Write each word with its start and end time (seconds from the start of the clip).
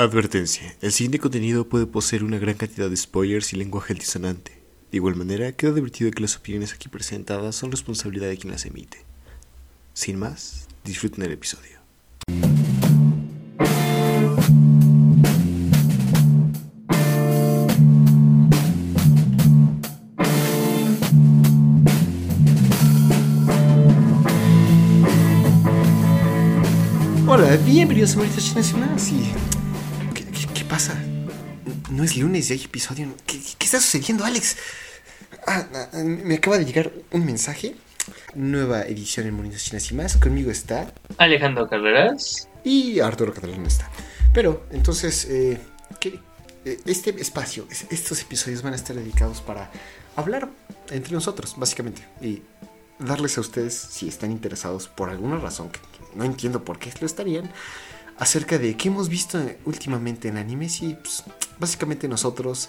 Advertencia. 0.00 0.74
El 0.80 0.92
siguiente 0.92 1.18
contenido 1.18 1.68
puede 1.68 1.84
poseer 1.84 2.24
una 2.24 2.38
gran 2.38 2.54
cantidad 2.54 2.88
de 2.88 2.96
spoilers 2.96 3.52
y 3.52 3.56
lenguaje 3.56 3.92
altisonante. 3.92 4.52
De 4.90 4.96
igual 4.96 5.14
manera, 5.14 5.52
queda 5.52 5.72
advertido 5.72 6.10
que 6.10 6.22
las 6.22 6.38
opiniones 6.38 6.72
aquí 6.72 6.88
presentadas 6.88 7.54
son 7.54 7.70
responsabilidad 7.70 8.28
de 8.28 8.38
quien 8.38 8.50
las 8.50 8.64
emite. 8.64 9.04
Sin 9.92 10.18
más, 10.18 10.68
disfruten 10.84 11.22
el 11.24 11.32
episodio. 11.32 11.80
Hola, 27.26 27.54
bienvenidos 27.66 28.14
a 28.14 28.20
Maritas 28.20 28.46
Chinas 28.46 29.12
y 29.12 29.59
pasa? 30.70 30.94
No 31.90 32.04
es 32.04 32.16
lunes 32.16 32.50
y 32.50 32.54
hay 32.54 32.64
episodio. 32.64 33.08
¿Qué, 33.26 33.40
qué 33.58 33.64
está 33.64 33.80
sucediendo, 33.80 34.24
Alex? 34.24 34.56
Ah, 35.46 35.66
ah, 35.92 35.96
me 36.02 36.36
acaba 36.36 36.58
de 36.58 36.64
llegar 36.64 36.92
un 37.10 37.24
mensaje. 37.26 37.76
Nueva 38.34 38.82
edición 38.82 39.26
en 39.26 39.34
Monitas 39.34 39.64
Chinas 39.64 39.90
y 39.90 39.94
más. 39.94 40.16
Conmigo 40.16 40.50
está. 40.50 40.92
Alejandro 41.18 41.68
Carreras. 41.68 42.48
Y 42.64 43.00
Arturo 43.00 43.32
Catalán 43.34 43.62
no 43.62 43.68
está. 43.68 43.90
Pero, 44.32 44.66
entonces, 44.70 45.26
eh, 45.28 45.60
¿qué- 45.98 46.20
eh, 46.64 46.78
este 46.86 47.10
espacio, 47.20 47.66
es- 47.70 47.86
estos 47.90 48.20
episodios 48.22 48.62
van 48.62 48.72
a 48.72 48.76
estar 48.76 48.94
dedicados 48.96 49.40
para 49.40 49.70
hablar 50.16 50.48
entre 50.90 51.12
nosotros, 51.12 51.54
básicamente. 51.56 52.02
Y 52.20 52.42
darles 52.98 53.36
a 53.38 53.40
ustedes, 53.40 53.74
si 53.74 54.08
están 54.08 54.30
interesados 54.30 54.86
por 54.88 55.10
alguna 55.10 55.38
razón, 55.38 55.70
que 55.70 55.80
no 56.14 56.24
entiendo 56.24 56.64
por 56.64 56.78
qué 56.78 56.92
lo 57.00 57.06
estarían, 57.06 57.50
acerca 58.20 58.58
de 58.58 58.76
qué 58.76 58.88
hemos 58.88 59.08
visto 59.08 59.40
últimamente 59.64 60.28
en 60.28 60.36
animes 60.36 60.82
y 60.82 60.94
pues, 60.94 61.24
básicamente 61.58 62.06
nosotros 62.06 62.68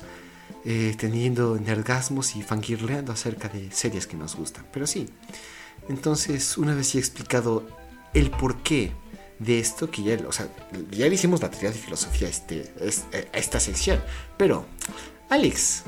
eh, 0.66 0.96
teniendo 0.98 1.60
nergasmos 1.60 2.36
y 2.38 2.42
fangirleando 2.42 3.12
acerca 3.12 3.50
de 3.50 3.70
series 3.72 4.08
que 4.08 4.16
nos 4.16 4.36
gustan. 4.36 4.66
Pero 4.72 4.88
sí, 4.88 5.10
entonces 5.90 6.58
una 6.58 6.74
vez 6.74 6.94
ya 6.94 7.00
explicado 7.00 7.68
el 8.14 8.32
porqué 8.32 8.94
de 9.40 9.60
esto, 9.60 9.92
que 9.92 10.04
ya, 10.04 10.18
o 10.28 10.32
sea, 10.32 10.48
ya 10.92 11.08
le 11.08 11.16
hicimos 11.16 11.42
la 11.42 11.50
teoría 11.50 11.72
de 11.72 11.78
filosofía 11.78 12.28
a, 12.28 12.32
este, 12.32 12.72
esta 13.34 13.60
sección, 13.60 14.02
pero 14.38 14.66
Alex, 15.30 15.84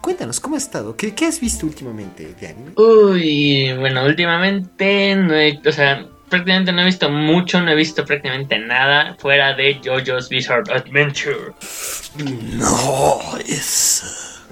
cuéntanos, 0.00 0.40
¿cómo 0.40 0.56
has 0.56 0.62
estado? 0.62 0.96
¿Qué, 0.96 1.14
qué 1.14 1.26
has 1.26 1.38
visto 1.38 1.66
últimamente 1.66 2.34
de 2.40 2.46
anime? 2.46 2.72
Uy, 2.76 3.76
bueno, 3.78 4.06
últimamente 4.06 5.16
no 5.16 5.34
he, 5.34 5.60
o 5.66 5.72
sea, 5.72 6.08
prácticamente 6.34 6.72
no 6.72 6.82
he 6.82 6.86
visto 6.86 7.08
mucho, 7.10 7.60
no 7.60 7.70
he 7.70 7.74
visto 7.74 8.04
prácticamente 8.04 8.58
nada 8.58 9.14
fuera 9.18 9.54
de 9.54 9.80
JoJo's 9.84 10.28
Bizarre 10.28 10.64
Adventure. 10.74 11.52
No, 12.54 13.20
es... 13.46 14.42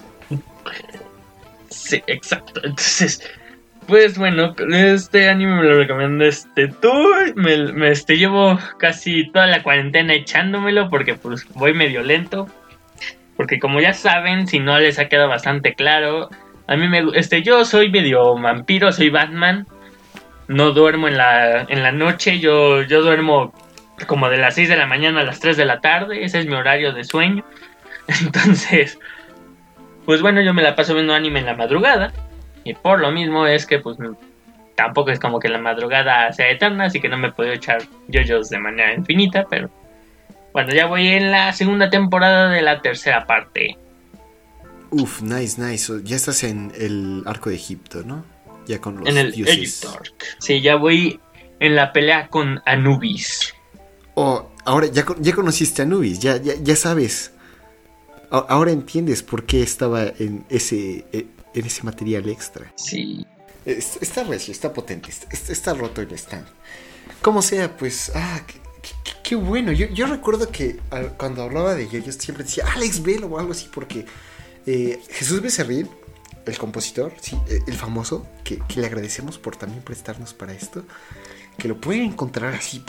Sí, 1.68 2.02
exacto. 2.06 2.60
Entonces, 2.64 3.28
pues 3.86 4.16
bueno, 4.16 4.54
este 4.72 5.28
anime 5.28 5.56
me 5.56 5.64
lo 5.64 5.78
recomiendo 5.78 6.24
este 6.24 6.68
tú. 6.68 6.92
Me, 7.34 7.72
me- 7.72 7.90
este, 7.90 8.16
llevo 8.16 8.58
casi 8.78 9.30
toda 9.32 9.46
la 9.46 9.62
cuarentena 9.62 10.14
echándomelo 10.14 10.88
porque 10.88 11.14
pues 11.14 11.46
voy 11.54 11.74
medio 11.74 12.02
lento. 12.02 12.46
Porque 13.36 13.58
como 13.58 13.80
ya 13.80 13.92
saben, 13.92 14.46
si 14.46 14.60
no 14.60 14.78
les 14.78 14.98
ha 14.98 15.08
quedado 15.08 15.28
bastante 15.28 15.74
claro, 15.74 16.30
a 16.66 16.76
mí 16.76 16.86
me 16.88 17.02
este 17.14 17.42
yo 17.42 17.64
soy 17.64 17.90
medio 17.90 18.34
vampiro, 18.38 18.92
soy 18.92 19.10
Batman. 19.10 19.66
No 20.52 20.72
duermo 20.72 21.08
en 21.08 21.16
la 21.16 21.62
en 21.62 21.82
la 21.82 21.92
noche, 21.92 22.38
yo 22.38 22.82
yo 22.82 23.02
duermo 23.02 23.52
como 24.06 24.28
de 24.28 24.36
las 24.36 24.54
6 24.54 24.68
de 24.68 24.76
la 24.76 24.86
mañana 24.86 25.20
a 25.20 25.24
las 25.24 25.40
3 25.40 25.56
de 25.56 25.64
la 25.64 25.80
tarde, 25.80 26.24
ese 26.24 26.40
es 26.40 26.46
mi 26.46 26.54
horario 26.54 26.92
de 26.92 27.04
sueño. 27.04 27.44
Entonces, 28.22 28.98
pues 30.04 30.20
bueno, 30.20 30.42
yo 30.42 30.54
me 30.54 30.62
la 30.62 30.74
paso 30.74 30.94
viendo 30.94 31.14
anime 31.14 31.40
en 31.40 31.46
la 31.46 31.54
madrugada. 31.54 32.12
Y 32.64 32.74
por 32.74 33.00
lo 33.00 33.10
mismo 33.10 33.46
es 33.46 33.66
que 33.66 33.78
pues 33.78 33.98
tampoco 34.76 35.10
es 35.10 35.18
como 35.18 35.40
que 35.40 35.48
la 35.48 35.58
madrugada 35.58 36.32
sea 36.32 36.50
eterna, 36.50 36.84
así 36.84 37.00
que 37.00 37.08
no 37.08 37.18
me 37.18 37.32
podido 37.32 37.54
echar 37.54 37.82
yoyos 38.08 38.48
de 38.50 38.58
manera 38.58 38.94
infinita, 38.94 39.46
pero 39.48 39.70
bueno, 40.52 40.72
ya 40.74 40.86
voy 40.86 41.08
en 41.08 41.30
la 41.30 41.52
segunda 41.52 41.90
temporada 41.90 42.50
de 42.50 42.62
la 42.62 42.80
tercera 42.82 43.26
parte. 43.26 43.78
Uf, 44.90 45.22
nice, 45.22 45.60
nice. 45.60 45.92
Ya 46.04 46.16
estás 46.16 46.44
en 46.44 46.72
el 46.78 47.22
arco 47.26 47.48
de 47.48 47.56
Egipto, 47.56 48.02
¿no? 48.04 48.24
Ya 48.66 48.80
con 48.80 48.96
los 49.00 49.08
en 49.08 49.18
el 49.18 49.32
dioses. 49.32 49.86
Sí, 50.38 50.60
ya 50.60 50.76
voy 50.76 51.20
en 51.60 51.76
la 51.76 51.92
pelea 51.92 52.28
con 52.28 52.60
Anubis. 52.66 53.54
Oh, 54.14 54.50
ahora 54.64 54.86
ya, 54.88 55.04
ya 55.20 55.34
conociste 55.34 55.82
a 55.82 55.84
Nubis, 55.86 56.18
ya, 56.18 56.36
ya, 56.36 56.54
ya 56.54 56.76
sabes. 56.76 57.32
Ahora 58.30 58.70
entiendes 58.70 59.22
por 59.22 59.44
qué 59.44 59.62
estaba 59.62 60.04
en 60.04 60.44
ese, 60.48 61.04
eh, 61.12 61.26
en 61.54 61.66
ese 61.66 61.82
material 61.82 62.28
extra. 62.30 62.72
Sí. 62.76 63.26
Es- 63.66 63.98
Está 64.00 64.24
recio, 64.24 64.52
está 64.52 64.72
potente, 64.72 65.10
está, 65.10 65.52
está 65.52 65.74
roto 65.74 66.00
el 66.00 66.10
stand. 66.12 66.46
Como 67.20 67.42
sea, 67.42 67.76
pues, 67.76 68.10
ah, 68.14 68.40
qué, 68.46 68.54
qué- 68.82 69.12
qué 69.22 69.34
bueno. 69.36 69.70
Yo, 69.72 69.86
yo 69.88 70.06
recuerdo 70.06 70.50
que 70.50 70.80
al- 70.90 71.14
cuando 71.16 71.42
hablaba 71.42 71.74
de 71.74 71.88
yo 71.88 72.00
siempre 72.12 72.44
decía, 72.44 72.64
Alex, 72.74 73.02
velo 73.02 73.26
o 73.26 73.38
algo 73.38 73.52
así, 73.52 73.68
porque 73.72 74.06
eh, 74.66 74.98
Jesús 75.10 75.42
Becerril, 75.42 75.88
el 76.46 76.58
compositor, 76.58 77.12
sí, 77.20 77.36
eh, 77.48 77.60
el 77.66 77.74
famoso, 77.74 78.26
que, 78.44 78.58
que 78.68 78.80
le 78.80 78.86
agradecemos 78.86 79.38
por 79.38 79.56
también 79.56 79.82
prestarnos 79.82 80.34
para 80.34 80.52
esto, 80.52 80.84
que 81.58 81.68
lo 81.68 81.80
pueden 81.80 82.04
encontrar 82.04 82.54
así, 82.54 82.82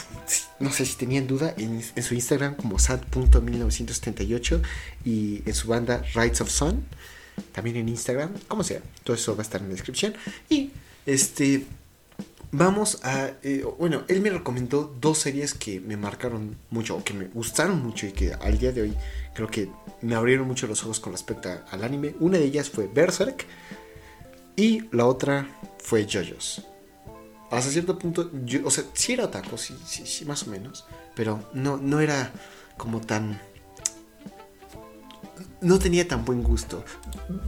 no 0.60 0.72
sé 0.72 0.86
si 0.86 0.96
tenían 0.96 1.28
duda, 1.28 1.54
en, 1.58 1.84
en 1.96 2.04
su 2.04 2.14
Instagram 2.14 2.56
como 2.56 2.80
sad.1978 2.80 4.62
y 5.06 5.44
en 5.46 5.54
su 5.54 5.68
banda 5.68 6.04
Rights 6.14 6.42
of 6.42 6.50
Sun 6.50 6.86
también 7.52 7.78
en 7.78 7.90
Instagram, 7.90 8.32
como 8.48 8.64
sea, 8.64 8.82
todo 9.04 9.16
eso 9.16 9.36
va 9.36 9.42
a 9.42 9.44
estar 9.44 9.62
en 9.62 9.68
la 9.68 9.74
descripción. 9.74 10.14
Y 10.50 10.72
este, 11.06 11.66
vamos 12.52 13.00
a, 13.04 13.32
eh, 13.44 13.66
bueno, 13.78 14.04
él 14.08 14.22
me 14.22 14.30
recomendó 14.30 14.96
dos 15.00 15.20
series 15.20 15.54
que 15.54 15.80
me 15.80 15.98
marcaron 15.98 16.56
mucho, 16.70 16.98
o 16.98 17.04
que 17.04 17.14
me 17.14 17.26
gustaron 17.26 17.82
mucho 17.82 18.08
y 18.08 18.12
que 18.12 18.34
al 18.34 18.58
día 18.58 18.72
de 18.72 18.84
hoy 18.84 18.94
creo 19.34 19.48
que 19.48 19.72
me 20.02 20.16
abrieron 20.16 20.48
mucho 20.48 20.68
los 20.68 20.84
ojos 20.84 21.00
con 21.00 21.14
respecto 21.14 21.50
al 21.70 21.84
anime. 21.84 22.16
Una 22.20 22.38
de 22.38 22.46
ellas 22.46 22.70
fue 22.70 22.88
Berserk 22.88 23.46
y 24.56 24.88
la 24.96 25.06
otra 25.06 25.48
fue 25.80 26.06
JoJo's. 26.06 26.64
Hasta 27.52 27.70
cierto 27.70 28.00
punto, 28.00 28.32
o 28.64 28.72
sea, 28.72 28.84
sí 28.94 29.14
era 29.14 29.26
otaku, 29.26 29.58
sí, 29.58 29.76
sí, 29.86 30.06
sí, 30.08 30.26
más 30.26 30.48
o 30.48 30.50
menos, 30.50 30.86
pero 31.16 31.50
no, 31.54 31.78
no 31.78 32.00
era 32.00 32.32
como 32.78 33.00
tan 33.00 33.40
no 35.62 35.80
tenía 35.80 36.08
tan 36.08 36.26
buen 36.26 36.44
gusto. 36.44 36.84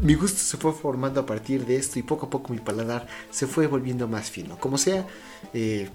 Mi 0.01 0.15
gusto 0.15 0.39
se 0.39 0.57
fue 0.57 0.73
formando 0.73 1.19
a 1.21 1.25
partir 1.25 1.65
de 1.65 1.75
esto 1.75 1.99
y 1.99 2.03
poco 2.03 2.27
a 2.27 2.29
poco 2.29 2.53
mi 2.53 2.59
paladar 2.59 3.07
se 3.29 3.45
fue 3.45 3.67
volviendo 3.67 4.07
más 4.07 4.29
fino. 4.29 4.57
Como 4.57 4.77
sea, 4.77 5.05
eh, 5.53 5.89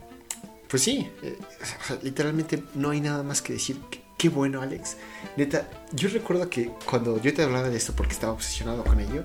pues 0.68 0.82
sí, 0.82 1.08
eh, 1.22 1.38
literalmente 2.02 2.62
no 2.74 2.90
hay 2.90 3.00
nada 3.00 3.22
más 3.22 3.42
que 3.42 3.54
decir. 3.54 3.80
Qué, 3.90 3.99
qué 4.20 4.28
bueno, 4.28 4.60
Alex. 4.60 4.98
Neta, 5.38 5.66
yo 5.92 6.10
recuerdo 6.10 6.50
que 6.50 6.70
cuando 6.84 7.18
yo 7.22 7.32
te 7.32 7.42
hablaba 7.42 7.70
de 7.70 7.78
esto 7.78 7.94
porque 7.94 8.12
estaba 8.12 8.34
obsesionado 8.34 8.84
con 8.84 9.00
ello, 9.00 9.24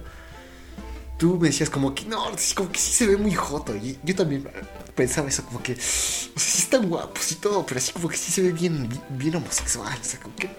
tú 1.17 1.37
me 1.37 1.49
decías 1.49 1.69
como 1.69 1.93
que 1.93 2.05
no, 2.05 2.23
como 2.55 2.71
que 2.71 2.79
sí 2.79 2.93
se 2.93 3.07
ve 3.07 3.17
muy 3.17 3.33
joto. 3.33 3.75
Y 3.75 3.99
yo 4.03 4.15
también 4.15 4.47
pensaba 4.95 5.27
eso, 5.27 5.43
como 5.43 5.61
que, 5.61 5.73
o 5.73 5.75
sea, 5.75 6.31
sí 6.37 6.59
están 6.61 6.87
guapos 6.87 7.29
y 7.33 7.35
todo, 7.35 7.65
pero 7.65 7.79
así 7.79 7.91
como 7.91 8.07
que 8.07 8.15
sí 8.15 8.31
se 8.31 8.41
ve 8.41 8.53
bien, 8.53 8.87
bien 9.09 9.35
homosexual. 9.35 9.97
O 9.99 10.03
sea, 10.03 10.17
como 10.21 10.33
que 10.37 10.49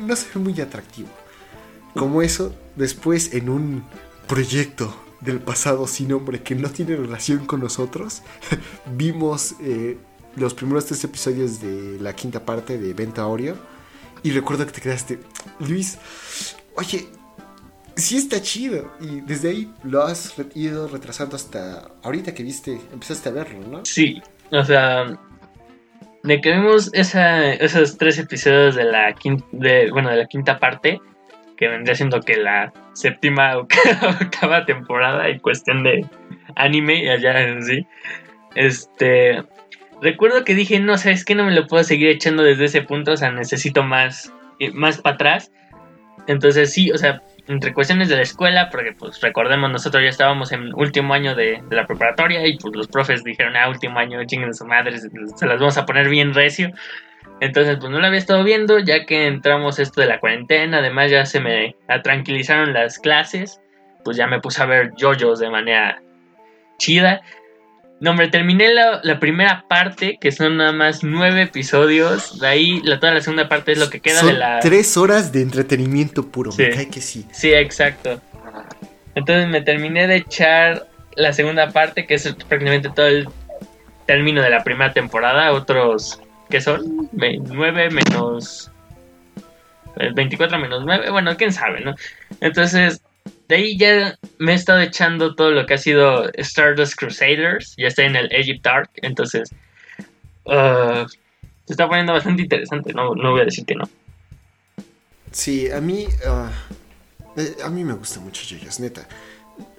no 0.00 0.16
se 0.16 0.26
ve 0.34 0.40
muy 0.40 0.60
atractivo 0.60 1.08
como 1.94 2.22
eso, 2.22 2.54
después 2.76 3.34
en 3.34 3.48
un 3.48 3.84
proyecto 4.26 4.94
del 5.20 5.40
pasado 5.40 5.86
sin 5.86 6.08
nombre 6.08 6.42
que 6.42 6.54
no 6.54 6.70
tiene 6.70 6.96
relación 6.96 7.46
con 7.46 7.60
nosotros, 7.60 8.22
vimos 8.96 9.54
eh, 9.60 9.98
los 10.36 10.54
primeros 10.54 10.86
tres 10.86 11.02
episodios 11.04 11.60
de 11.60 11.98
la 12.00 12.14
quinta 12.14 12.44
parte 12.44 12.78
de 12.78 12.94
Venta 12.94 13.26
Oreo. 13.26 13.56
Y 14.22 14.32
recuerdo 14.32 14.66
que 14.66 14.72
te 14.72 14.80
quedaste, 14.80 15.18
Luis, 15.60 15.98
oye, 16.76 17.08
sí 17.96 18.16
está 18.16 18.40
chido. 18.42 18.92
Y 19.00 19.20
desde 19.20 19.50
ahí 19.50 19.72
lo 19.84 20.02
has 20.02 20.34
ido 20.54 20.88
retrasando 20.88 21.36
hasta 21.36 21.90
ahorita 22.02 22.34
que 22.34 22.42
viste, 22.42 22.80
empezaste 22.92 23.28
a 23.28 23.32
verlo, 23.32 23.60
¿no? 23.66 23.84
Sí, 23.84 24.22
o 24.50 24.64
sea, 24.64 25.18
de 26.22 26.40
que 26.40 26.52
vimos 26.52 26.90
esos 26.92 27.98
tres 27.98 28.18
episodios 28.18 28.74
de 28.74 28.84
la 28.84 29.14
quinta, 29.14 29.44
de, 29.52 29.90
bueno, 29.90 30.10
de 30.10 30.16
la 30.16 30.26
quinta 30.26 30.58
parte, 30.58 31.00
que 31.56 31.68
vendría 31.68 31.94
siendo 31.94 32.20
que 32.20 32.36
la 32.36 32.72
séptima 32.94 33.56
o 33.58 33.60
octava 34.20 34.64
temporada 34.64 35.28
en 35.28 35.38
cuestión 35.38 35.82
de 35.82 36.06
anime 36.56 37.04
y 37.04 37.08
allá 37.08 37.40
en 37.42 37.62
sí. 37.62 37.86
Este, 38.54 39.44
recuerdo 40.00 40.44
que 40.44 40.54
dije, 40.54 40.80
no, 40.80 40.96
sabes 40.98 41.24
que 41.24 41.34
no 41.34 41.44
me 41.44 41.52
lo 41.52 41.66
puedo 41.66 41.84
seguir 41.84 42.08
echando 42.08 42.42
desde 42.42 42.66
ese 42.66 42.82
punto, 42.82 43.12
o 43.12 43.16
sea, 43.16 43.30
necesito 43.30 43.82
más, 43.82 44.32
eh, 44.58 44.70
más 44.72 45.00
para 45.00 45.14
atrás. 45.14 45.52
Entonces 46.26 46.72
sí, 46.72 46.90
o 46.90 46.98
sea, 46.98 47.22
entre 47.48 47.72
cuestiones 47.74 48.08
de 48.08 48.16
la 48.16 48.22
escuela, 48.22 48.70
porque 48.70 48.92
pues 48.92 49.20
recordemos, 49.20 49.70
nosotros 49.70 50.02
ya 50.02 50.10
estábamos 50.10 50.52
en 50.52 50.72
último 50.74 51.14
año 51.14 51.34
de, 51.34 51.62
la 51.70 51.86
preparatoria 51.86 52.46
y 52.46 52.58
pues 52.58 52.76
los 52.76 52.88
profes 52.88 53.24
dijeron, 53.24 53.56
ah, 53.56 53.68
último 53.68 53.98
año, 53.98 54.24
chinguen 54.24 54.54
su 54.54 54.64
madre, 54.66 54.98
se, 54.98 55.46
las 55.46 55.58
vamos 55.58 55.76
a 55.76 55.86
poner 55.86 56.08
bien 56.08 56.34
recio. 56.34 56.70
Entonces, 57.40 57.78
pues 57.80 57.90
no 57.90 57.98
la 57.98 58.08
había 58.08 58.18
estado 58.18 58.44
viendo, 58.44 58.78
ya 58.78 59.06
que 59.06 59.26
entramos 59.26 59.78
esto 59.78 60.00
de 60.02 60.06
la 60.06 60.20
cuarentena, 60.20 60.78
además 60.78 61.10
ya 61.10 61.24
se 61.24 61.40
me 61.40 61.74
tranquilizaron 62.04 62.74
las 62.74 62.98
clases, 62.98 63.60
pues 64.04 64.16
ya 64.16 64.26
me 64.26 64.40
puse 64.40 64.62
a 64.62 64.66
ver 64.66 64.92
yoyos 64.96 65.40
de 65.40 65.50
manera 65.50 66.02
chida. 66.78 67.22
No, 68.00 68.12
hombre, 68.12 68.28
terminé 68.28 68.72
la, 68.72 69.20
primera 69.20 69.66
parte, 69.68 70.16
que 70.18 70.32
son 70.32 70.56
nada 70.56 70.72
más 70.72 71.04
nueve 71.04 71.42
episodios. 71.42 72.40
De 72.40 72.46
ahí, 72.46 72.80
la, 72.82 72.98
toda 72.98 73.12
la 73.12 73.20
segunda 73.20 73.46
parte 73.46 73.72
es 73.72 73.78
lo 73.78 73.90
que 73.90 74.00
queda 74.00 74.22
de 74.22 74.32
la. 74.32 74.60
Tres 74.60 74.96
horas 74.96 75.32
de 75.32 75.42
entretenimiento 75.42 76.26
puro, 76.26 76.50
sí. 76.50 76.62
me 76.62 76.70
cae 76.70 76.88
que 76.88 77.02
sí. 77.02 77.26
Sí, 77.30 77.52
exacto. 77.52 78.20
Entonces 79.14 79.48
me 79.48 79.60
terminé 79.60 80.06
de 80.06 80.16
echar 80.16 80.86
la 81.14 81.34
segunda 81.34 81.70
parte, 81.70 82.06
que 82.06 82.14
es 82.14 82.34
prácticamente 82.48 82.88
todo 82.88 83.06
el 83.06 83.28
término 84.06 84.40
de 84.40 84.48
la 84.48 84.64
primera 84.64 84.94
temporada. 84.94 85.52
Otros, 85.52 86.20
¿qué 86.48 86.62
son? 86.62 87.10
9 87.12 87.90
menos. 87.90 88.70
24 90.14 90.58
menos 90.58 90.84
9, 90.86 91.10
bueno, 91.10 91.36
quién 91.36 91.52
sabe, 91.52 91.80
¿no? 91.80 91.94
Entonces, 92.40 93.02
de 93.50 93.56
ahí 93.56 93.76
ya 93.76 94.16
me 94.38 94.52
he 94.52 94.54
estado 94.54 94.80
echando 94.80 95.34
todo 95.34 95.50
lo 95.50 95.66
que 95.66 95.74
ha 95.74 95.78
sido 95.78 96.30
Stardust 96.34 96.94
Crusaders. 96.96 97.74
Ya 97.76 97.88
está 97.88 98.04
en 98.04 98.14
el 98.14 98.32
Egypt 98.32 98.66
Arc. 98.66 98.90
Entonces, 99.02 99.50
uh, 100.44 101.08
se 101.66 101.72
está 101.72 101.88
poniendo 101.88 102.12
bastante 102.12 102.42
interesante. 102.42 102.92
No, 102.92 103.14
no 103.14 103.32
voy 103.32 103.40
a 103.40 103.44
decir 103.44 103.64
que 103.64 103.74
no. 103.74 103.88
Sí, 105.32 105.70
a 105.70 105.80
mí. 105.80 106.06
Uh, 106.24 107.62
a 107.64 107.70
mí 107.70 107.84
me 107.84 107.94
gusta 107.94 108.20
mucho 108.20 108.42
JoJo's, 108.48 108.78
neta. 108.80 109.08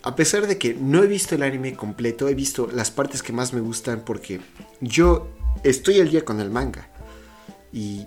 A 0.03 0.15
pesar 0.15 0.47
de 0.47 0.57
que 0.57 0.73
no 0.73 1.03
he 1.03 1.07
visto 1.07 1.35
el 1.35 1.43
anime 1.43 1.73
completo, 1.73 2.27
he 2.27 2.35
visto 2.35 2.67
las 2.71 2.91
partes 2.91 3.23
que 3.23 3.33
más 3.33 3.53
me 3.53 3.61
gustan 3.61 4.03
porque 4.05 4.41
yo 4.79 5.29
estoy 5.63 5.99
al 5.99 6.09
día 6.09 6.25
con 6.25 6.39
el 6.41 6.49
manga. 6.49 6.89
Y. 7.71 8.05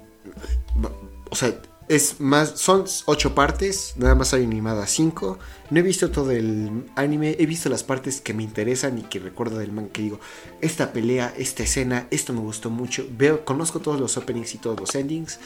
O 1.30 1.36
sea, 1.36 1.54
es 1.88 2.20
más, 2.20 2.58
son 2.58 2.84
ocho 3.06 3.34
partes, 3.34 3.94
nada 3.96 4.14
más 4.14 4.32
hay 4.32 4.44
animada 4.44 4.86
cinco. 4.86 5.38
No 5.70 5.80
he 5.80 5.82
visto 5.82 6.10
todo 6.10 6.30
el 6.30 6.84
anime, 6.96 7.36
he 7.38 7.46
visto 7.46 7.68
las 7.68 7.82
partes 7.82 8.20
que 8.20 8.32
me 8.32 8.42
interesan 8.42 8.98
y 8.98 9.02
que 9.02 9.18
recuerdo 9.18 9.58
del 9.58 9.72
manga 9.72 9.90
que 9.90 10.02
digo, 10.02 10.20
esta 10.60 10.92
pelea, 10.92 11.34
esta 11.36 11.62
escena, 11.62 12.06
esto 12.10 12.32
me 12.32 12.40
gustó 12.40 12.70
mucho. 12.70 13.06
Veo, 13.10 13.44
conozco 13.44 13.80
todos 13.80 14.00
los 14.00 14.16
openings 14.16 14.54
y 14.54 14.58
todos 14.58 14.80
los 14.80 14.94
endings. 14.94 15.38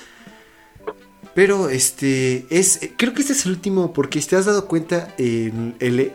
Pero 1.35 1.69
este 1.69 2.47
es, 2.51 2.81
creo 2.97 3.15
que 3.15 3.21
este 3.21 3.33
es 3.33 3.47
el 3.47 3.53
último 3.53 3.93
porque 3.93 4.21
si 4.21 4.29
te 4.29 4.37
has 4.37 4.47
dado 4.47 4.67
cuenta 4.67 5.15
en 5.19 5.77
el, 5.81 6.13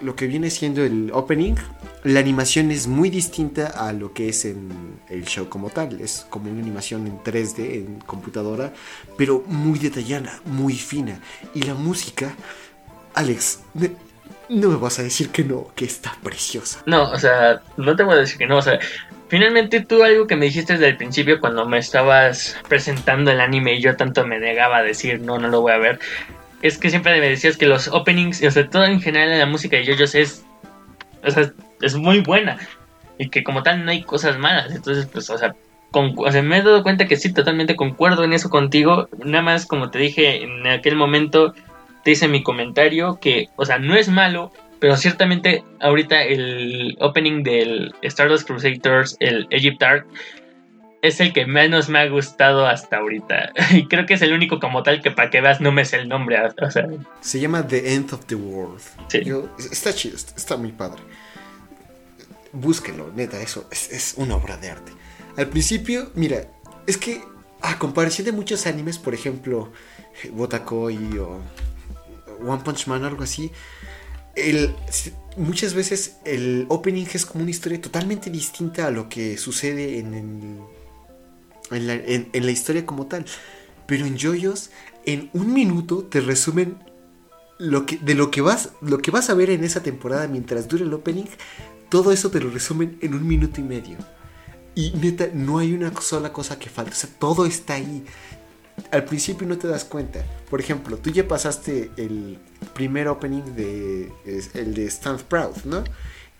lo 0.00 0.16
que 0.16 0.26
viene 0.26 0.50
siendo 0.50 0.84
el 0.84 1.10
opening, 1.12 1.54
la 2.04 2.20
animación 2.20 2.70
es 2.70 2.86
muy 2.86 3.10
distinta 3.10 3.66
a 3.66 3.92
lo 3.92 4.12
que 4.12 4.28
es 4.28 4.44
en 4.44 5.00
el 5.08 5.24
show 5.24 5.48
como 5.48 5.70
tal. 5.70 6.00
Es 6.00 6.26
como 6.30 6.50
una 6.50 6.60
animación 6.60 7.06
en 7.06 7.18
3D, 7.18 7.74
en 7.74 8.00
computadora, 8.00 8.72
pero 9.16 9.44
muy 9.46 9.78
detallada, 9.78 10.40
muy 10.46 10.74
fina. 10.74 11.20
Y 11.54 11.62
la 11.62 11.74
música, 11.74 12.34
Alex, 13.14 13.60
no 14.48 14.68
me 14.68 14.76
vas 14.76 14.98
a 14.98 15.02
decir 15.02 15.30
que 15.30 15.44
no, 15.44 15.68
que 15.74 15.84
está 15.84 16.16
preciosa. 16.22 16.82
No, 16.86 17.10
o 17.10 17.18
sea, 17.18 17.60
no 17.76 17.94
te 17.96 18.02
voy 18.02 18.14
a 18.14 18.18
decir 18.18 18.38
que 18.38 18.46
no, 18.46 18.58
o 18.58 18.62
sea, 18.62 18.78
finalmente 19.28 19.80
tú 19.80 20.02
algo 20.02 20.26
que 20.26 20.36
me 20.36 20.46
dijiste 20.46 20.74
desde 20.74 20.88
el 20.88 20.96
principio 20.96 21.38
cuando 21.38 21.66
me 21.66 21.78
estabas 21.78 22.56
presentando 22.68 23.30
el 23.30 23.40
anime 23.40 23.74
y 23.74 23.80
yo 23.80 23.96
tanto 23.96 24.26
me 24.26 24.40
negaba 24.40 24.78
a 24.78 24.82
decir 24.82 25.20
no, 25.20 25.38
no 25.38 25.48
lo 25.48 25.60
voy 25.60 25.72
a 25.72 25.78
ver, 25.78 26.00
es 26.62 26.78
que 26.78 26.90
siempre 26.90 27.18
me 27.20 27.28
decías 27.28 27.56
que 27.56 27.66
los 27.66 27.88
openings, 27.88 28.42
o 28.42 28.50
sea, 28.50 28.68
todo 28.68 28.84
en 28.84 29.00
general 29.00 29.30
en 29.32 29.38
la 29.38 29.46
música 29.46 29.76
de 29.76 29.86
JoJo's 29.86 30.14
es, 30.14 30.44
o 31.24 31.30
sea, 31.30 31.52
es 31.80 31.96
muy 31.96 32.20
buena 32.20 32.58
y 33.18 33.28
que 33.28 33.44
como 33.44 33.62
tal 33.62 33.84
no 33.84 33.90
hay 33.90 34.02
cosas 34.02 34.38
malas, 34.38 34.74
entonces 34.74 35.06
pues, 35.06 35.28
o 35.30 35.36
sea, 35.36 35.54
con, 35.90 36.14
o 36.16 36.30
sea, 36.30 36.42
me 36.42 36.58
he 36.58 36.62
dado 36.62 36.82
cuenta 36.82 37.06
que 37.06 37.16
sí, 37.16 37.32
totalmente 37.32 37.76
concuerdo 37.76 38.24
en 38.24 38.32
eso 38.32 38.48
contigo, 38.48 39.08
nada 39.24 39.42
más 39.42 39.66
como 39.66 39.90
te 39.90 39.98
dije 39.98 40.42
en 40.42 40.66
aquel 40.66 40.96
momento, 40.96 41.54
te 42.04 42.12
hice 42.12 42.28
mi 42.28 42.42
comentario 42.42 43.18
que, 43.20 43.48
o 43.56 43.66
sea, 43.66 43.78
no 43.78 43.94
es 43.94 44.08
malo, 44.08 44.52
pero 44.78 44.96
ciertamente 44.96 45.62
ahorita 45.80 46.22
el 46.22 46.96
opening 47.00 47.42
del 47.42 47.94
Stardust 48.02 48.46
Crusaders, 48.46 49.16
el 49.20 49.46
Egypt 49.50 49.82
Arc, 49.82 50.06
es 51.02 51.20
el 51.20 51.32
que 51.32 51.46
menos 51.46 51.88
me 51.88 51.98
ha 51.98 52.08
gustado 52.08 52.66
hasta 52.66 52.98
ahorita. 52.98 53.52
Y 53.72 53.86
creo 53.86 54.06
que 54.06 54.14
es 54.14 54.22
el 54.22 54.32
único 54.32 54.60
como 54.60 54.82
tal 54.82 55.02
que 55.02 55.10
para 55.10 55.30
que 55.30 55.40
veas 55.40 55.60
no 55.60 55.72
me 55.72 55.84
sé 55.84 55.96
el 55.96 56.08
nombre. 56.08 56.38
O 56.62 56.70
sea. 56.70 56.86
Se 57.20 57.40
llama 57.40 57.66
The 57.66 57.94
End 57.94 58.12
of 58.12 58.26
the 58.26 58.34
World. 58.34 58.80
Sí. 59.08 59.22
está 59.70 59.94
chido, 59.94 60.16
está 60.16 60.56
muy 60.56 60.72
padre. 60.72 61.02
Búsquenlo, 62.52 63.12
neta, 63.14 63.40
eso 63.40 63.68
es, 63.70 64.14
una 64.16 64.36
obra 64.36 64.56
de 64.56 64.70
arte. 64.70 64.92
Al 65.36 65.48
principio, 65.48 66.10
mira, 66.14 66.50
es 66.86 66.96
que 66.96 67.22
a 67.60 67.78
comparación 67.78 68.24
de 68.24 68.32
muchos 68.32 68.66
animes, 68.66 68.98
por 68.98 69.14
ejemplo, 69.14 69.72
Botakoi 70.32 71.18
o 71.18 71.40
One 72.44 72.62
Punch 72.64 72.86
Man, 72.86 73.04
algo 73.04 73.22
así, 73.22 73.52
el, 74.34 74.74
muchas 75.36 75.74
veces 75.74 76.16
el 76.24 76.66
opening 76.68 77.06
es 77.12 77.26
como 77.26 77.42
una 77.42 77.50
historia 77.50 77.80
totalmente 77.80 78.30
distinta 78.30 78.86
a 78.86 78.90
lo 78.90 79.08
que 79.08 79.36
sucede 79.36 79.98
en, 79.98 80.60
en, 81.70 82.46
la, 82.46 82.50
historia 82.50 82.86
como 82.86 83.06
tal. 83.06 83.24
Pero 83.86 84.06
en 84.06 84.18
JoJo's, 84.18 84.70
en 85.04 85.30
un 85.32 85.52
minuto 85.52 86.04
te 86.04 86.20
resumen 86.20 86.78
lo 87.58 87.86
que, 87.86 87.98
de 87.98 88.14
lo 88.14 88.30
que, 88.30 88.40
vas, 88.40 88.70
lo 88.80 88.98
que 88.98 89.10
vas 89.10 89.30
a 89.30 89.34
ver 89.34 89.50
en 89.50 89.64
esa 89.64 89.82
temporada 89.82 90.26
mientras 90.28 90.68
dure 90.68 90.84
el 90.84 90.94
opening. 90.94 91.26
Todo 91.90 92.12
eso 92.12 92.30
te 92.30 92.40
lo 92.40 92.50
resumen 92.50 92.98
en 93.02 93.14
un 93.14 93.26
minuto 93.26 93.60
y 93.60 93.64
medio. 93.64 93.98
Y 94.74 94.92
neta, 94.92 95.28
no 95.34 95.58
hay 95.58 95.74
una 95.74 95.92
sola 96.00 96.32
cosa 96.32 96.58
que 96.58 96.70
falte. 96.70 96.92
O 96.92 96.94
sea, 96.94 97.10
todo 97.18 97.44
está 97.44 97.74
ahí 97.74 98.04
al 98.90 99.04
principio 99.04 99.46
no 99.46 99.58
te 99.58 99.68
das 99.68 99.84
cuenta. 99.84 100.24
Por 100.48 100.60
ejemplo, 100.60 100.96
tú 100.96 101.10
ya 101.10 101.26
pasaste 101.26 101.90
el 101.96 102.38
primer 102.74 103.08
opening 103.08 103.42
de 103.54 104.12
el 104.54 104.74
de 104.74 104.86
Stand 104.86 105.22
Proud, 105.24 105.64
¿no? 105.64 105.84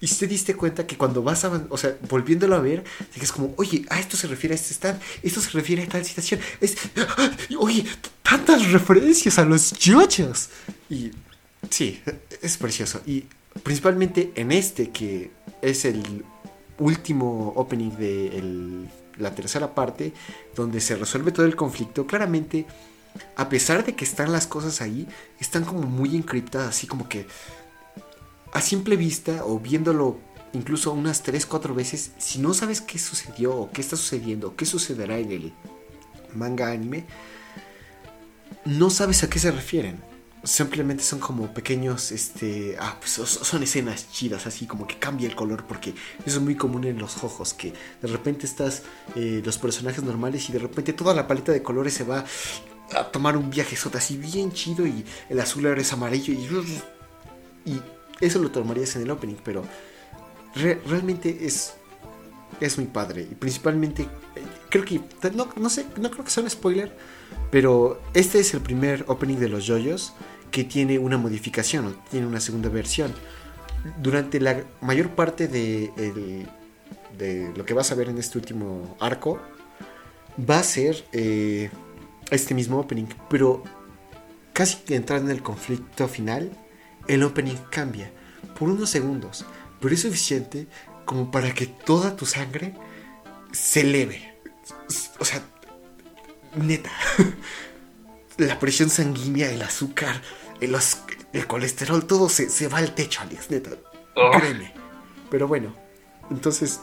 Y 0.03 0.07
te 0.07 0.27
diste 0.27 0.55
cuenta 0.55 0.87
que 0.87 0.97
cuando 0.97 1.23
vas 1.23 1.45
a, 1.45 1.67
o 1.69 1.77
sea, 1.77 1.95
volviéndolo 2.09 2.57
a 2.57 2.61
ver, 2.61 2.85
dices 3.13 3.33
como, 3.33 3.53
oye, 3.59 3.85
a 3.91 4.01
esto 4.01 4.17
se 4.17 4.29
refiere 4.29 4.55
a 4.55 4.57
este 4.57 4.73
stand, 4.73 4.99
esto 5.23 5.43
se 5.43 5.51
refiere 5.51 5.83
a 5.83 5.89
tal 5.89 6.03
situación. 6.07 6.41
Es, 6.59 6.77
oye, 7.59 7.85
tantas 8.23 8.73
referencias 8.73 9.39
a 9.39 9.45
los 9.45 9.73
yochos. 9.73 10.49
Y 10.89 11.11
sí, 11.69 12.01
es 12.41 12.57
precioso. 12.57 13.03
Y 13.07 13.27
principalmente 13.63 14.33
en 14.37 14.53
este, 14.53 14.91
que 14.91 15.31
es 15.63 15.85
el 15.85 16.25
último 16.79 17.53
opening 17.57 17.91
de 17.91 18.89
la 19.19 19.35
tercera 19.35 19.75
parte, 19.75 20.13
donde 20.55 20.81
se 20.81 20.97
resuelve 20.97 21.33
todo 21.33 21.47
el 21.47 21.57
conflicto, 21.57 22.07
claramente, 22.07 22.67
a 23.37 23.49
pesar 23.49 23.85
de 23.85 23.95
que 23.95 24.05
están 24.05 24.33
las 24.33 24.47
cosas 24.47 24.81
ahí, 24.81 25.07
están 25.41 25.65
como 25.65 25.83
muy 25.83 26.17
encriptadas, 26.17 26.69
así 26.69 26.87
como 26.87 27.09
que 27.09 27.27
a 28.53 28.61
simple 28.61 28.97
vista 28.97 29.45
o 29.45 29.59
viéndolo 29.59 30.19
incluso 30.53 30.93
unas 30.93 31.23
3, 31.23 31.47
4 31.47 31.75
veces, 31.75 32.13
si 32.19 32.41
no 32.41 32.55
sabes 32.55 32.81
qué 32.81 32.99
sucedió 32.99 33.55
o 33.55 33.71
qué 33.71 33.81
está 33.81 33.97
sucediendo 33.97 34.49
o 34.49 34.57
qué 34.57 34.67
sucederá 34.67 35.19
en 35.19 35.31
el 35.31 35.53
manga 36.35 36.71
anime, 36.71 37.05
no 38.65 38.91
sabes 38.91 39.23
a 39.23 39.31
qué 39.31 39.39
se 39.39 39.51
refieren 39.51 40.10
simplemente 40.43 41.03
son 41.03 41.19
como 41.19 41.53
pequeños, 41.53 42.13
este, 42.13 42.77
ah, 42.81 42.97
pues 42.99 43.13
son 43.13 43.63
escenas 43.63 44.11
chidas, 44.11 44.47
así 44.47 44.67
como 44.67 44.87
que 44.87 44.99
cambia 44.99 45.29
el 45.29 45.35
color, 45.35 45.65
porque 45.67 45.91
eso 46.25 46.39
es 46.39 46.41
muy 46.41 46.57
común 46.57 46.85
en 46.85 46.99
los 46.99 47.23
ojos, 47.23 47.53
que 47.53 47.73
de 48.01 48.09
repente 48.09 48.47
estás 48.47 48.83
eh, 49.17 49.43
los 49.45 49.59
personajes 49.59 50.03
normales 50.03 50.49
y 50.49 50.53
de 50.53 50.59
repente 50.59 50.93
toda 50.93 51.15
la 51.15 51.27
paleta 51.27 51.53
de 51.53 51.63
colores 51.63 51.95
se 51.95 52.05
va 52.05 52.25
a 52.95 53.05
tomar 53.05 53.37
un 53.37 53.51
viaje 53.51 53.77
así 53.95 54.17
bien 54.17 54.53
chido 54.53 54.87
y 54.87 55.05
el 55.29 55.39
azul 55.41 55.67
ahora 55.67 55.81
es 55.81 55.93
amarillo 55.93 56.33
y, 56.33 57.71
y 57.71 57.83
eso 58.21 58.39
lo 58.39 58.51
tomarías 58.51 58.97
en 58.97 59.03
el 59.03 59.11
opening, 59.11 59.37
pero 59.45 59.65
realmente 60.55 61.47
es, 61.47 61.75
es 62.61 62.79
muy 62.79 62.87
padre 62.87 63.29
y 63.31 63.35
principalmente 63.35 64.09
creo 64.71 64.85
que, 64.85 65.01
no, 65.35 65.49
no 65.57 65.71
sé, 65.71 65.87
no 65.97 66.11
creo 66.11 66.25
que 66.25 66.31
sea 66.31 66.43
un 66.43 66.51
spoiler, 66.51 66.97
pero 67.51 68.01
este 68.15 68.41
es 68.41 68.55
el 68.55 68.61
primer 68.61 69.05
opening 69.09 69.37
de 69.37 69.49
los 69.49 69.67
JoJo's 69.67 70.15
que 70.51 70.65
tiene 70.65 70.99
una 70.99 71.19
modificación 71.19 71.87
o 71.87 71.91
tiene 72.11 72.27
una 72.27 72.41
segunda 72.41 72.69
versión. 72.69 73.15
Durante 74.03 74.41
la 74.41 74.63
mayor 74.81 75.11
parte 75.11 75.49
de, 75.49 76.47
lo 77.57 77.65
que 77.65 77.75
vas 77.75 77.93
a 77.93 77.95
ver 77.95 78.09
en 78.09 78.19
este 78.19 78.39
último 78.39 78.97
arco, 79.01 79.41
va 80.49 80.59
a 80.59 80.63
ser 80.63 81.05
eh, 81.13 81.71
este 82.31 82.55
mismo 82.55 82.79
opening, 82.79 83.07
pero 83.29 83.63
casi 84.53 84.79
que 84.79 84.97
entrando 84.97 85.31
en 85.31 85.37
el 85.37 85.43
conflicto 85.43 86.09
final, 86.09 86.51
el 87.09 87.23
opening 87.23 87.57
cambia 87.71 88.11
por 88.59 88.69
unos 88.69 88.91
segundos, 88.91 89.45
pero 89.81 89.95
es 89.95 90.03
suficiente 90.03 90.67
como 91.05 91.31
para 91.31 91.53
que 91.55 91.67
toda 91.67 92.17
tu 92.17 92.27
sangre 92.27 92.75
se 93.53 93.81
eleve. 93.81 94.35
O 95.19 95.25
sea, 95.25 95.43
neta. 96.57 96.91
La 98.47 98.59
presión 98.59 98.89
sanguínea, 98.91 99.51
el 99.51 99.63
azúcar, 99.63 100.21
el, 100.61 100.75
el 101.33 101.47
colesterol, 101.47 102.07
todo 102.07 102.29
se, 102.29 102.69
va 102.69 102.79
al 102.79 102.95
techo, 102.95 103.21
Alex, 103.21 103.51
neta. 103.51 103.71
Oh. 104.17 104.31
Créeme. 104.31 104.73
Pero 105.31 105.47
bueno, 105.47 105.75
entonces. 106.31 106.81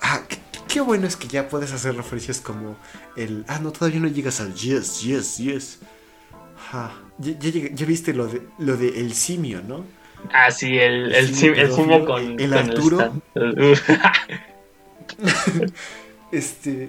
Ah, 0.00 0.20
qué 0.68 0.80
bueno 0.80 1.06
es 1.06 1.16
que 1.16 1.28
ya 1.28 1.48
puedes 1.48 1.72
hacer 1.72 1.94
referencias 1.96 2.40
como 2.40 2.76
el. 3.16 3.44
Ah, 3.48 3.58
no, 3.60 3.70
todavía 3.72 4.00
no 4.00 4.08
llegas 4.08 4.40
al 4.40 4.54
yes, 4.54 5.00
yes, 5.02 5.36
yes. 5.38 5.78
Ja. 6.70 6.92
Ya, 7.18 7.32
ya, 7.38 7.86
viste 7.86 8.12
lo 8.12 8.26
de, 8.26 8.42
lo 8.58 8.76
de 8.76 9.00
el 9.00 9.12
simio, 9.14 9.62
¿no? 9.62 9.84
Ah, 10.32 10.50
sí, 10.50 10.78
el, 10.78 11.14
el, 11.14 11.28
Sí, 11.28 11.46
sim- 11.46 11.54
el 11.54 11.72
simio 11.72 12.04
con, 12.04 12.40
el 12.40 12.50
con 12.50 12.58
Arturo. 12.58 13.22
Este. 16.32 16.88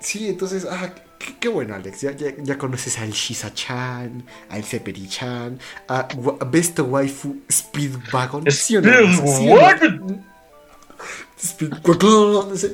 Sí, 0.00 0.28
entonces, 0.28 0.66
ah, 0.68 0.94
qué, 1.20 1.36
qué 1.38 1.48
bueno, 1.48 1.74
Alex. 1.76 2.00
Ya, 2.00 2.10
ya, 2.12 2.32
ya 2.38 2.58
conoces 2.58 2.98
al 2.98 3.12
Shisa-chan, 3.12 4.24
al 4.48 4.64
Seperi-chan, 4.64 5.58
a 5.88 6.08
Besto 6.50 6.84
Waifu 6.84 7.36
Speedwagon. 7.50 8.50
Speedwagon. 8.50 10.24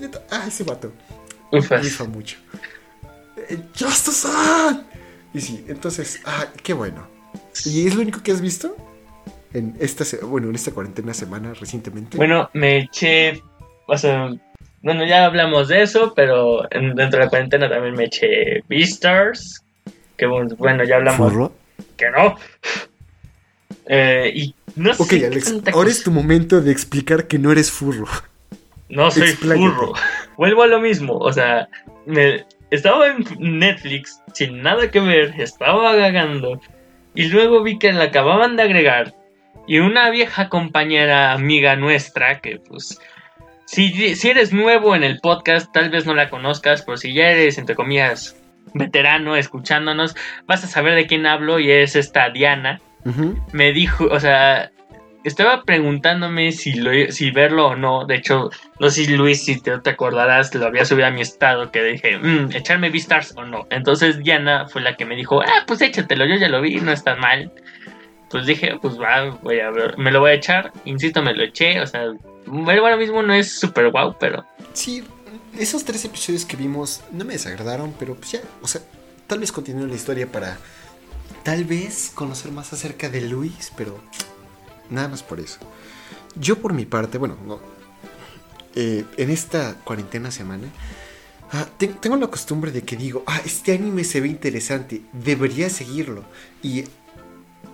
neta, 0.00 0.23
Ah, 0.31 0.45
ese 0.49 0.65
vato. 0.65 0.93
Ufas. 1.53 1.83
rifa 1.85 2.05
mucho. 2.05 2.37
Eh, 3.49 3.59
¡Justice-san! 3.79 4.87
Y 5.35 5.41
sí, 5.41 5.65
entonces, 5.69 6.21
ah, 6.25 6.47
qué 6.62 6.73
bueno. 6.73 7.07
¿Y 7.65 7.87
es 7.87 7.95
lo 7.95 8.03
único 8.03 8.23
que 8.23 8.33
has 8.33 8.41
visto? 8.41 8.75
En 9.53 9.76
esta, 9.79 10.05
bueno, 10.26 10.49
en 10.49 10.55
esta 10.55 10.73
cuarentena 10.73 11.15
semana 11.15 11.55
recientemente. 11.55 12.17
Bueno, 12.17 12.50
me 12.55 12.79
eché. 12.79 13.43
O 13.87 13.97
sea, 13.97 14.31
bueno, 14.83 15.04
ya 15.04 15.25
hablamos 15.26 15.68
de 15.68 15.83
eso, 15.83 16.12
pero 16.14 16.66
en- 16.71 16.95
dentro 16.95 17.18
de 17.18 17.25
la 17.26 17.30
cuarentena 17.30 17.68
también 17.68 17.95
me 17.95 18.04
eché 18.04 18.62
Beastars. 18.68 19.62
Que 20.16 20.26
bueno, 20.26 20.85
ya 20.85 20.97
hablamos 20.97 21.30
Furro. 21.33 21.52
que 21.97 22.11
no. 22.11 22.37
Eh, 23.87 24.33
y 24.35 24.54
no 24.76 24.95
sé. 24.95 25.02
Ok, 25.02 25.09
qué 25.11 25.26
Alex, 25.26 25.45
tanta 25.45 25.71
ahora 25.73 25.87
cosa- 25.88 25.99
es 25.99 26.04
tu 26.04 26.11
momento 26.11 26.61
de 26.61 26.73
explicar 26.73 27.26
que 27.26 27.38
no 27.38 27.52
eres 27.52 27.71
furro. 27.71 28.06
No 28.88 29.11
soy 29.11 29.28
Expláyate. 29.30 29.59
furro. 29.75 29.92
Vuelvo 30.37 30.62
a 30.62 30.66
lo 30.66 30.80
mismo. 30.80 31.16
O 31.18 31.33
sea, 31.33 31.68
me, 32.06 32.45
estaba 32.71 33.09
en 33.09 33.25
Netflix 33.59 34.21
sin 34.33 34.62
nada 34.62 34.90
que 34.90 35.00
ver, 35.00 35.35
estaba 35.40 35.95
vagando. 35.97 36.61
Y 37.14 37.25
luego 37.28 37.62
vi 37.62 37.78
que 37.78 37.92
la 37.92 38.04
acababan 38.04 38.56
de 38.56 38.62
agregar. 38.62 39.14
Y 39.66 39.78
una 39.78 40.11
vieja 40.11 40.49
compañera 40.49 41.33
amiga 41.33 41.75
nuestra, 41.76 42.40
que 42.40 42.59
pues. 42.59 42.99
Si, 43.66 44.14
si 44.14 44.30
eres 44.30 44.52
nuevo 44.52 44.96
en 44.96 45.04
el 45.04 45.18
podcast, 45.20 45.73
tal 45.73 45.90
vez 45.90 46.06
no 46.06 46.14
la 46.14 46.30
conozcas, 46.30 46.82
pero 46.82 46.96
si 46.96 47.12
ya 47.12 47.30
eres, 47.30 47.58
entre 47.58 47.75
comillas, 47.75 48.37
veterano 48.75 49.37
escuchándonos, 49.37 50.16
vas 50.46 50.64
a 50.64 50.68
saber 50.68 50.94
de 50.94 51.06
quién 51.06 51.26
hablo 51.26 51.58
y 51.61 51.70
es 51.70 51.94
esta 51.96 52.30
Diana 52.30 52.80
me 53.52 53.73
dijo, 53.73 54.06
o 54.06 54.18
sea, 54.18 54.70
estaba 55.25 55.62
preguntándome 55.62 56.52
si, 56.52 56.73
lo, 56.73 56.90
si 57.11 57.30
verlo 57.30 57.68
o 57.68 57.76
no. 57.76 58.04
De 58.04 58.16
hecho, 58.16 58.50
no 58.80 58.90
sé 58.90 59.04
si 59.04 59.16
Luis, 59.16 59.44
si 59.44 59.61
te, 59.61 59.78
te 59.78 59.90
acordarás, 59.90 60.54
lo 60.54 60.66
había 60.66 60.85
subido 60.85 61.06
a 61.06 61.11
mi 61.11 61.20
estado 61.20 61.70
que 61.70 61.82
dije, 61.82 62.18
"Mm, 62.18 62.50
echarme 62.52 62.90
Beastars 62.90 63.35
o 63.37 63.44
no. 63.44 63.66
Entonces 63.70 64.18
Diana 64.23 64.66
fue 64.66 64.82
la 64.82 64.96
que 64.96 65.04
me 65.04 65.16
dijo, 65.16 65.40
ah, 65.42 65.64
pues 65.66 65.80
échatelo, 65.82 66.26
yo 66.26 66.37
ya 66.37 66.49
lo 66.49 66.61
vi, 66.61 66.76
no 66.76 66.92
está 66.92 67.16
mal. 67.16 67.52
Pues 68.37 68.47
dije, 68.47 68.78
pues 68.83 69.00
va, 69.00 69.31
voy 69.43 69.61
a 69.61 69.71
ver, 69.71 69.97
me 69.99 70.11
lo 70.11 70.21
voy 70.21 70.33
a 70.33 70.35
echar. 70.35 70.73
Insisto, 70.85 71.23
me 71.23 71.35
lo 71.35 71.43
eché, 71.43 71.81
o 71.81 71.87
sea, 71.87 72.12
bueno, 72.47 72.83
ahora 72.83 72.97
mismo 72.99 73.23
no 73.23 73.33
es 73.33 73.59
súper 73.59 73.90
guau, 73.90 74.14
pero 74.19 74.45
Sí, 74.75 75.02
esos 75.59 75.85
tres 75.85 76.05
episodios 76.05 76.45
que 76.45 76.57
vimos 76.57 77.00
no 77.12 77.25
me 77.25 77.33
desagradaron, 77.33 77.95
pero 77.99 78.14
pues 78.14 78.33
ya, 78.33 78.40
o 78.61 78.69
sea, 78.69 78.83
tal 79.26 79.38
vez 79.38 79.50
continúe 79.52 79.87
la 79.87 79.95
historia 79.95 80.26
para 80.31 80.59
tal 81.45 81.64
vez 81.64 82.11
conocer 82.14 82.52
más 82.52 82.73
acerca 82.75 83.09
de 83.09 83.23
Luis, 83.23 83.73
pero 83.76 83.99
nada 84.90 85.09
más 85.09 85.23
por 85.23 85.40
eso. 85.40 85.59
Yo 86.35 86.59
por 86.59 86.75
mi 86.75 86.85
parte, 86.85 87.16
bueno, 87.16 87.37
no, 87.47 87.59
eh, 88.75 89.05
en 89.16 89.31
esta 89.31 89.75
cuarentena 89.83 90.31
semana, 90.31 90.69
ah, 91.52 91.66
te- 91.78 91.87
tengo 91.88 92.16
la 92.16 92.26
costumbre 92.26 92.71
de 92.71 92.83
que 92.83 92.97
digo, 92.97 93.25
ah, 93.26 93.40
este 93.45 93.73
anime 93.73 94.05
se 94.05 94.21
ve 94.21 94.28
interesante, 94.28 95.00
debería 95.12 95.71
seguirlo. 95.71 96.25
Y 96.62 96.85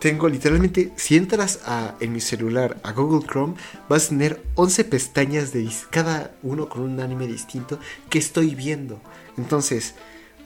tengo 0.03 0.29
literalmente, 0.29 0.91
si 0.97 1.15
entras 1.15 1.61
en 2.01 2.13
mi 2.13 2.21
celular 2.21 2.77
a 2.83 2.91
Google 2.91 3.25
Chrome, 3.25 3.55
vas 3.89 4.07
a 4.07 4.09
tener 4.09 4.43
11 4.57 4.83
pestañas 4.87 5.53
de 5.53 5.71
cada 5.91 6.35
uno 6.43 6.69
con 6.69 6.83
un 6.83 6.99
anime 6.99 7.29
distinto 7.29 7.79
que 8.11 8.19
estoy 8.19 8.57
viendo. 8.57 9.01
Entonces, 9.39 9.95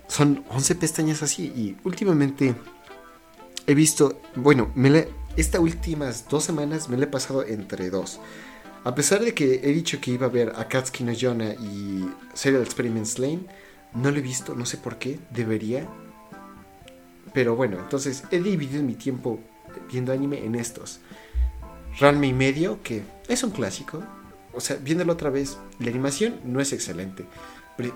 son 0.08 0.44
11 0.50 0.75
pestañas 0.75 1.22
así 1.22 1.44
y 1.56 1.75
últimamente 1.84 2.54
he 3.66 3.75
visto, 3.75 4.20
bueno, 4.34 4.70
me 4.75 5.08
estas 5.38 5.62
últimas 5.62 6.28
dos 6.28 6.44
semanas 6.44 6.90
me 6.90 6.98
la 6.98 7.04
he 7.04 7.08
pasado 7.08 7.42
entre 7.42 7.88
dos. 7.88 8.20
A 8.84 8.94
pesar 8.94 9.25
de 9.25 9.32
que 9.32 9.62
he 9.64 9.72
dicho 9.72 10.02
que 10.02 10.10
iba 10.10 10.26
a 10.26 10.28
ver 10.28 10.52
Akatsuki 10.54 11.02
no 11.02 11.12
Yona 11.12 11.54
y 11.54 12.06
Serial 12.34 12.62
Experiments 12.62 13.18
Lane, 13.18 13.46
no 13.94 14.10
lo 14.10 14.18
he 14.18 14.20
visto, 14.22 14.54
no 14.54 14.66
sé 14.66 14.76
por 14.76 14.98
qué, 14.98 15.18
debería. 15.30 15.88
Pero 17.36 17.54
bueno, 17.54 17.78
entonces 17.78 18.24
he 18.30 18.40
dividido 18.40 18.82
mi 18.82 18.94
tiempo 18.94 19.38
viendo 19.92 20.10
anime 20.10 20.42
en 20.46 20.54
estos. 20.54 21.00
Ranma 22.00 22.24
y 22.24 22.32
medio, 22.32 22.82
que 22.82 23.02
es 23.28 23.44
un 23.44 23.50
clásico. 23.50 24.02
O 24.54 24.60
sea, 24.60 24.76
viéndolo 24.76 25.12
otra 25.12 25.28
vez, 25.28 25.58
la 25.78 25.90
animación 25.90 26.40
no 26.44 26.62
es 26.62 26.72
excelente. 26.72 27.26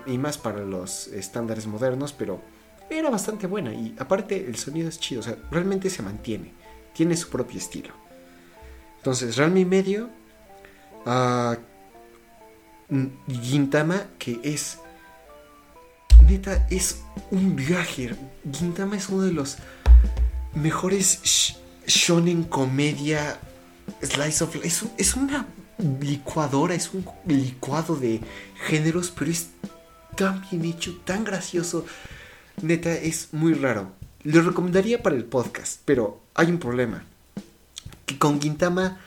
Y 0.05 0.19
más 0.19 0.37
para 0.37 0.59
los 0.63 1.07
estándares 1.07 1.65
modernos, 1.65 2.13
pero 2.13 2.39
era 2.87 3.09
bastante 3.09 3.47
buena. 3.47 3.73
Y 3.73 3.95
aparte, 3.97 4.45
el 4.45 4.57
sonido 4.57 4.89
es 4.89 4.99
chido. 4.99 5.21
O 5.21 5.23
sea, 5.23 5.35
realmente 5.49 5.89
se 5.89 6.03
mantiene. 6.03 6.53
Tiene 6.93 7.17
su 7.17 7.27
propio 7.29 7.57
estilo. 7.57 7.95
Entonces, 8.97 9.37
Ranma 9.37 9.57
y 9.57 9.65
medio. 9.65 10.07
mm, 12.89 13.05
Gintama, 13.41 14.05
que 14.19 14.39
es. 14.43 14.77
Neta, 16.27 16.65
es 16.69 17.01
un 17.29 17.55
viaje. 17.55 18.15
Gintama 18.51 18.97
es 18.97 19.09
uno 19.09 19.23
de 19.23 19.33
los 19.33 19.57
mejores 20.53 21.21
sh- 21.23 21.55
shonen 21.87 22.43
comedia 22.43 23.39
slice 24.01 24.43
of 24.43 24.55
life. 24.55 24.67
Es, 24.67 24.83
es 24.97 25.15
una 25.15 25.45
licuadora, 25.99 26.73
es 26.75 26.93
un 26.93 27.05
licuado 27.25 27.95
de 27.95 28.21
géneros, 28.67 29.11
pero 29.11 29.31
es 29.31 29.49
tan 30.15 30.43
bien 30.49 30.65
hecho, 30.65 30.97
tan 31.05 31.23
gracioso. 31.23 31.85
Neta, 32.61 32.93
es 32.93 33.29
muy 33.33 33.53
raro. 33.53 33.91
Lo 34.23 34.41
recomendaría 34.41 35.01
para 35.01 35.15
el 35.15 35.25
podcast, 35.25 35.81
pero 35.85 36.21
hay 36.35 36.47
un 36.47 36.59
problema. 36.59 37.03
Que 38.05 38.17
con 38.17 38.39
Gintama 38.41 38.99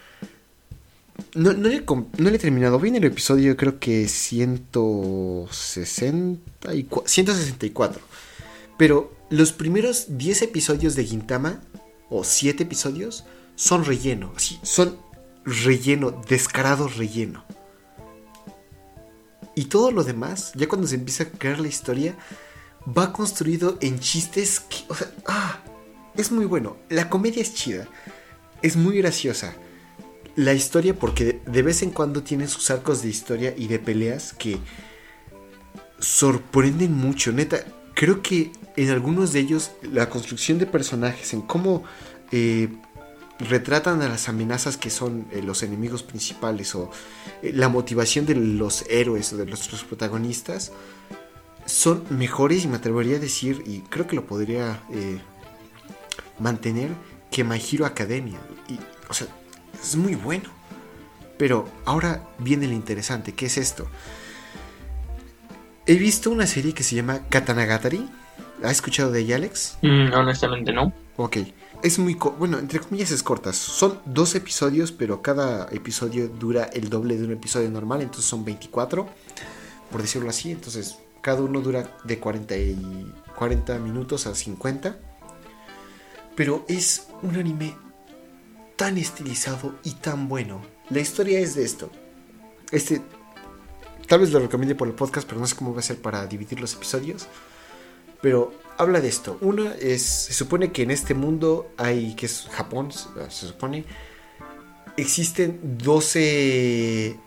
no, 1.34 1.52
le, 1.52 1.84
no 1.84 2.30
le 2.30 2.36
he 2.36 2.38
terminado. 2.38 2.78
Vi 2.78 2.88
en 2.88 2.96
el 2.96 3.04
episodio 3.04 3.54
creo 3.56 3.78
que 3.78 4.08
164, 4.08 7.04
164. 7.06 8.00
Pero 8.76 9.14
los 9.30 9.52
primeros 9.52 10.18
10 10.18 10.42
episodios 10.42 10.96
de 10.96 11.04
Gintama, 11.04 11.62
o 12.10 12.24
7 12.24 12.64
episodios, 12.64 13.24
son 13.54 13.84
relleno. 13.84 14.32
Así, 14.36 14.58
son 14.62 14.98
relleno, 15.44 16.20
descarado 16.28 16.88
relleno. 16.88 17.44
Y 19.54 19.66
todo 19.66 19.92
lo 19.92 20.02
demás, 20.02 20.50
ya 20.56 20.68
cuando 20.68 20.88
se 20.88 20.96
empieza 20.96 21.22
a 21.24 21.28
crear 21.28 21.60
la 21.60 21.68
historia, 21.68 22.16
va 22.86 23.12
construido 23.12 23.78
en 23.80 24.00
chistes 24.00 24.60
que, 24.60 24.78
o 24.88 24.94
sea, 24.94 25.10
ah, 25.26 25.60
es 26.16 26.32
muy 26.32 26.44
bueno. 26.44 26.76
La 26.88 27.08
comedia 27.08 27.40
es 27.40 27.54
chida, 27.54 27.86
es 28.62 28.76
muy 28.76 28.98
graciosa. 28.98 29.54
La 30.36 30.52
historia, 30.52 30.98
porque 30.98 31.40
de, 31.46 31.62
vez 31.62 31.82
en 31.82 31.90
cuando 31.90 32.22
tiene 32.22 32.48
sus 32.48 32.70
arcos 32.70 33.02
de 33.02 33.08
historia 33.08 33.54
y 33.56 33.68
de 33.68 33.78
peleas 33.78 34.32
que 34.32 34.58
sorprenden 36.00 36.92
mucho. 36.92 37.32
Neta, 37.32 37.64
creo 37.94 38.20
que 38.20 38.50
en 38.76 38.90
algunos 38.90 39.32
de 39.32 39.40
ellos 39.40 39.70
la 39.82 40.10
construcción 40.10 40.58
de 40.58 40.66
personajes, 40.66 41.32
en 41.34 41.42
cómo 41.42 41.84
eh, 42.32 42.68
retratan 43.38 44.02
a 44.02 44.08
las 44.08 44.28
amenazas 44.28 44.76
que 44.76 44.90
son 44.90 45.26
eh, 45.30 45.40
los 45.40 45.62
enemigos 45.62 46.02
principales 46.02 46.74
o 46.74 46.90
eh, 47.42 47.52
la 47.54 47.68
motivación 47.68 48.26
de 48.26 48.34
los 48.34 48.84
héroes 48.90 49.32
o 49.32 49.36
de 49.36 49.46
nuestros 49.46 49.84
protagonistas, 49.84 50.72
son 51.64 52.04
mejores 52.10 52.64
y 52.64 52.68
me 52.68 52.76
atrevería 52.76 53.16
a 53.16 53.20
decir, 53.20 53.62
y 53.66 53.80
creo 53.80 54.06
que 54.06 54.16
lo 54.16 54.26
podría 54.26 54.82
mantener, 56.38 56.90
que 57.30 57.42
My 57.42 57.58
Academia. 57.84 58.38
Y, 58.68 58.78
o 59.08 59.14
sea, 59.14 59.28
es 59.88 59.96
muy 59.96 60.14
bueno. 60.14 60.50
Pero 61.38 61.68
ahora 61.84 62.22
viene 62.38 62.66
lo 62.66 62.72
interesante, 62.74 63.32
¿qué 63.34 63.46
es 63.46 63.56
esto? 63.58 63.86
He 65.86 65.94
visto 65.96 66.30
una 66.30 66.46
serie 66.46 66.72
que 66.74 66.82
se 66.82 66.94
llama 66.96 67.20
Katanagatari. 67.28 68.08
¿Has 68.62 68.72
escuchado 68.72 69.10
de 69.10 69.20
ella, 69.20 69.36
Alex? 69.36 69.76
mm, 69.82 70.12
honestamente 70.14 70.72
no. 70.72 70.92
Ok. 71.16 71.38
Es 71.82 71.98
muy... 71.98 72.14
co- 72.14 72.32
Bueno, 72.32 72.58
entre 72.58 72.78
comillas 72.80 73.10
es 73.10 73.22
corta. 73.22 73.52
Son 73.52 74.00
dos 74.06 74.34
episodios, 74.34 74.92
pero 74.92 75.20
cada 75.20 75.68
episodio 75.70 76.28
dura 76.28 76.64
el 76.72 76.88
doble 76.88 77.16
de 77.18 77.24
un 77.24 77.32
episodio 77.32 77.70
normal. 77.70 78.00
Entonces 78.00 78.24
son 78.24 78.44
24, 78.44 79.06
por 79.90 80.00
decirlo 80.00 80.30
así. 80.30 80.52
Entonces 80.52 80.96
cada 81.20 81.42
uno 81.42 81.60
dura 81.60 81.94
de 82.04 82.18
40, 82.18 82.56
y 82.56 83.12
40 83.36 83.78
minutos 83.80 84.26
a 84.26 84.34
50. 84.34 84.96
Pero 86.36 86.64
es 86.68 87.08
un 87.22 87.36
anime 87.36 87.76
tan 88.76 88.98
estilizado 88.98 89.74
y 89.84 89.92
tan 89.92 90.28
bueno. 90.28 90.62
La 90.90 91.00
historia 91.00 91.40
es 91.40 91.54
de 91.54 91.64
esto. 91.64 91.90
Este 92.70 93.02
tal 94.06 94.20
vez 94.20 94.30
lo 94.32 94.40
recomiende 94.40 94.74
por 94.74 94.88
el 94.88 94.94
podcast, 94.94 95.26
pero 95.26 95.40
no 95.40 95.46
sé 95.46 95.56
cómo 95.56 95.72
va 95.72 95.80
a 95.80 95.82
ser 95.82 96.00
para 96.00 96.26
dividir 96.26 96.60
los 96.60 96.74
episodios. 96.74 97.26
Pero 98.20 98.52
habla 98.78 99.00
de 99.00 99.08
esto. 99.08 99.38
Una 99.40 99.74
es, 99.74 100.02
se 100.02 100.32
supone 100.32 100.72
que 100.72 100.82
en 100.82 100.90
este 100.90 101.14
mundo 101.14 101.72
hay, 101.76 102.14
que 102.14 102.26
es 102.26 102.48
Japón, 102.50 102.90
se 102.92 103.46
supone, 103.46 103.84
existen 104.96 105.78
12 105.78 107.18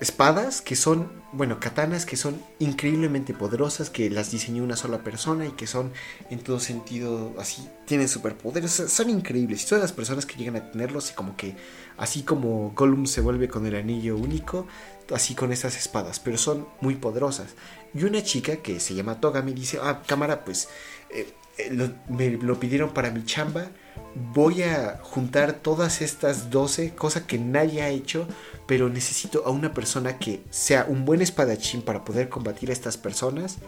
espadas 0.00 0.60
que 0.60 0.76
son, 0.76 1.21
bueno, 1.32 1.58
katanas 1.58 2.04
que 2.04 2.16
son 2.16 2.40
increíblemente 2.58 3.32
poderosas, 3.32 3.88
que 3.88 4.10
las 4.10 4.30
diseñó 4.30 4.62
una 4.62 4.76
sola 4.76 5.02
persona 5.02 5.46
y 5.46 5.52
que 5.52 5.66
son 5.66 5.92
en 6.30 6.40
todo 6.40 6.60
sentido 6.60 7.34
así, 7.38 7.66
tienen 7.86 8.08
superpoderes, 8.08 8.70
son 8.70 9.08
increíbles. 9.08 9.64
Y 9.64 9.66
todas 9.66 9.82
las 9.82 9.92
personas 9.92 10.26
que 10.26 10.36
llegan 10.36 10.56
a 10.56 10.70
tenerlos, 10.70 11.10
y 11.10 11.14
como 11.14 11.36
que, 11.36 11.56
así 11.96 12.22
como 12.22 12.72
Gollum 12.76 13.06
se 13.06 13.22
vuelve 13.22 13.48
con 13.48 13.66
el 13.66 13.76
anillo 13.76 14.16
único, 14.16 14.66
así 15.12 15.34
con 15.34 15.52
esas 15.52 15.76
espadas, 15.76 16.20
pero 16.20 16.36
son 16.36 16.68
muy 16.82 16.96
poderosas. 16.96 17.54
Y 17.94 18.04
una 18.04 18.22
chica 18.22 18.56
que 18.56 18.78
se 18.78 18.94
llama 18.94 19.20
Toga 19.20 19.40
me 19.42 19.52
dice, 19.52 19.78
ah, 19.82 20.02
cámara, 20.06 20.44
pues 20.44 20.68
eh, 21.10 21.32
eh, 21.56 21.90
me 22.08 22.30
lo 22.30 22.60
pidieron 22.60 22.92
para 22.92 23.10
mi 23.10 23.24
chamba, 23.24 23.70
voy 24.14 24.62
a 24.62 25.00
juntar 25.02 25.54
todas 25.54 26.02
estas 26.02 26.50
12, 26.50 26.94
cosa 26.94 27.26
que 27.26 27.38
nadie 27.38 27.82
ha 27.82 27.88
hecho, 27.88 28.26
pero 28.66 28.88
necesito 28.88 29.44
a 29.46 29.50
una 29.50 29.72
persona 29.72 30.18
que 30.18 30.42
sea 30.50 30.86
un 30.88 31.04
buen 31.04 31.22
espadachín 31.22 31.82
para 31.82 32.04
poder 32.04 32.28
combatir 32.28 32.70
a 32.70 32.72
estas 32.72 32.96
personas, 32.96 33.58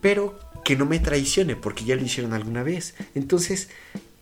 pero 0.00 0.38
que 0.64 0.76
no 0.76 0.86
me 0.86 0.98
traicione, 1.00 1.56
porque 1.56 1.84
ya 1.84 1.96
lo 1.96 2.02
hicieron 2.02 2.32
alguna 2.32 2.62
vez. 2.62 2.94
Entonces, 3.14 3.68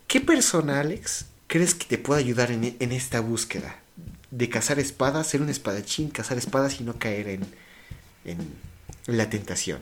¿qué 0.07 0.21
persona, 0.21 0.79
Alex, 0.79 1.27
crees 1.47 1.75
que 1.75 1.85
te 1.85 1.97
pueda 1.97 2.19
ayudar 2.19 2.51
en, 2.51 2.91
esta 2.91 3.19
búsqueda? 3.19 3.79
De 4.31 4.49
cazar 4.49 4.79
espadas, 4.79 5.27
ser 5.27 5.41
un 5.41 5.49
espadachín, 5.49 6.09
cazar 6.09 6.37
espadas 6.37 6.81
y 6.81 6.83
no 6.83 6.97
caer 6.97 7.27
en, 7.29 7.45
en 8.25 8.37
la 9.05 9.29
tentación. 9.29 9.79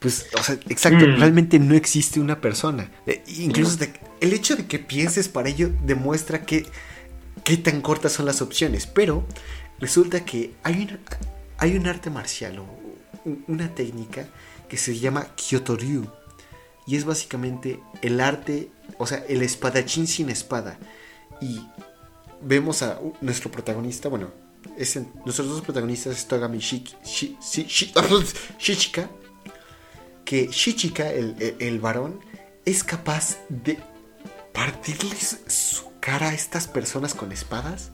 Pues, 0.00 0.26
o 0.38 0.42
sea, 0.42 0.58
exacto, 0.68 1.06
Mm. 1.06 1.18
realmente 1.18 1.58
no 1.58 1.74
existe 1.74 2.18
una 2.20 2.40
persona. 2.40 2.90
Eh, 3.06 3.22
incluso 3.38 3.76
de- 3.76 3.92
el 4.20 4.32
hecho 4.32 4.56
de 4.56 4.66
que 4.66 4.78
pienses 4.78 5.28
para 5.28 5.48
ello 5.50 5.70
demuestra 5.84 6.44
que 6.44 6.66
qué 7.44 7.56
tan 7.56 7.80
cortas 7.82 8.12
son 8.12 8.26
las 8.26 8.40
opciones. 8.42 8.86
Pero 8.86 9.24
resulta 9.78 10.24
que 10.24 10.54
hay 10.62 10.74
un, 10.82 10.98
hay 11.58 11.76
un 11.76 11.86
arte 11.86 12.10
marcial 12.10 12.58
o 12.60 12.66
una 13.46 13.74
técnica 13.74 14.26
que 14.68 14.76
se 14.78 14.98
llama 14.98 15.28
Kyoto-ryu. 15.36 16.06
Y 16.86 16.96
es 16.96 17.04
básicamente 17.04 17.78
el 18.02 18.20
arte, 18.20 18.70
o 18.98 19.06
sea, 19.06 19.22
el 19.28 19.42
espadachín 19.42 20.06
sin 20.06 20.30
espada. 20.30 20.78
Y 21.42 21.60
vemos 22.42 22.82
a 22.82 22.98
nuestro 23.20 23.50
protagonista, 23.50 24.08
bueno, 24.08 24.30
es 24.78 24.96
en- 24.96 25.12
nuestros 25.24 25.48
dos 25.48 25.60
protagonistas 25.60 26.16
es 26.16 26.26
Togami 26.26 26.58
Shiki- 26.58 26.96
Shi- 27.04 27.36
Shi- 27.38 27.66
Shi- 27.66 27.94
Shichika, 28.58 29.10
que 30.30 30.46
Shichika, 30.46 31.10
el, 31.10 31.56
el- 31.58 31.80
varón, 31.80 32.20
es 32.64 32.84
capaz 32.84 33.38
de 33.48 33.80
partirles 34.52 35.40
su 35.48 35.90
cara 35.98 36.28
a 36.28 36.34
estas 36.34 36.68
personas 36.68 37.14
con 37.14 37.32
espadas 37.32 37.90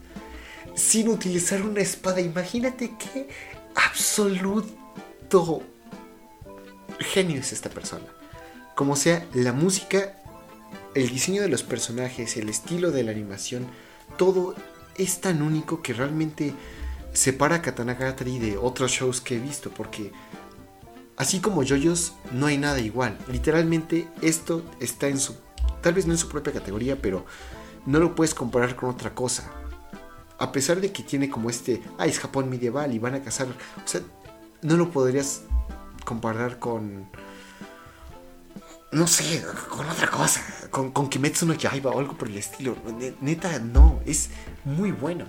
sin 0.75 1.07
utilizar 1.09 1.63
una 1.63 1.81
espada. 1.81 2.21
Imagínate 2.21 2.93
qué 2.99 3.27
absoluto 3.73 5.63
genio 6.99 7.39
es 7.39 7.53
esta 7.53 7.71
persona. 7.71 8.05
Como 8.75 8.95
sea, 8.95 9.25
la 9.33 9.51
música, 9.51 10.21
el 10.93 11.09
diseño 11.09 11.41
de 11.41 11.49
los 11.49 11.63
personajes, 11.63 12.37
el 12.37 12.49
estilo 12.49 12.91
de 12.91 13.01
la 13.03 13.09
animación, 13.13 13.65
todo 14.15 14.53
es 14.95 15.21
tan 15.21 15.41
único 15.41 15.81
que 15.81 15.93
realmente 15.93 16.53
separa 17.13 17.55
a 17.55 17.61
Katanagatari 17.63 18.37
de 18.37 18.57
otros 18.57 18.91
shows 18.91 19.21
que 19.21 19.37
he 19.37 19.39
visto. 19.39 19.71
Porque 19.71 20.11
así 21.17 21.39
como 21.39 21.63
Yoyos, 21.63 22.13
no 22.31 22.45
hay 22.45 22.57
nada 22.57 22.79
igual. 22.79 23.17
Literalmente 23.31 24.07
esto 24.21 24.63
está 24.79 25.07
en 25.07 25.19
su... 25.19 25.35
Tal 25.81 25.93
vez 25.93 26.05
no 26.05 26.13
en 26.13 26.17
su 26.17 26.29
propia 26.29 26.53
categoría, 26.53 27.01
pero 27.01 27.25
no 27.85 27.99
lo 27.99 28.15
puedes 28.15 28.33
comparar 28.33 28.75
con 28.75 28.89
otra 28.89 29.13
cosa. 29.13 29.51
A 30.39 30.51
pesar 30.51 30.79
de 30.81 30.91
que 30.91 31.03
tiene 31.03 31.29
como 31.29 31.49
este... 31.49 31.81
Ah, 31.97 32.05
es 32.05 32.19
Japón 32.19 32.49
medieval 32.49 32.93
y 32.93 32.99
van 32.99 33.15
a 33.15 33.21
cazar... 33.21 33.47
O 33.47 33.87
sea, 33.87 34.01
no 34.61 34.77
lo 34.77 34.91
podrías 34.91 35.41
comparar 36.05 36.59
con... 36.59 37.09
No 38.91 39.05
sé, 39.05 39.43
con 39.69 39.87
otra 39.89 40.09
cosa. 40.09 40.41
Con, 40.71 40.91
con 40.91 41.09
Kimetsu 41.09 41.45
no 41.45 41.53
Yaiba 41.53 41.91
o 41.91 41.99
algo 41.99 42.17
por 42.17 42.29
el 42.29 42.37
estilo. 42.37 42.77
Ne- 42.97 43.15
Neta, 43.19 43.59
no. 43.59 43.99
Es 44.05 44.29
muy 44.63 44.91
bueno. 44.91 45.25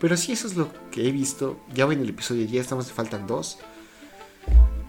Pero 0.00 0.16
sí, 0.16 0.32
eso 0.32 0.46
es 0.46 0.56
lo 0.56 0.70
que 0.90 1.08
he 1.08 1.10
visto. 1.12 1.58
Ya 1.74 1.84
en 1.84 2.00
el 2.00 2.10
episodio 2.10 2.46
10, 2.46 2.62
estamos, 2.62 2.92
faltan 2.92 3.26
dos. 3.26 3.58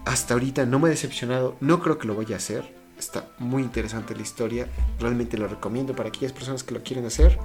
Hasta 0.08 0.32
ahorita 0.32 0.64
no 0.64 0.78
me 0.78 0.86
ha 0.88 0.90
decepcionado. 0.90 1.58
No 1.60 1.80
creo 1.82 1.98
que 1.98 2.06
lo 2.06 2.16
vaya 2.16 2.36
a 2.36 2.38
hacer. 2.38 2.64
Está 2.98 3.26
muy 3.38 3.62
interesante 3.62 4.16
la 4.16 4.22
historia. 4.22 4.66
Realmente 4.98 5.36
lo 5.36 5.46
recomiendo 5.48 5.94
para 5.94 6.08
aquellas 6.08 6.32
personas 6.32 6.62
que 6.62 6.72
lo 6.72 6.82
quieren 6.82 7.04
hacer. 7.04 7.38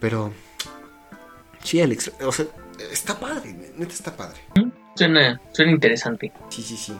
Pero... 0.00 0.32
Sí, 1.62 1.82
Alex. 1.82 2.12
O 2.22 2.32
sea, 2.32 2.46
está 2.90 3.20
padre. 3.20 3.52
Neta 3.76 3.92
está 3.92 4.16
padre. 4.16 4.40
Suena, 4.94 5.38
suena 5.52 5.72
interesante. 5.72 6.32
Sí, 6.48 6.62
sí, 6.62 6.78
sí. 6.78 6.94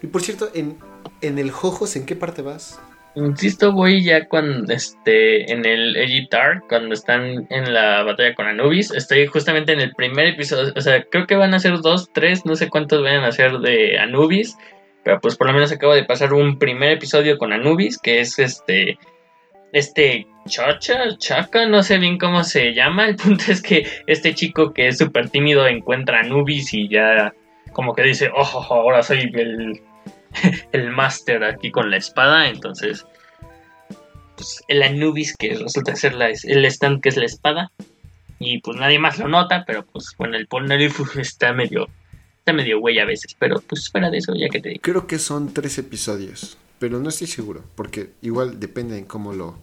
Y 0.00 0.06
por 0.06 0.22
cierto, 0.22 0.52
en, 0.54 0.78
en 1.20 1.40
el 1.40 1.50
Jojos, 1.50 1.96
¿en 1.96 2.06
qué 2.06 2.14
parte 2.14 2.42
vas? 2.42 2.78
Insisto, 3.16 3.72
voy 3.72 4.04
ya 4.04 4.28
cuando 4.28 4.72
este 4.72 5.50
en 5.52 5.66
el 5.66 5.96
Egitar, 5.96 6.62
cuando 6.68 6.94
están 6.94 7.46
en 7.50 7.74
la 7.74 8.04
batalla 8.04 8.34
con 8.34 8.46
Anubis. 8.46 8.92
Estoy 8.92 9.26
justamente 9.26 9.72
en 9.72 9.80
el 9.80 9.92
primer 9.94 10.26
episodio. 10.28 10.72
O 10.76 10.80
sea, 10.80 11.02
creo 11.04 11.26
que 11.26 11.34
van 11.34 11.52
a 11.54 11.58
ser 11.58 11.80
dos, 11.80 12.12
tres, 12.12 12.46
no 12.46 12.54
sé 12.54 12.68
cuántos 12.68 13.02
vayan 13.02 13.24
a 13.24 13.32
ser 13.32 13.58
de 13.58 13.98
Anubis. 13.98 14.56
Pero 15.02 15.18
pues 15.20 15.36
por 15.36 15.48
lo 15.48 15.54
menos 15.54 15.72
acabo 15.72 15.94
de 15.94 16.04
pasar 16.04 16.32
un 16.32 16.58
primer 16.58 16.92
episodio 16.92 17.36
con 17.38 17.52
Anubis, 17.52 17.98
que 17.98 18.20
es 18.20 18.38
este. 18.38 18.98
Este 19.72 20.26
Chacha, 20.46 21.16
Chaca, 21.18 21.66
no 21.66 21.82
sé 21.82 21.98
bien 21.98 22.18
cómo 22.18 22.44
se 22.44 22.74
llama. 22.74 23.06
El 23.08 23.16
punto 23.16 23.44
es 23.48 23.62
que 23.62 23.86
este 24.06 24.34
chico 24.34 24.72
que 24.72 24.88
es 24.88 24.98
súper 24.98 25.30
tímido 25.30 25.66
encuentra 25.66 26.20
Anubis 26.20 26.74
y 26.74 26.88
ya 26.88 27.32
como 27.72 27.94
que 27.94 28.02
dice, 28.02 28.30
oh, 28.34 28.66
ahora 28.70 29.02
soy 29.02 29.30
el, 29.34 29.80
el 30.72 30.90
máster 30.90 31.44
aquí 31.44 31.70
con 31.70 31.90
la 31.90 31.96
espada. 31.96 32.48
Entonces, 32.48 33.06
pues 34.36 34.62
el 34.68 34.82
Anubis 34.82 35.36
que 35.36 35.54
resulta 35.54 35.94
ser 35.96 36.14
el 36.20 36.64
stand 36.66 37.00
que 37.02 37.08
es 37.10 37.16
la 37.16 37.26
espada. 37.26 37.72
Y 38.38 38.60
pues 38.60 38.78
nadie 38.78 38.98
más 38.98 39.18
lo 39.18 39.28
nota, 39.28 39.64
pero 39.66 39.84
pues 39.84 40.14
bueno, 40.16 40.36
el 40.36 40.46
Polnareff 40.46 41.16
está 41.18 41.52
medio, 41.52 41.88
está 42.38 42.52
medio 42.54 42.80
güey 42.80 42.98
a 42.98 43.04
veces. 43.04 43.36
Pero 43.38 43.60
pues 43.60 43.90
fuera 43.90 44.10
de 44.10 44.18
eso, 44.18 44.34
ya 44.34 44.48
que 44.48 44.60
te 44.60 44.70
digo. 44.70 44.80
Creo 44.82 45.06
que 45.06 45.18
son 45.18 45.52
tres 45.52 45.76
episodios, 45.76 46.56
pero 46.78 46.98
no 46.98 47.10
estoy 47.10 47.26
seguro, 47.26 47.62
porque 47.74 48.12
igual 48.22 48.58
depende 48.58 48.96
en 48.96 49.04
cómo 49.04 49.34
lo, 49.34 49.58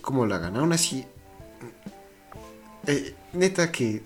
cómo 0.00 0.24
lo 0.24 0.34
hagan. 0.34 0.56
Aún 0.56 0.72
así, 0.72 1.04
eh, 2.86 3.14
neta 3.34 3.70
que 3.70 4.00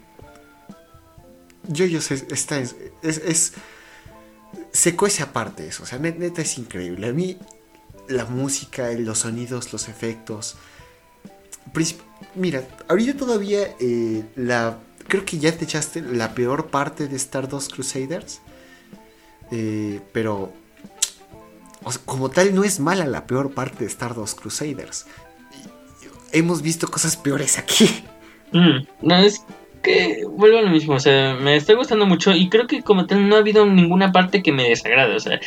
yo 1.68 1.86
yo 1.86 2.00
sé, 2.00 2.14
está 2.30 2.58
es, 2.58 2.74
es, 3.04 3.18
es- 3.18 3.52
se 4.72 4.96
cuece 4.96 5.22
aparte 5.22 5.66
eso, 5.68 5.82
o 5.82 5.86
sea, 5.86 5.98
net- 5.98 6.16
neta 6.16 6.42
es 6.42 6.58
increíble. 6.58 7.08
A 7.08 7.12
mí 7.12 7.36
la 8.08 8.24
música, 8.24 8.90
los 8.92 9.20
sonidos, 9.20 9.72
los 9.72 9.88
efectos. 9.88 10.56
Mira, 12.34 12.66
ahorita 12.88 13.16
todavía 13.16 13.74
eh, 13.80 14.24
la 14.36 14.78
creo 15.08 15.24
que 15.24 15.38
ya 15.38 15.56
te 15.56 15.64
echaste 15.64 16.00
la 16.00 16.34
peor 16.34 16.68
parte 16.68 17.08
de 17.08 17.16
Stardust 17.16 17.72
Crusaders. 17.72 18.40
Eh, 19.50 20.00
pero 20.12 20.52
como 22.06 22.30
tal 22.30 22.54
no 22.54 22.64
es 22.64 22.80
mala 22.80 23.04
la 23.06 23.26
peor 23.26 23.52
parte 23.52 23.80
de 23.84 23.90
Stardust 23.90 24.38
Crusaders. 24.38 25.06
Hemos 26.32 26.62
visto 26.62 26.90
cosas 26.90 27.16
peores 27.16 27.58
aquí. 27.58 28.04
Mm, 28.52 28.86
no, 29.02 29.16
es 29.16 29.42
que 29.82 30.24
vuelvo 30.28 30.58
a 30.58 30.62
lo 30.62 30.70
mismo, 30.70 30.94
o 30.94 31.00
sea, 31.00 31.34
me 31.34 31.56
está 31.56 31.74
gustando 31.74 32.06
mucho 32.06 32.32
y 32.32 32.48
creo 32.48 32.66
que 32.66 32.82
como 32.82 33.06
tal 33.06 33.28
no 33.28 33.36
ha 33.36 33.40
habido 33.40 33.66
ninguna 33.66 34.12
parte 34.12 34.42
que 34.42 34.52
me 34.52 34.68
desagrade, 34.68 35.14
o 35.16 35.20
sea, 35.20 35.40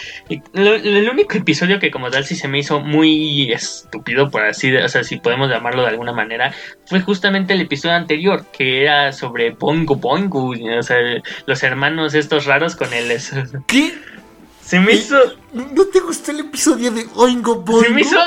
lo- 0.54 0.76
el 0.76 1.10
único 1.10 1.38
episodio 1.38 1.80
que 1.80 1.90
como 1.92 2.10
tal 2.12 2.26
sí 2.26 2.36
se 2.36 2.48
me 2.48 2.60
hizo 2.60 2.80
muy 2.82 3.52
estúpido, 3.52 4.30
por 4.30 4.44
así, 4.44 4.76
o 4.76 4.90
sea, 4.90 5.04
si 5.04 5.18
podemos 5.18 5.50
llamarlo 5.50 5.84
de 5.84 5.88
alguna 5.90 6.12
manera, 6.12 6.54
fue 6.86 7.00
justamente 7.02 7.54
el 7.54 7.62
episodio 7.62 7.96
anterior, 7.96 8.46
que 8.56 8.82
era 8.84 9.12
sobre 9.14 9.52
Bongo 9.52 9.96
Bongo, 9.96 10.50
o 10.50 10.84
sea, 10.84 10.98
los 11.46 11.64
hermanos 11.64 12.14
estos 12.14 12.46
raros 12.46 12.76
con 12.76 12.94
el... 12.94 13.12
¿Qué? 13.68 13.94
Se 14.62 14.80
me 14.80 14.94
hizo... 14.94 15.16
¿No 15.54 15.86
te 15.86 16.00
gustó 16.00 16.32
el 16.32 16.40
episodio 16.42 16.92
de 16.92 17.06
Oingo 17.16 17.56
Boingo? 17.62 17.84
Se 17.84 17.90
me 17.92 18.02
hizo... 18.02 18.18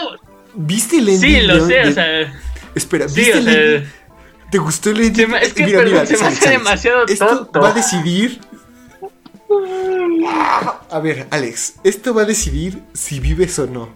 ¿Viste 0.54 0.98
el? 0.98 1.10
Sí, 1.18 1.40
lo 1.42 1.66
sé, 1.66 1.74
de- 1.74 1.88
o 1.88 1.92
sea... 1.92 2.32
Espera, 2.74 3.08
Sí, 3.08 3.20
¿viste 3.22 3.38
o 3.38 3.42
sea... 3.42 3.92
¿Te 4.50 4.58
gustó 4.58 4.90
el 4.90 4.96
me- 5.28 5.42
es 5.42 5.52
que, 5.52 5.64
Mira, 5.64 5.78
perdón, 5.80 5.94
mira, 5.94 6.06
se 6.06 6.16
me 6.18 6.26
hace 6.26 6.50
demasiado 6.50 7.04
Esto 7.06 7.26
tonto. 7.26 7.60
va 7.60 7.68
a 7.70 7.74
decidir... 7.74 8.40
A 10.90 11.00
ver, 11.00 11.26
Alex, 11.30 11.76
esto 11.84 12.14
va 12.14 12.22
a 12.22 12.24
decidir 12.24 12.82
si 12.92 13.20
vives 13.20 13.58
o 13.58 13.66
no. 13.66 13.88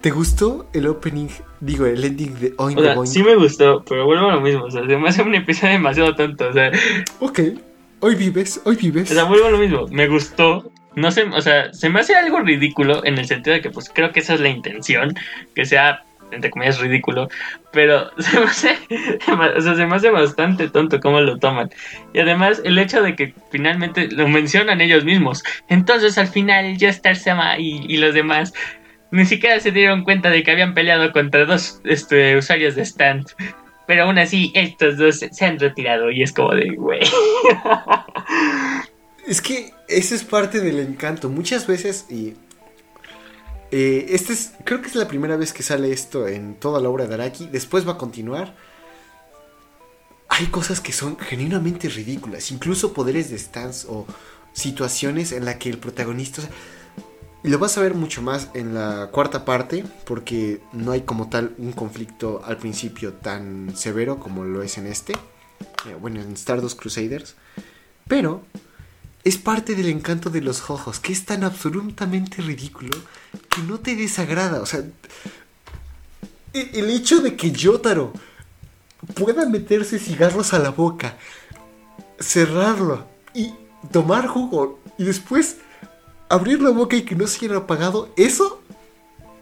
¿Te 0.00 0.10
gustó 0.10 0.66
el 0.72 0.86
opening? 0.86 1.28
Digo, 1.60 1.86
el 1.86 2.02
ending 2.02 2.34
de 2.40 2.54
Oink 2.56 2.78
O 2.78 2.82
sea, 2.82 2.94
Boink? 2.94 3.12
sí 3.12 3.22
me 3.22 3.36
gustó, 3.36 3.84
pero 3.86 4.06
vuelvo 4.06 4.30
a 4.30 4.34
lo 4.36 4.40
mismo. 4.40 4.64
O 4.64 4.70
sea, 4.70 4.86
se 4.86 4.96
me 4.96 5.08
hace 5.08 5.22
un 5.22 5.34
episodio 5.34 5.72
demasiado 5.74 6.14
tonto. 6.14 6.48
O 6.48 6.52
sea, 6.52 6.70
Ok, 7.18 7.40
hoy 8.00 8.14
vives, 8.14 8.60
hoy 8.64 8.76
vives. 8.76 9.10
o 9.10 9.14
sea, 9.14 9.24
vuelvo 9.24 9.46
a 9.46 9.50
lo 9.50 9.58
mismo. 9.58 9.86
Me 9.90 10.08
gustó. 10.08 10.70
No 10.96 11.10
sé, 11.12 11.24
o 11.24 11.40
sea, 11.42 11.72
se 11.72 11.88
me 11.88 12.00
hace 12.00 12.14
algo 12.14 12.40
ridículo 12.40 13.04
en 13.04 13.18
el 13.18 13.26
sentido 13.26 13.54
de 13.54 13.60
que, 13.62 13.70
pues 13.70 13.90
creo 13.94 14.10
que 14.12 14.20
esa 14.20 14.34
es 14.34 14.40
la 14.40 14.48
intención. 14.48 15.14
Que 15.54 15.64
sea, 15.66 16.02
entre 16.32 16.50
comillas, 16.50 16.80
ridículo. 16.80 17.28
Pero 17.72 18.10
se 18.18 18.38
me 18.38 18.46
hace, 18.46 18.78
o 19.28 19.60
sea, 19.60 19.74
se 19.74 19.86
me 19.86 19.96
hace 19.96 20.10
bastante 20.10 20.68
tonto 20.68 21.00
cómo 21.00 21.20
lo 21.20 21.38
toman. 21.38 21.70
Y 22.12 22.20
además, 22.20 22.60
el 22.64 22.78
hecho 22.78 23.02
de 23.02 23.16
que 23.16 23.34
finalmente 23.50 24.08
lo 24.10 24.28
mencionan 24.28 24.80
ellos 24.80 25.04
mismos. 25.04 25.42
Entonces, 25.68 26.18
al 26.18 26.28
final, 26.28 26.76
Joestar 26.78 27.16
Sama 27.16 27.58
y, 27.58 27.84
y 27.88 27.96
los 27.98 28.14
demás 28.14 28.52
ni 29.12 29.26
siquiera 29.26 29.58
se 29.60 29.72
dieron 29.72 30.04
cuenta 30.04 30.30
de 30.30 30.42
que 30.42 30.52
habían 30.52 30.74
peleado 30.74 31.12
contra 31.12 31.44
dos 31.44 31.80
este, 31.84 32.36
usuarios 32.36 32.76
de 32.76 32.82
stand. 32.82 33.26
Pero 33.86 34.04
aún 34.04 34.18
así, 34.18 34.52
estos 34.54 34.98
dos 34.98 35.18
se 35.18 35.44
han 35.44 35.58
retirado 35.58 36.12
y 36.12 36.22
es 36.22 36.32
como 36.32 36.54
de, 36.54 36.70
güey. 36.76 37.00
Es 39.26 39.40
que 39.40 39.72
ese 39.86 40.14
es 40.14 40.24
parte 40.24 40.60
del 40.60 40.78
encanto. 40.80 41.28
Muchas 41.28 41.66
veces, 41.66 42.06
y. 42.10 42.34
eh, 43.70 44.06
este 44.10 44.32
es. 44.32 44.52
Creo 44.64 44.82
que 44.82 44.88
es 44.88 44.94
la 44.94 45.08
primera 45.08 45.36
vez 45.36 45.52
que 45.52 45.62
sale 45.62 45.92
esto 45.92 46.26
en 46.26 46.54
toda 46.54 46.80
la 46.80 46.88
obra 46.88 47.06
de 47.06 47.14
Araki. 47.14 47.46
Después 47.46 47.86
va 47.86 47.92
a 47.92 47.98
continuar. 47.98 48.54
Hay 50.28 50.46
cosas 50.46 50.80
que 50.80 50.92
son 50.92 51.18
genuinamente 51.18 51.88
ridículas. 51.88 52.50
Incluso 52.50 52.92
poderes 52.92 53.30
de 53.30 53.38
stance 53.38 53.86
o 53.88 54.06
situaciones 54.52 55.32
en 55.32 55.44
las 55.44 55.56
que 55.56 55.70
el 55.70 55.78
protagonista. 55.78 56.42
lo 57.42 57.58
vas 57.58 57.78
a 57.78 57.80
ver 57.80 57.94
mucho 57.94 58.22
más 58.22 58.48
en 58.54 58.74
la 58.74 59.10
cuarta 59.12 59.44
parte. 59.44 59.84
Porque 60.04 60.60
no 60.72 60.92
hay 60.92 61.02
como 61.02 61.28
tal 61.28 61.54
un 61.58 61.72
conflicto 61.72 62.42
al 62.44 62.56
principio 62.56 63.12
tan 63.14 63.76
severo 63.76 64.18
como 64.18 64.44
lo 64.44 64.62
es 64.62 64.78
en 64.78 64.86
este. 64.86 65.12
Eh, 65.86 65.96
bueno, 66.00 66.20
en 66.20 66.32
Stardust 66.32 66.78
Crusaders. 66.78 67.36
Pero 68.08 68.42
es 69.24 69.36
parte 69.36 69.74
del 69.74 69.88
encanto 69.88 70.30
de 70.30 70.40
los 70.40 70.70
ojos, 70.70 70.98
que 70.98 71.12
es 71.12 71.24
tan 71.24 71.44
absolutamente 71.44 72.42
ridículo 72.42 72.96
que 73.48 73.62
no 73.62 73.78
te 73.78 73.96
desagrada. 73.96 74.60
O 74.60 74.66
sea, 74.66 74.80
e- 76.52 76.70
el 76.74 76.90
hecho 76.90 77.20
de 77.20 77.36
que 77.36 77.50
Yotaro 77.50 78.12
pueda 79.14 79.46
meterse 79.46 79.98
cigarros 79.98 80.54
a 80.54 80.58
la 80.58 80.70
boca, 80.70 81.16
cerrarlo 82.18 83.06
y 83.34 83.52
tomar 83.92 84.26
jugo 84.26 84.78
y 84.98 85.04
después 85.04 85.58
abrir 86.28 86.62
la 86.62 86.70
boca 86.70 86.96
y 86.96 87.02
que 87.02 87.14
no 87.16 87.26
se 87.26 87.46
haya 87.46 87.56
apagado, 87.56 88.12
eso, 88.16 88.62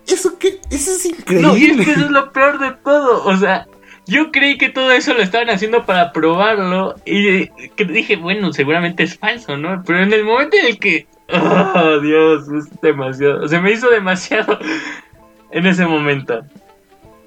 eso 0.06 0.38
que, 0.38 0.60
eso 0.70 0.90
es 0.92 1.04
increíble. 1.04 1.46
No, 1.46 1.56
y 1.56 1.66
es 1.66 1.84
que 1.84 1.92
eso 1.92 2.04
es 2.04 2.10
lo 2.10 2.32
peor 2.32 2.58
de 2.58 2.72
todo. 2.72 3.24
O 3.24 3.36
sea, 3.36 3.66
yo 4.08 4.32
creí 4.32 4.56
que 4.56 4.70
todo 4.70 4.90
eso 4.90 5.12
lo 5.12 5.22
estaban 5.22 5.50
haciendo 5.50 5.84
para 5.84 6.12
probarlo. 6.12 6.94
Y 7.04 7.50
dije, 7.76 8.16
bueno, 8.16 8.52
seguramente 8.54 9.02
es 9.02 9.18
falso, 9.18 9.56
¿no? 9.58 9.82
Pero 9.86 10.02
en 10.02 10.12
el 10.12 10.24
momento 10.24 10.56
en 10.56 10.66
el 10.66 10.78
que. 10.78 11.06
Oh, 11.30 12.00
Dios, 12.00 12.48
es 12.48 12.80
demasiado. 12.80 13.46
Se 13.46 13.60
me 13.60 13.70
hizo 13.70 13.90
demasiado 13.90 14.58
en 15.50 15.66
ese 15.66 15.84
momento. 15.84 16.42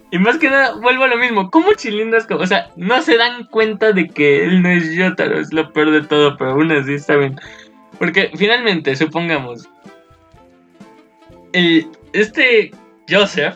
Y 0.10 0.18
más 0.18 0.40
que 0.40 0.50
nada, 0.50 0.74
vuelvo 0.82 1.04
a 1.04 1.08
lo 1.08 1.18
mismo. 1.18 1.52
¿Cómo 1.52 1.72
chilindas? 1.74 2.26
O 2.32 2.48
sea, 2.48 2.72
no 2.76 3.00
se 3.04 3.16
dan 3.16 3.46
cuenta 3.46 3.92
de 3.92 4.10
que 4.10 4.44
él 4.44 4.64
no 4.64 4.70
es 4.70 4.92
Yotaro, 4.96 5.40
es 5.40 5.54
lo 5.54 5.72
peor 5.72 5.92
de 5.92 6.02
todo, 6.02 6.36
pero 6.36 6.52
aún 6.52 6.72
así 6.72 6.98
saben. 6.98 7.40
Porque 8.00 8.32
finalmente, 8.36 8.96
supongamos, 8.96 9.70
el, 11.54 11.88
este 12.14 12.72
Joseph 13.08 13.56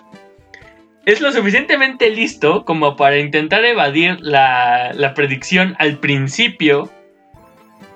es 1.05 1.21
lo 1.21 1.31
suficientemente 1.31 2.09
listo 2.09 2.65
como 2.65 2.95
para 2.95 3.17
intentar 3.19 3.63
evadir 3.65 4.17
la, 4.21 4.91
la 4.93 5.13
predicción 5.13 5.75
al 5.79 5.99
principio 5.99 6.91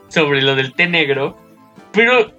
sobre 0.09 0.41
lo 0.41 0.55
del 0.55 0.73
té 0.73 0.87
negro, 0.87 1.37
pero 1.91 2.31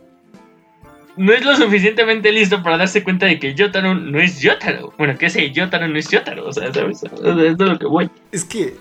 no 1.16 1.33
es 1.33 1.44
lo 1.44 1.54
suficientemente 1.56 2.33
listo 2.33 2.62
para 2.62 2.78
darse 2.78 3.02
cuenta 3.04 3.26
de 3.26 3.38
que 3.38 3.54
Yotaro 3.54 3.94
no 3.94 4.20
es 4.20 4.40
Yotaro. 4.40 4.94
Bueno, 4.96 5.18
que 5.18 5.26
ese 5.26 5.50
Yotaro 5.50 5.87
no 5.88 5.98
es 5.98 6.09
Yotaro, 6.09 6.46
o 6.48 6.52
sea, 6.52 6.72
¿sabes? 6.72 7.02
Es 7.02 7.59
de 7.59 7.64
lo 7.66 7.78
que 7.78 7.87
voy. 7.87 8.09
Es 8.33 8.44
que 8.44 8.74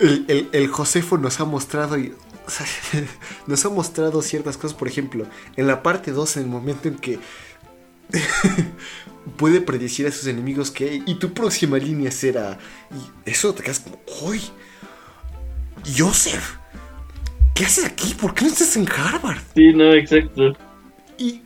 el, 0.00 0.48
el- 0.52 0.68
Josefo 0.68 1.18
nos 1.18 1.40
ha 1.40 1.44
mostrado 1.44 1.96
nos 3.46 3.64
ha 3.64 3.68
mostrado 3.68 4.22
ciertas 4.22 4.56
cosas, 4.56 4.76
por 4.76 4.88
ejemplo, 4.88 5.26
en 5.56 5.66
la 5.66 5.82
parte 5.82 6.12
2, 6.12 6.36
en 6.38 6.42
el 6.44 6.48
momento 6.48 6.88
en 6.88 6.94
que 6.96 7.18
puede 9.36 9.60
predecir 9.60 10.06
a 10.06 10.12
sus 10.12 10.26
enemigos 10.26 10.70
que 10.70 11.02
y 11.06 11.14
tu 11.16 11.32
próxima 11.32 11.78
línea 11.78 12.10
será. 12.10 12.58
Y 12.90 13.30
eso 13.30 13.54
te 13.54 13.62
quedas 13.62 13.80
como, 13.80 14.00
¡Uy! 14.22 14.40
Joseph, 15.96 16.56
¿qué 17.54 17.64
haces 17.64 17.84
aquí? 17.84 18.14
¿Por 18.14 18.34
qué 18.34 18.44
no 18.44 18.50
estás 18.50 18.76
en 18.76 18.86
Harvard? 18.88 19.38
Sí, 19.54 19.72
no, 19.72 19.92
exacto. 19.94 20.52
Y 21.16 21.42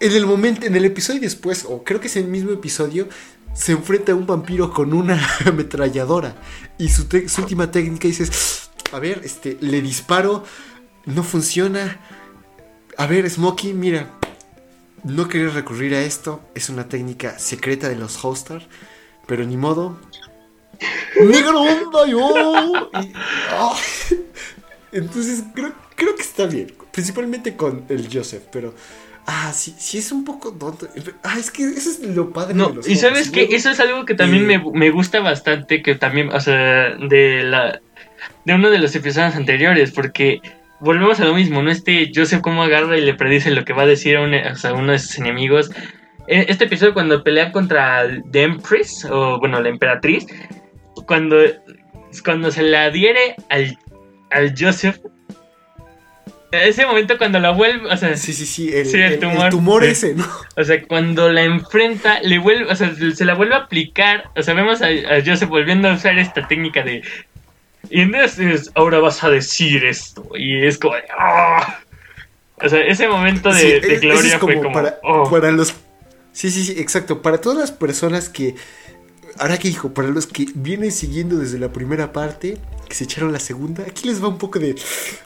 en 0.00 0.12
el 0.12 0.26
momento, 0.26 0.66
en 0.66 0.76
el 0.76 0.84
episodio 0.84 1.20
después, 1.20 1.64
o 1.68 1.82
creo 1.84 2.00
que 2.00 2.08
es 2.08 2.16
el 2.16 2.26
mismo 2.26 2.50
episodio, 2.52 3.08
se 3.54 3.72
enfrenta 3.72 4.12
a 4.12 4.14
un 4.14 4.26
vampiro 4.26 4.72
con 4.72 4.92
una 4.92 5.20
ametralladora. 5.46 6.36
Y 6.78 6.88
su, 6.88 7.06
su 7.28 7.40
última 7.40 7.70
técnica 7.70 8.08
dices, 8.08 8.70
a 8.92 8.98
ver, 8.98 9.22
este, 9.24 9.56
le 9.60 9.80
disparo, 9.80 10.44
no 11.06 11.22
funciona. 11.22 12.00
A 12.98 13.06
ver, 13.06 13.28
Smokey, 13.28 13.72
mira, 13.72 14.10
no 15.06 15.28
quería 15.28 15.48
recurrir 15.48 15.94
a 15.94 16.02
esto, 16.02 16.40
es 16.54 16.68
una 16.68 16.88
técnica 16.88 17.38
secreta 17.38 17.88
de 17.88 17.96
los 17.96 18.22
Hostar, 18.24 18.62
pero 19.26 19.44
ni 19.44 19.56
modo. 19.56 19.98
¡Negro 21.20 21.62
onda 21.62 22.06
yo! 22.06 22.34
Y- 23.02 23.12
ah. 23.50 23.76
Entonces 24.92 25.44
creo, 25.54 25.72
creo 25.94 26.14
que 26.14 26.22
está 26.22 26.46
bien, 26.46 26.74
principalmente 26.92 27.56
con 27.56 27.84
el 27.88 28.08
Joseph, 28.12 28.44
pero... 28.52 28.74
Ah, 29.28 29.52
sí, 29.52 29.74
sí 29.76 29.98
es 29.98 30.12
un 30.12 30.24
poco 30.24 30.52
tonto. 30.52 30.88
Ah, 31.24 31.36
es 31.36 31.50
que 31.50 31.64
eso 31.64 31.90
es 31.90 32.00
lo 32.00 32.32
padre 32.32 32.54
de 32.54 32.60
los 32.60 32.86
y 32.86 32.94
juegos. 32.94 33.00
sabes 33.00 33.30
que 33.30 33.56
eso 33.56 33.70
es 33.70 33.80
algo 33.80 34.04
que 34.04 34.14
también 34.14 34.48
eh, 34.48 34.58
me, 34.58 34.70
me 34.72 34.90
gusta 34.90 35.18
bastante, 35.18 35.82
que 35.82 35.96
también, 35.96 36.28
o 36.30 36.38
sea, 36.38 36.94
de 36.94 37.42
la 37.42 37.80
de 38.44 38.54
uno 38.54 38.70
de 38.70 38.78
los 38.78 38.94
episodios 38.94 39.34
anteriores, 39.34 39.90
porque 39.90 40.40
volvemos 40.80 41.20
a 41.20 41.24
lo 41.24 41.34
mismo, 41.34 41.62
¿no? 41.62 41.70
Este 41.70 42.10
Joseph 42.14 42.40
cómo 42.42 42.62
agarra 42.62 42.96
y 42.98 43.02
le 43.02 43.14
predice 43.14 43.50
lo 43.50 43.64
que 43.64 43.72
va 43.72 43.82
a 43.82 43.86
decir 43.86 44.16
a, 44.16 44.20
un- 44.22 44.34
o 44.34 44.56
sea, 44.56 44.70
a 44.70 44.74
uno 44.74 44.92
de 44.92 44.98
sus 44.98 45.18
enemigos. 45.18 45.70
Eh, 46.28 46.46
Este 46.48 46.64
episodio 46.64 46.92
cuando 46.94 47.22
pelea 47.22 47.52
contra 47.52 48.04
The 48.30 48.42
Empress, 48.42 49.04
o 49.10 49.38
bueno, 49.38 49.60
la 49.60 49.68
emperatriz, 49.68 50.26
cuando, 51.06 51.36
cuando 52.24 52.50
se 52.50 52.62
le 52.62 52.76
adhiere 52.76 53.36
al, 53.48 53.78
al 54.30 54.54
Joseph, 54.58 54.98
ese 56.52 56.86
momento 56.86 57.18
cuando 57.18 57.38
la 57.38 57.50
vuelve, 57.50 57.86
o 57.92 57.96
sea, 57.96 58.16
Sí, 58.16 58.32
sí, 58.32 58.46
sí, 58.46 58.72
el, 58.74 58.86
Sí, 58.86 58.96
el 58.96 59.02
el- 59.02 59.12
el 59.14 59.20
tumor. 59.20 59.50
tumor 59.50 59.84
Sí. 59.84 59.90
ese, 59.90 60.14
¿no? 60.14 60.24
o 60.56 60.64
sea, 60.64 60.82
cuando 60.86 61.30
la 61.30 61.42
enfrenta, 61.42 62.20
le 62.22 62.38
vuelve, 62.38 62.70
o 62.70 62.74
sea, 62.74 62.92
se 62.94 63.24
la 63.24 63.34
vuelve 63.34 63.54
a 63.54 63.58
aplicar. 63.58 64.30
O 64.36 64.42
sea, 64.42 64.54
vemos 64.54 64.80
a, 64.80 64.86
a 64.86 65.22
Joseph 65.24 65.48
volviendo 65.48 65.88
a 65.88 65.94
usar 65.94 66.18
esta 66.18 66.46
técnica 66.48 66.82
de. 66.82 67.02
Y 67.90 68.00
entonces, 68.02 68.70
ahora 68.74 68.98
vas 68.98 69.22
a 69.24 69.30
decir 69.30 69.84
esto. 69.84 70.26
Y 70.36 70.64
es 70.66 70.78
como. 70.78 70.94
¡ah! 71.18 71.80
O 72.62 72.68
sea, 72.68 72.80
ese 72.80 73.06
momento 73.08 73.52
de, 73.52 73.60
Sí, 73.60 73.66
de 73.66 73.76
es- 73.78 73.84
ese 73.84 74.06
gloria 74.06 74.34
es 74.34 74.38
como, 74.40 74.52
fue 74.52 74.62
como. 74.62 74.74
para, 74.74 74.98
oh. 75.02 75.30
para 75.30 75.52
los... 75.52 75.74
Sí, 76.32 76.50
sí, 76.50 76.64
sí, 76.64 76.72
exacto. 76.78 77.22
Para 77.22 77.40
todas 77.40 77.58
las 77.58 77.72
personas 77.72 78.28
que... 78.28 78.54
Ahora 79.38 79.58
que 79.58 79.68
dijo, 79.68 79.92
para 79.92 80.08
los 80.08 80.26
que 80.26 80.46
vienen 80.54 80.90
siguiendo 80.90 81.36
desde 81.36 81.58
la 81.58 81.70
primera 81.70 82.10
parte, 82.12 82.56
que 82.88 82.94
se 82.94 83.04
echaron 83.04 83.32
la 83.34 83.40
segunda, 83.40 83.82
aquí 83.82 84.08
les 84.08 84.22
va 84.22 84.28
un 84.28 84.38
poco 84.38 84.58
de 84.58 84.74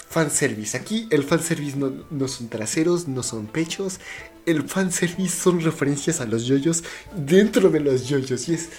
fanservice. 0.08 0.76
Aquí 0.76 1.06
el 1.10 1.22
fanservice 1.22 1.76
no, 1.76 1.92
no 2.10 2.26
son 2.26 2.48
traseros, 2.48 3.06
no 3.06 3.22
son 3.22 3.46
pechos. 3.46 4.00
El 4.46 4.64
fanservice 4.68 5.36
son 5.36 5.60
referencias 5.60 6.20
a 6.20 6.26
los 6.26 6.44
yoyos 6.46 6.82
dentro 7.14 7.70
de 7.70 7.78
los 7.78 8.08
yoyos. 8.08 8.48
Y 8.48 8.54
es 8.54 8.70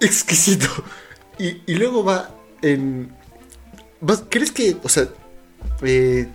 exquisito. 0.00 0.68
Y, 1.38 1.62
y 1.66 1.74
luego 1.74 2.04
va 2.04 2.30
en... 2.62 3.12
¿Crees 4.28 4.52
que, 4.52 4.76
o 4.82 4.88
sea, 4.88 5.08
eh, 5.82 6.28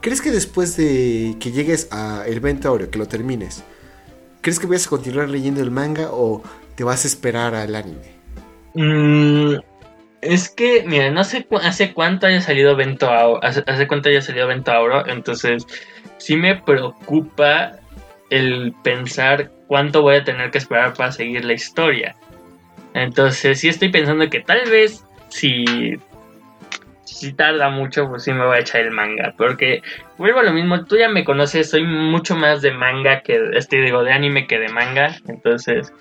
¿crees 0.00 0.20
que 0.20 0.30
después 0.30 0.76
de 0.76 1.36
que 1.40 1.52
llegues 1.52 1.88
a 1.90 2.24
el 2.26 2.36
evento 2.36 2.68
Aureo, 2.68 2.90
que 2.90 2.98
lo 2.98 3.06
termines, 3.06 3.64
¿crees 4.40 4.58
que 4.58 4.66
vayas 4.66 4.86
a 4.86 4.90
continuar 4.90 5.28
leyendo 5.28 5.60
el 5.60 5.70
manga 5.70 6.08
o 6.10 6.42
te 6.76 6.84
vas 6.84 7.04
a 7.04 7.08
esperar 7.08 7.54
al 7.54 7.74
anime? 7.74 8.20
Mm, 8.74 9.56
es 10.20 10.50
que, 10.50 10.84
mira, 10.86 11.10
no 11.10 11.24
sé 11.24 11.46
hace 11.62 11.92
cuánto 11.92 12.26
haya 12.26 12.40
salido 12.40 12.76
Vento 12.76 13.10
Auro, 13.10 13.42
hace, 13.42 13.64
hace 13.66 13.88
cuánto 13.88 14.08
haya 14.08 14.22
salido 14.22 14.46
Vento 14.46 14.70
Auro, 14.70 15.06
entonces 15.08 15.66
sí 16.18 16.36
me 16.36 16.56
preocupa 16.56 17.72
el 18.30 18.72
pensar 18.84 19.50
cuánto 19.66 20.02
voy 20.02 20.16
a 20.16 20.24
tener 20.24 20.50
que 20.50 20.58
esperar 20.58 20.94
para 20.94 21.10
seguir 21.10 21.44
la 21.44 21.54
historia. 21.54 22.14
Entonces 22.94 23.60
sí 23.60 23.68
estoy 23.68 23.90
pensando 23.90 24.28
que 24.28 24.40
tal 24.40 24.68
vez 24.70 25.04
si 25.28 25.98
si 27.20 27.32
tarda 27.32 27.68
mucho, 27.68 28.08
pues 28.08 28.24
sí 28.24 28.32
me 28.32 28.46
voy 28.46 28.56
a 28.56 28.60
echar 28.60 28.80
el 28.80 28.92
manga. 28.92 29.34
Porque 29.36 29.82
vuelvo 30.16 30.40
a 30.40 30.44
lo 30.44 30.52
mismo, 30.52 30.84
tú 30.84 30.96
ya 30.96 31.08
me 31.08 31.24
conoces, 31.24 31.68
soy 31.68 31.84
mucho 31.84 32.34
más 32.36 32.62
de 32.62 32.72
manga 32.72 33.20
que, 33.20 33.38
este, 33.54 33.80
digo, 33.80 34.02
de 34.02 34.12
anime 34.12 34.46
que 34.46 34.58
de 34.58 34.68
manga. 34.68 35.16
Entonces, 35.28 35.92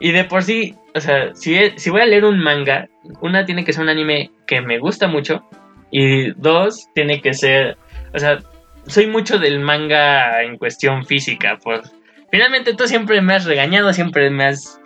y 0.00 0.12
de 0.12 0.24
por 0.24 0.42
sí, 0.42 0.74
o 0.94 1.00
sea, 1.00 1.34
si, 1.34 1.56
si 1.76 1.90
voy 1.90 2.00
a 2.00 2.06
leer 2.06 2.24
un 2.24 2.40
manga, 2.40 2.88
una 3.20 3.44
tiene 3.44 3.64
que 3.64 3.72
ser 3.72 3.82
un 3.82 3.88
anime 3.88 4.30
que 4.46 4.60
me 4.60 4.78
gusta 4.78 5.06
mucho. 5.06 5.44
Y 5.90 6.32
dos, 6.32 6.88
tiene 6.94 7.20
que 7.20 7.34
ser, 7.34 7.76
o 8.12 8.18
sea, 8.18 8.40
soy 8.86 9.06
mucho 9.06 9.38
del 9.38 9.60
manga 9.60 10.42
en 10.42 10.58
cuestión 10.58 11.04
física, 11.04 11.58
pues. 11.62 11.92
Finalmente 12.30 12.74
tú 12.74 12.88
siempre 12.88 13.20
me 13.20 13.34
has 13.34 13.44
regañado, 13.44 13.92
siempre 13.92 14.28
me 14.28 14.46
has 14.46 14.80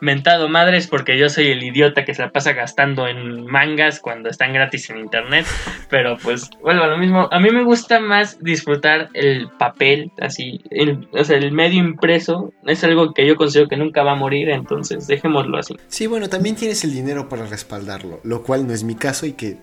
mentado 0.00 0.48
madres 0.48 0.86
porque 0.86 1.18
yo 1.18 1.28
soy 1.28 1.48
el 1.48 1.62
idiota 1.62 2.04
que 2.04 2.14
se 2.14 2.22
la 2.22 2.30
pasa 2.30 2.52
gastando 2.52 3.06
en 3.08 3.46
mangas 3.46 4.00
cuando 4.00 4.28
están 4.28 4.52
gratis 4.52 4.90
en 4.90 4.98
internet. 4.98 5.46
Pero 5.90 6.16
pues 6.22 6.50
vuelvo 6.60 6.84
a 6.84 6.86
lo 6.88 6.98
mismo. 6.98 7.28
A 7.30 7.40
mí 7.40 7.50
me 7.50 7.64
gusta 7.64 8.00
más 8.00 8.38
disfrutar 8.40 9.10
el 9.14 9.48
papel, 9.58 10.12
así, 10.20 10.60
el, 10.70 11.08
o 11.12 11.24
sea, 11.24 11.38
el 11.38 11.52
medio 11.52 11.78
impreso. 11.78 12.52
Es 12.66 12.84
algo 12.84 13.12
que 13.12 13.26
yo 13.26 13.36
considero 13.36 13.68
que 13.68 13.76
nunca 13.76 14.02
va 14.02 14.12
a 14.12 14.16
morir, 14.16 14.50
entonces 14.50 15.06
dejémoslo 15.06 15.58
así. 15.58 15.76
Sí, 15.88 16.06
bueno, 16.06 16.28
también 16.28 16.56
tienes 16.56 16.84
el 16.84 16.92
dinero 16.92 17.28
para 17.28 17.46
respaldarlo, 17.46 18.20
lo 18.24 18.42
cual 18.42 18.66
no 18.66 18.72
es 18.72 18.84
mi 18.84 18.94
caso 18.94 19.26
y 19.26 19.32
que... 19.32 19.58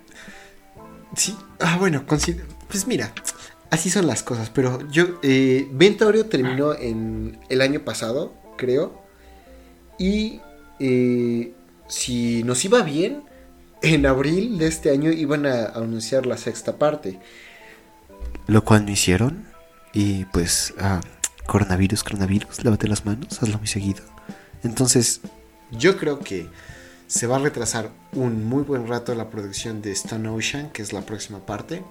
Sí, 1.15 1.35
ah, 1.59 1.77
bueno, 1.79 2.03
pues 2.05 2.87
mira, 2.87 3.13
así 3.69 3.89
son 3.89 4.07
las 4.07 4.23
cosas, 4.23 4.49
pero 4.49 4.79
yo... 4.89 5.19
Eh, 5.23 5.67
Ventorio 5.71 6.25
terminó 6.25 6.73
en 6.73 7.37
el 7.49 7.61
año 7.61 7.81
pasado, 7.81 8.33
creo 8.57 9.04
y 9.97 10.41
eh, 10.79 11.53
si 11.87 12.43
nos 12.43 12.63
iba 12.65 12.81
bien, 12.81 13.23
en 13.81 14.05
abril 14.05 14.57
de 14.57 14.67
este 14.67 14.91
año 14.91 15.11
iban 15.11 15.45
a, 15.45 15.65
anunciar 15.65 16.25
la 16.25 16.37
sexta 16.37 16.77
parte. 16.77 17.19
Lo 18.47 18.63
cual 18.63 18.85
no 18.85 18.91
hicieron. 18.91 19.45
Y 19.93 20.25
pues, 20.25 20.73
ah, 20.79 21.01
coronavirus, 21.45 22.03
coronavirus, 22.03 22.63
lávate 22.63 22.87
las 22.87 23.05
manos, 23.05 23.41
hazlo 23.41 23.57
muy 23.57 23.67
seguido. 23.67 24.03
Entonces, 24.63 25.21
yo 25.71 25.97
creo 25.97 26.19
que 26.19 26.47
se 27.07 27.27
va 27.27 27.37
a 27.37 27.39
retrasar 27.39 27.91
un 28.13 28.45
muy 28.45 28.63
buen 28.63 28.87
rato 28.87 29.13
la 29.13 29.29
producción 29.29 29.81
de 29.81 29.91
Stone 29.91 30.27
Ocean, 30.27 30.69
que 30.71 30.81
es 30.81 30.91
la 30.91 31.01
próxima 31.01 31.45
parte. 31.45 31.83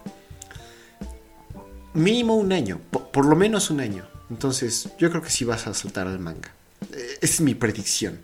Mínimo 1.95 2.35
un 2.35 2.53
año, 2.53 2.81
por, 2.91 3.25
lo 3.25 3.37
menos 3.37 3.71
un 3.71 3.81
año. 3.81 4.07
Entonces, 4.29 4.89
yo 4.99 5.11
creo 5.11 5.23
que 5.23 5.31
sí 5.31 5.45
vas 5.45 5.67
a 5.67 5.75
saltar 5.75 6.09
al 6.09 6.19
manga. 6.19 6.53
Esa 6.93 7.19
es 7.21 7.41
mi 7.41 7.55
predicción. 7.55 8.19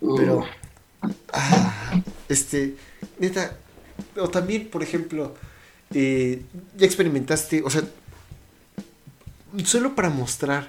Pero. 0.00 0.46
Ah, 1.32 2.00
este. 2.28 2.74
Neta. 3.18 3.56
O 4.16 4.28
también, 4.28 4.68
por 4.68 4.82
ejemplo. 4.82 5.34
Eh, 5.94 6.42
ya 6.76 6.86
experimentaste. 6.86 7.62
O 7.62 7.70
sea. 7.70 7.82
Solo 9.64 9.94
para 9.94 10.10
mostrar 10.10 10.68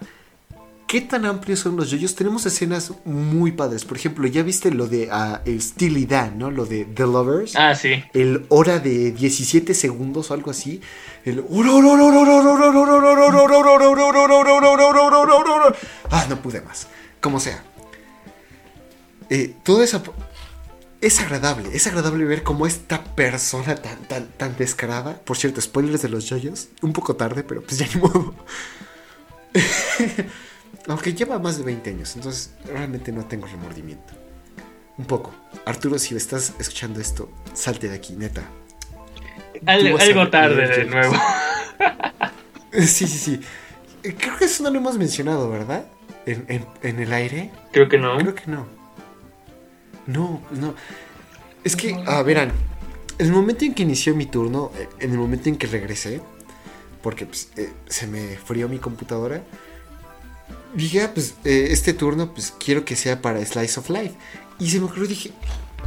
qué 0.90 1.02
tan 1.02 1.24
amplios 1.26 1.60
son 1.60 1.76
los 1.76 1.92
yoyos, 1.92 2.16
tenemos 2.16 2.48
escenas 2.48 2.92
muy 3.06 3.52
padres. 3.52 3.86
Por 3.86 3.96
ejemplo, 3.96 4.28
ya 4.28 4.42
viste 4.42 4.72
lo 4.72 4.88
de 4.88 5.08
uh, 5.08 5.38
el 5.46 5.62
Steely 5.62 6.08
Dan, 6.08 6.40
¿no? 6.40 6.50
Lo 6.50 6.66
de 6.66 6.84
The 6.84 7.04
Lovers. 7.04 7.56
Ah, 7.56 7.76
sí. 7.76 8.04
El 8.12 8.48
hora 8.50 8.80
de 8.80 9.12
17 9.12 9.76
segundos 9.76 10.32
o 10.32 10.34
algo 10.34 10.50
así. 10.50 10.82
El. 11.26 11.42
Ah, 16.10 16.26
no 16.30 16.42
pude 16.42 16.62
más. 16.62 16.88
Como 17.22 17.40
sea. 17.40 17.64
Eh, 19.30 19.56
todo 19.64 19.84
eso. 19.84 20.02
Es 21.02 21.22
agradable, 21.22 21.70
es 21.74 21.88
agradable 21.88 22.26
ver 22.26 22.44
cómo 22.44 22.68
esta 22.68 23.02
persona 23.16 23.76
tan, 23.76 24.00
tan, 24.08 24.28
tan 24.28 24.58
descarada. 24.58 25.18
Por 25.22 25.38
cierto, 25.38 25.62
spoilers 25.62 26.02
de 26.02 26.10
los 26.10 26.26
yoyos. 26.26 26.68
Un 26.82 26.92
poco 26.92 27.16
tarde, 27.16 27.44
pero 27.44 27.62
pues 27.62 27.78
ya 27.78 27.88
ni 27.88 28.02
modo. 28.02 28.36
Aunque 30.88 31.14
lleva 31.14 31.40
más 31.40 31.58
de 31.58 31.64
20 31.64 31.90
años, 31.90 32.16
entonces 32.16 32.52
realmente 32.66 33.12
no 33.12 33.26
tengo 33.26 33.48
remordimiento. 33.48 34.14
Un 34.98 35.06
poco. 35.06 35.34
Arturo, 35.66 35.98
si 35.98 36.16
estás 36.16 36.54
escuchando 36.60 37.00
esto, 37.00 37.32
salte 37.54 37.88
de 37.88 37.96
aquí, 37.96 38.18
neta. 38.18 38.44
algo 39.66 40.30
tarde 40.30 40.68
de 40.68 40.86
nuevo. 40.86 41.16
sí, 42.74 43.08
sí, 43.08 43.08
sí. 43.08 43.42
Creo 44.02 44.38
que 44.38 44.46
eso 44.46 44.64
no 44.64 44.70
lo 44.70 44.80
hemos 44.80 44.98
mencionado, 44.98 45.50
¿verdad? 45.50 45.86
¿En, 46.26 47.00
el 47.00 47.14
aire? 47.14 47.52
Creo 47.72 47.90
que 47.90 47.98
no. 47.98 48.18
Creo 48.18 48.36
que 48.36 48.48
no. 48.48 48.68
No, 50.08 50.42
no. 50.52 50.76
Es 51.64 51.76
que, 51.76 52.02
ah, 52.08 52.24
verán, 52.24 52.52
en 53.18 53.26
el 53.28 53.32
momento 53.34 53.66
en 53.66 53.74
que 53.74 53.84
inició 53.84 54.16
mi 54.16 54.26
turno, 54.26 54.72
eh, 54.76 54.88
en 55.00 55.12
el 55.12 55.18
momento 55.18 55.50
en 55.50 55.58
que 55.58 55.68
regresé, 55.68 56.22
porque 57.04 57.26
pues, 57.26 57.50
eh, 57.58 57.72
se 57.88 58.08
me 58.08 58.38
frío 58.38 58.70
mi 58.70 58.80
computadora, 58.80 59.44
dije, 60.74 61.04
ah, 61.04 61.12
pues 61.14 61.36
eh, 61.44 61.68
este 61.72 61.94
turno, 61.94 62.34
pues 62.34 62.54
quiero 62.64 62.86
que 62.86 62.96
sea 62.96 63.22
para 63.22 63.44
Slice 63.46 63.80
of 63.80 63.90
Life. 63.90 64.16
Y 64.58 64.70
se 64.70 64.80
me 64.80 64.86
ocurrió, 64.86 65.08
dije, 65.08 65.32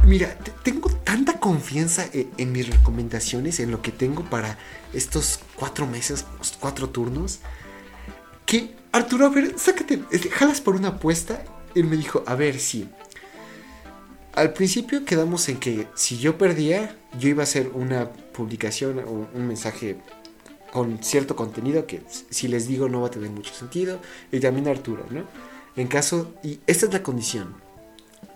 mira, 0.05 0.37
tengo 0.63 0.89
tanta 0.89 1.39
confianza 1.39 2.05
en, 2.13 2.29
en, 2.37 2.51
mis 2.51 2.69
recomendaciones, 2.69 3.59
en 3.59 3.71
lo 3.71 3.81
que 3.81 3.91
tengo 3.91 4.23
para 4.23 4.57
estos 4.93 5.39
cuatro 5.55 5.87
meses, 5.87 6.25
cuatro 6.59 6.89
turnos, 6.89 7.39
que 8.45 8.75
Arturo, 8.91 9.25
a 9.25 9.29
ver, 9.29 9.57
sácate, 9.57 10.03
jalas 10.31 10.61
por 10.61 10.75
una 10.75 10.89
apuesta. 10.89 11.43
Él 11.73 11.85
me 11.85 11.97
dijo, 11.97 12.23
a 12.27 12.35
ver, 12.35 12.59
sí. 12.59 12.87
Al 14.33 14.53
principio 14.53 15.03
quedamos 15.05 15.49
en 15.49 15.57
que 15.57 15.87
si 15.95 16.17
yo 16.19 16.37
perdía, 16.37 16.95
yo 17.19 17.29
iba 17.29 17.41
a 17.41 17.43
hacer 17.43 17.71
una 17.73 18.09
publicación 18.09 18.99
o 18.99 19.27
un 19.33 19.47
mensaje 19.47 19.97
con 20.71 21.03
cierto 21.03 21.35
contenido 21.35 21.85
que 21.85 22.01
si 22.31 22.47
les 22.47 22.67
digo 22.67 22.89
no 22.89 23.01
va 23.01 23.07
a 23.07 23.11
tener 23.11 23.29
mucho 23.29 23.53
sentido. 23.53 23.99
Y 24.31 24.39
también 24.39 24.67
Arturo, 24.67 25.05
¿no? 25.09 25.23
En 25.75 25.87
caso, 25.87 26.33
y 26.43 26.59
esta 26.67 26.85
es 26.85 26.93
la 26.93 27.03
condición. 27.03 27.55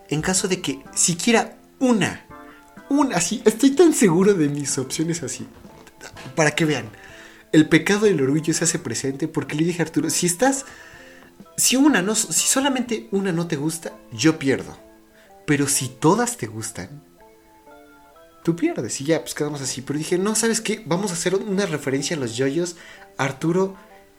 En 0.08 0.22
caso 0.22 0.48
de 0.48 0.60
que 0.60 0.82
siquiera 0.94 1.56
una, 1.78 2.26
una, 2.88 3.16
así, 3.16 3.42
estoy 3.44 3.72
tan 3.72 3.92
seguro 3.92 4.34
de 4.34 4.48
mis 4.48 4.78
opciones 4.78 5.22
así. 5.22 5.46
Para 6.34 6.52
que 6.52 6.64
vean, 6.64 6.88
el 7.52 7.68
pecado 7.68 8.06
del 8.06 8.20
orgullo 8.20 8.52
se 8.52 8.64
hace 8.64 8.78
presente 8.78 9.28
porque 9.28 9.56
le 9.56 9.64
dije 9.64 9.82
a 9.82 9.86
Arturo, 9.86 10.10
si 10.10 10.26
estás, 10.26 10.64
si 11.56 11.76
una 11.76 12.02
no, 12.02 12.14
si 12.14 12.48
solamente 12.48 13.08
una 13.10 13.32
no 13.32 13.46
te 13.46 13.56
gusta, 13.56 13.92
yo 14.12 14.38
pierdo. 14.38 14.76
Pero 15.46 15.66
si 15.66 15.88
todas 15.88 16.36
te 16.36 16.46
gustan, 16.46 17.02
tú 18.44 18.54
pierdes. 18.54 19.00
Y 19.00 19.04
ya, 19.04 19.20
pues 19.20 19.34
quedamos 19.34 19.62
así. 19.62 19.80
Pero 19.82 19.98
dije, 19.98 20.18
no, 20.18 20.34
¿sabes 20.34 20.60
qué? 20.60 20.82
Vamos 20.84 21.10
a 21.10 21.14
hacer 21.14 21.34
una 21.34 21.66
referencia 21.66 22.16
a 22.16 22.20
los 22.20 22.36
yoyos. 22.36 22.76
Arturo, 23.16 23.76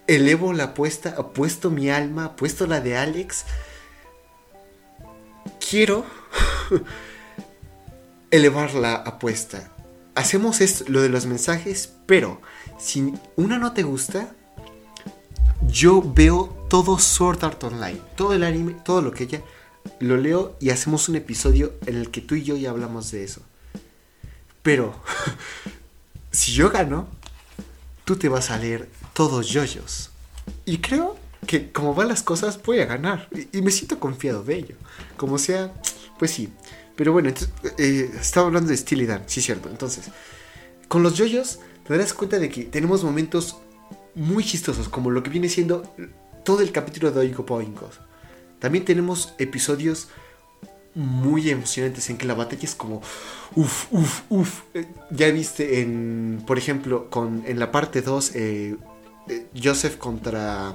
elevo 0.08 0.54
la 0.54 0.66
apuesta, 0.66 1.16
apuesto 1.18 1.70
mi 1.70 1.90
alma, 1.90 2.26
apuesto 2.26 2.66
la 2.66 2.82
de 2.82 2.98
Alex. 2.98 3.46
Quiero 5.70 6.04
elevar 8.32 8.74
la 8.74 8.96
apuesta. 8.96 9.72
Hacemos 10.16 10.62
esto, 10.62 10.86
lo 10.88 11.02
de 11.02 11.10
los 11.10 11.28
mensajes, 11.28 11.94
pero 12.08 12.42
si 12.80 13.14
una 13.36 13.60
no 13.60 13.74
te 13.74 13.84
gusta, 13.84 14.34
yo 15.68 16.02
veo 16.02 16.66
todo 16.70 16.98
Sword 16.98 17.44
Art 17.44 17.64
Online, 17.64 18.02
todo 18.16 18.34
el 18.34 18.44
anime, 18.44 18.74
todo 18.84 19.02
lo 19.02 19.12
que 19.12 19.26
ella, 19.26 19.42
lo 20.00 20.18
leo 20.18 20.56
y 20.60 20.70
hacemos 20.70 21.10
un 21.10 21.16
episodio 21.16 21.74
en 21.86 21.98
el 21.98 22.10
que 22.10 22.22
tú 22.22 22.36
y 22.36 22.44
yo 22.44 22.56
ya 22.56 22.70
hablamos 22.70 23.12
de 23.12 23.24
eso. 23.24 23.42
Pero, 24.64 24.96
si 26.32 26.54
yo 26.54 26.70
gano, 26.70 27.08
tú 28.06 28.16
te 28.16 28.30
vas 28.30 28.50
a 28.50 28.58
leer 28.58 28.90
todos 29.14 29.50
yoyos. 29.50 30.12
Y 30.66 30.80
creo 30.80 31.18
que 31.46 31.72
como 31.72 31.94
van 31.94 32.08
las 32.08 32.24
cosas, 32.24 32.62
voy 32.64 32.80
a 32.80 32.86
ganar. 32.86 33.28
Y, 33.52 33.62
me 33.62 33.72
siento 33.72 34.00
confiado 34.00 34.44
de 34.44 34.56
ello. 34.56 34.76
Como 35.18 35.38
sea, 35.38 35.74
pues 36.18 36.32
sí. 36.32 36.50
Pero 36.96 37.14
bueno, 37.14 37.32
eh, 37.78 38.12
estaba 38.20 38.48
hablando 38.48 38.70
de 38.70 38.78
Steely 38.78 39.06
Dan, 39.06 39.24
sí, 39.28 39.42
cierto. 39.42 39.70
Entonces, 39.70 40.06
con 40.88 41.04
los 41.04 41.16
yoyos, 41.16 41.60
te 41.90 41.98
darás 41.98 42.14
cuenta 42.14 42.38
de 42.38 42.50
que 42.50 42.66
tenemos 42.66 43.04
momentos 43.04 43.58
muy 44.14 44.44
chistosos, 44.44 44.88
como 44.88 45.10
lo 45.10 45.24
que 45.24 45.32
viene 45.32 45.50
siendo 45.50 45.92
todo 46.46 46.62
el 46.62 46.72
capítulo 46.72 47.12
de 47.12 47.22
Oingo 47.22 47.48
Poinkos. 47.48 48.00
También 48.60 48.86
tenemos 48.86 49.34
episodios 49.40 50.08
muy 50.94 51.50
emocionantes 51.50 52.08
en 52.12 52.20
que 52.20 52.28
la 52.28 52.36
batalla 52.36 52.62
es 52.62 52.76
como 52.76 53.02
uff, 53.56 53.88
uff, 53.90 54.22
uff. 54.30 54.62
Eh, 54.76 54.86
ya 55.10 55.32
viste 55.32 55.82
en, 55.82 56.44
por 56.46 56.60
ejemplo, 56.60 57.10
con, 57.10 57.42
en 57.48 57.58
la 57.58 57.72
parte 57.72 58.04
2, 58.04 58.36
eh, 58.36 58.76
eh, 59.28 59.48
Joseph 59.60 59.98
contra 59.98 60.72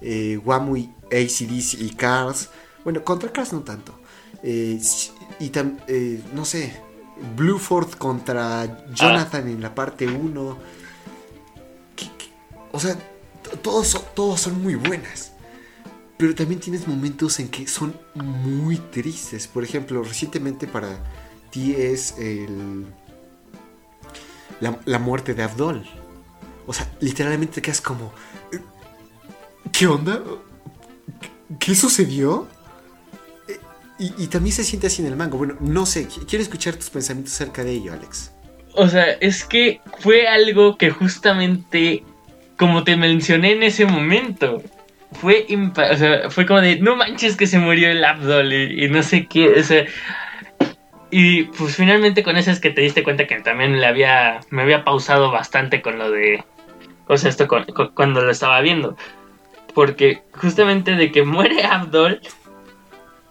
eh, 0.00 0.40
Wamui, 0.42 0.90
ACDC 1.12 1.82
y 1.82 1.90
Cars. 1.90 2.48
Bueno, 2.82 3.04
contra 3.04 3.30
Cars 3.30 3.52
no 3.52 3.60
tanto. 3.60 4.00
y 4.42 5.48
también, 5.50 6.22
no 6.34 6.46
sé, 6.46 6.72
Blueford 7.36 7.94
contra 7.94 8.86
Jonathan 8.92 9.48
en 9.48 9.60
la 9.60 9.74
parte 9.74 10.06
1. 10.08 10.58
O 12.72 12.80
sea, 12.80 12.96
todos, 13.62 14.04
todos 14.14 14.40
son 14.40 14.62
muy 14.62 14.74
buenas. 14.74 15.32
Pero 16.16 16.34
también 16.34 16.60
tienes 16.60 16.86
momentos 16.86 17.40
en 17.40 17.48
que 17.48 17.66
son 17.66 17.94
muy 18.14 18.76
tristes. 18.76 19.46
Por 19.46 19.64
ejemplo, 19.64 20.02
recientemente 20.02 20.66
para 20.66 20.98
ti 21.50 21.74
es 21.74 22.16
el 22.18 22.86
la, 24.60 24.98
muerte 24.98 25.34
de 25.34 25.42
Abdol. 25.42 25.84
O 26.66 26.72
sea, 26.72 26.90
literalmente 27.00 27.54
te 27.54 27.62
quedas 27.62 27.80
como... 27.80 28.12
¿Qué 29.72 29.86
onda? 29.86 30.22
¿Qué 31.58 31.74
sucedió? 31.74 32.48
Y, 33.98 34.26
también 34.26 34.52
se 34.52 34.64
siente 34.64 34.88
así 34.88 35.02
en 35.02 35.08
el 35.08 35.16
mango. 35.16 35.38
Bueno, 35.38 35.54
no 35.60 35.86
sé, 35.86 36.08
quiero 36.28 36.42
escuchar 36.42 36.74
tus 36.74 36.90
pensamientos 36.90 37.34
acerca 37.34 37.62
de 37.62 37.72
ello, 37.72 37.92
Alex. 37.92 38.32
O 38.72 38.88
sea, 38.88 39.12
es 39.20 39.44
que 39.44 39.80
fue 40.00 40.26
algo 40.26 40.76
que 40.76 40.90
justamente, 40.90 42.02
como 42.56 42.82
te 42.82 42.96
mencioné 42.96 43.52
en 43.52 43.62
ese 43.62 43.86
momento, 43.86 44.60
fue, 45.12 45.46
o 45.48 45.96
sea, 45.96 46.28
fue 46.30 46.44
como 46.44 46.60
de, 46.60 46.80
no 46.80 46.96
manches 46.96 47.36
que 47.36 47.46
se 47.46 47.58
murió 47.60 47.88
el 47.90 48.04
Abdol 48.04 48.52
y, 48.52 48.88
no 48.88 49.02
sé 49.04 49.26
qué, 49.26 49.48
o 49.48 49.62
sea, 49.62 49.84
y 51.10 51.44
pues 51.44 51.76
finalmente 51.76 52.24
con 52.24 52.36
eso 52.36 52.50
es 52.50 52.58
que 52.58 52.70
te 52.70 52.80
diste 52.80 53.04
cuenta 53.04 53.28
que 53.28 53.40
también 53.40 53.80
le 53.80 53.86
había, 53.86 54.40
me 54.50 54.62
había 54.62 54.84
pausado 54.84 55.30
bastante 55.30 55.80
con 55.82 55.98
lo 55.98 56.10
de, 56.10 56.44
o 57.06 57.16
sea, 57.16 57.30
esto 57.30 57.46
cuando 57.94 58.22
lo 58.22 58.30
estaba 58.30 58.60
viendo, 58.60 58.96
porque 59.72 60.22
justamente 60.32 60.96
de 60.96 61.12
que 61.12 61.22
muere 61.22 61.64
Abdol, 61.64 62.20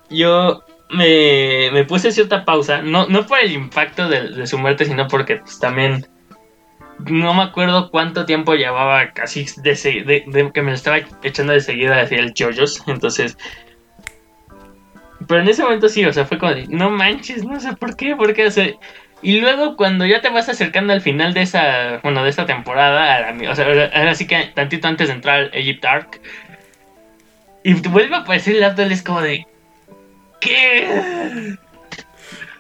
yo 0.10 0.64
me, 0.90 1.70
me 1.72 1.84
puse 1.86 2.12
cierta 2.12 2.46
pausa, 2.46 2.82
no, 2.82 3.08
no 3.08 3.26
por 3.26 3.40
el 3.40 3.52
impacto 3.52 4.08
de, 4.08 4.46
su 4.48 4.58
muerte, 4.58 4.86
sino 4.86 5.08
porque 5.08 5.38
pues, 5.38 5.60
también 5.60 6.08
no 7.00 7.34
me 7.34 7.44
acuerdo 7.44 7.90
cuánto 7.90 8.26
tiempo 8.26 8.54
llevaba 8.54 9.12
casi 9.12 9.46
de, 9.58 10.52
que 10.54 10.62
me 10.62 10.72
lo 10.72 10.76
estaba 10.76 11.00
echando 11.24 11.54
de 11.54 11.62
seguida 11.62 12.02
hacia 12.02 12.20
el 12.20 12.34
JoJo's, 12.34 12.84
entonces... 12.88 13.38
Pero 15.26 15.40
en 15.40 15.48
ese 15.48 15.64
momento 15.64 15.88
sí, 15.88 16.04
o 16.06 16.12
sea, 16.12 16.26
fue 16.26 16.38
como 16.38 16.54
de, 16.54 16.68
no 16.68 16.90
manches, 16.90 17.46
no 17.46 17.58
sé 17.60 17.74
por 17.78 17.96
qué, 17.96 18.14
por 18.16 18.34
qué, 18.34 18.48
o 18.48 18.52
y 19.24 19.40
luego 19.40 19.78
cuando 19.78 20.06
ya 20.06 20.20
te 20.20 20.30
vas 20.30 20.50
acercando 20.50 20.92
al 20.92 21.00
final 21.00 21.34
de 21.34 21.44
esa, 21.44 22.00
bueno, 22.04 22.26
de 22.26 22.30
esta 22.30 22.46
temporada, 22.46 23.34
o 23.50 23.56
sea, 23.56 23.66
ahora 23.96 24.16
sí 24.16 24.28
que 24.28 24.52
tantito 24.54 24.90
antes 24.90 25.08
de 25.08 25.14
entrar 25.14 25.40
al 25.40 25.50
Egypt 25.54 25.86
Arc, 25.86 26.22
y 27.64 27.74
vuelve 27.88 28.16
a 28.16 28.20
aparecer 28.20 28.58
el 28.58 28.64
Abdul, 28.66 28.92
es 28.92 29.02
como 29.02 29.22
de, 29.22 29.48
¿Qué? 30.44 31.58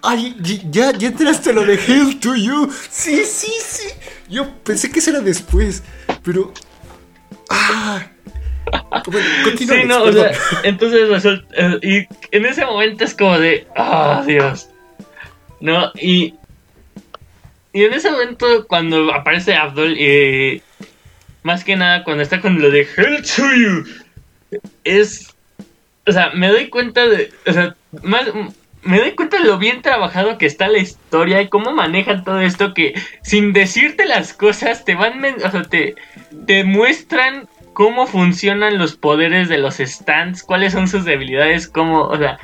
Ay, 0.01 0.35
ya, 0.69 0.91
ya 0.91 1.07
entraste 1.07 1.53
lo 1.53 1.65
de 1.65 1.75
Hell 1.75 2.19
to 2.19 2.35
You. 2.35 2.71
Sí, 2.89 3.23
sí, 3.25 3.51
sí. 3.59 3.87
Yo 4.29 4.49
pensé 4.63 4.91
que 4.91 4.99
eso 4.99 5.11
era 5.11 5.19
después, 5.21 5.83
pero. 6.23 6.53
Ah. 7.49 8.05
Bueno, 9.07 9.27
continúa. 9.43 9.75
Sí, 9.75 9.83
no, 9.85 10.03
o 10.03 10.11
sea, 10.11 10.31
entonces 10.63 11.09
resulta. 11.09 11.45
Eh, 11.55 12.07
y 12.31 12.35
en 12.35 12.45
ese 12.45 12.65
momento 12.65 13.03
es 13.03 13.13
como 13.13 13.37
de. 13.37 13.67
¡Ah, 13.75 14.19
oh, 14.21 14.25
Dios! 14.25 14.69
¿No? 15.59 15.91
Y. 15.95 16.35
Y 17.73 17.85
en 17.85 17.93
ese 17.93 18.11
momento, 18.11 18.67
cuando 18.67 19.13
aparece 19.13 19.55
Abdul, 19.55 19.97
y. 19.97 20.61
más 21.43 21.63
que 21.63 21.75
nada, 21.75 22.03
cuando 22.03 22.23
está 22.23 22.39
con 22.39 22.61
lo 22.61 22.69
de 22.69 22.81
Hell 22.81 23.23
to 23.23 23.43
You, 23.53 23.85
es 24.83 25.32
o 26.05 26.11
sea, 26.11 26.31
me 26.33 26.49
doy 26.49 26.69
cuenta 26.69 27.07
de, 27.07 27.31
o 27.47 27.53
sea, 27.53 27.75
más, 28.03 28.27
me 28.83 28.99
doy 28.99 29.11
cuenta 29.11 29.37
de 29.37 29.45
lo 29.45 29.57
bien 29.57 29.81
trabajado 29.81 30.37
que 30.37 30.45
está 30.45 30.67
la 30.67 30.79
historia 30.79 31.41
y 31.41 31.49
cómo 31.49 31.71
manejan 31.71 32.23
todo 32.23 32.41
esto 32.41 32.73
que 32.73 32.93
sin 33.21 33.53
decirte 33.53 34.05
las 34.05 34.33
cosas 34.33 34.83
te 34.85 34.95
van, 34.95 35.23
o 35.23 35.51
sea, 35.51 35.63
te, 35.63 35.95
te 36.45 36.63
muestran 36.63 37.47
cómo 37.73 38.05
funcionan 38.05 38.77
los 38.77 38.95
poderes 38.95 39.49
de 39.49 39.57
los 39.57 39.77
stands, 39.77 40.43
cuáles 40.43 40.73
son 40.73 40.87
sus 40.87 41.05
debilidades, 41.05 41.67
cómo, 41.67 42.03
o 42.03 42.17
sea, 42.17 42.37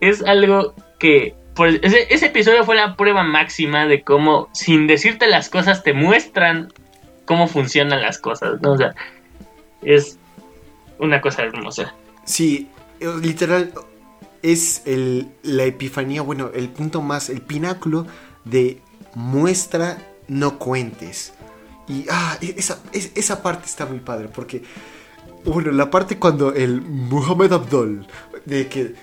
es 0.00 0.22
algo 0.24 0.74
que 0.98 1.34
ese, 1.82 2.12
ese 2.12 2.26
episodio 2.26 2.64
fue 2.64 2.76
la 2.76 2.96
prueba 2.96 3.22
máxima 3.22 3.86
de 3.86 4.02
cómo 4.02 4.48
sin 4.52 4.86
decirte 4.86 5.26
las 5.26 5.48
cosas 5.48 5.82
te 5.82 5.92
muestran 5.92 6.72
cómo 7.24 7.48
funcionan 7.48 8.02
las 8.02 8.18
cosas, 8.18 8.60
¿no? 8.60 8.72
O 8.72 8.76
sea, 8.76 8.94
es 9.82 10.18
una 10.98 11.20
cosa 11.20 11.42
hermosa. 11.42 11.94
Sí, 12.24 12.68
literal, 13.00 13.72
es 14.42 14.82
el, 14.84 15.28
la 15.42 15.64
epifanía, 15.64 16.22
bueno, 16.22 16.50
el 16.54 16.68
punto 16.68 17.02
más, 17.02 17.30
el 17.30 17.42
pináculo 17.42 18.06
de 18.44 18.80
muestra, 19.14 19.98
no 20.28 20.58
cuentes. 20.58 21.32
Y 21.88 22.06
ah, 22.10 22.38
e, 22.40 22.54
esa, 22.56 22.80
esa 22.92 23.42
parte 23.42 23.66
está 23.66 23.86
muy 23.86 24.00
padre, 24.00 24.28
porque, 24.28 24.62
bueno, 25.44 25.72
la 25.72 25.90
parte 25.90 26.18
cuando 26.18 26.52
el 26.52 26.80
Muhammad 26.80 27.52
Abdul, 27.52 28.06
de 28.44 28.68
que 28.68 28.94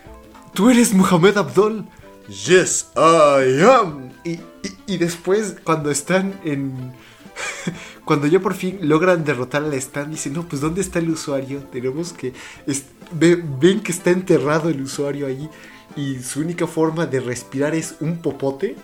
tú 0.54 0.70
eres 0.70 0.94
Muhammad 0.94 1.38
Abdul, 1.38 1.86
yes, 2.28 2.88
I 2.96 3.62
am. 3.64 4.12
Y, 4.24 4.40
y 4.86 4.98
después, 4.98 5.56
cuando 5.64 5.92
están 5.92 6.40
en 6.44 6.94
cuando 8.06 8.28
ya 8.28 8.40
por 8.40 8.54
fin 8.54 8.80
logran 8.82 9.24
derrotar 9.24 9.64
al 9.64 9.74
stand, 9.76 10.12
dicen, 10.12 10.34
no, 10.34 10.48
pues 10.48 10.62
¿dónde 10.62 10.82
está 10.82 11.00
el 11.00 11.10
usuario? 11.10 11.64
Tenemos 11.72 12.14
que... 12.14 12.34
ven 13.12 13.80
que 13.82 13.92
está 13.92 14.10
enterrado 14.12 14.70
el 14.70 14.82
usuario 14.82 15.28
allí 15.28 15.50
y 15.96 16.20
su 16.20 16.42
única 16.42 16.68
forma 16.68 17.06
de 17.06 17.20
respirar 17.20 17.76
es 17.76 17.96
un 18.02 18.18
popote 18.18 18.76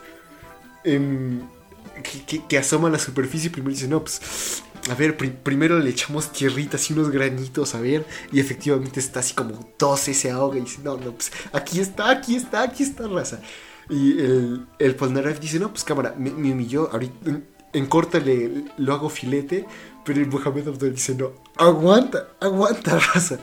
que, 0.83 2.57
asoma 2.57 2.87
a 2.87 2.91
la 2.91 2.99
superficie. 2.99 3.49
Primero 3.49 3.73
dicen, 3.73 3.89
no, 3.89 4.01
pues... 4.01 4.63
A 4.89 4.95
ver, 4.95 5.17
primero 5.17 5.77
le 5.77 5.89
echamos 5.89 6.31
tierritas 6.31 6.89
y 6.89 6.93
unos 6.93 7.11
granitos, 7.11 7.75
a 7.75 7.81
ver. 7.81 8.05
Y 8.31 8.39
efectivamente 8.39 9.01
está 9.01 9.19
así 9.19 9.33
como 9.33 9.53
tose, 9.77 10.13
se 10.13 10.31
ahoga 10.31 10.57
y 10.57 10.61
dice, 10.61 10.79
no, 10.83 10.97
no, 10.97 11.11
pues 11.11 11.31
aquí 11.51 11.79
está, 11.81 12.09
aquí 12.09 12.35
está, 12.35 12.63
aquí 12.63 12.83
está, 12.83 13.07
raza. 13.07 13.41
Y 13.89 14.19
el, 14.19 14.65
el 14.79 14.95
Polnareff 14.95 15.39
dice, 15.39 15.59
no, 15.59 15.69
pues 15.69 15.83
cámara, 15.83 16.15
me, 16.17 16.31
me 16.31 16.53
humilló 16.53 16.89
ahorita 16.91 17.41
en 17.73 17.85
corta 17.85 18.19
le, 18.19 18.65
lo 18.77 18.93
hago 18.93 19.09
filete, 19.09 19.65
pero 20.03 20.21
el 20.21 20.27
Mohamed 20.27 20.67
Abdul 20.67 20.93
dice, 20.93 21.15
no, 21.15 21.31
aguanta, 21.57 22.29
aguanta, 22.39 22.99
raza. 23.13 23.39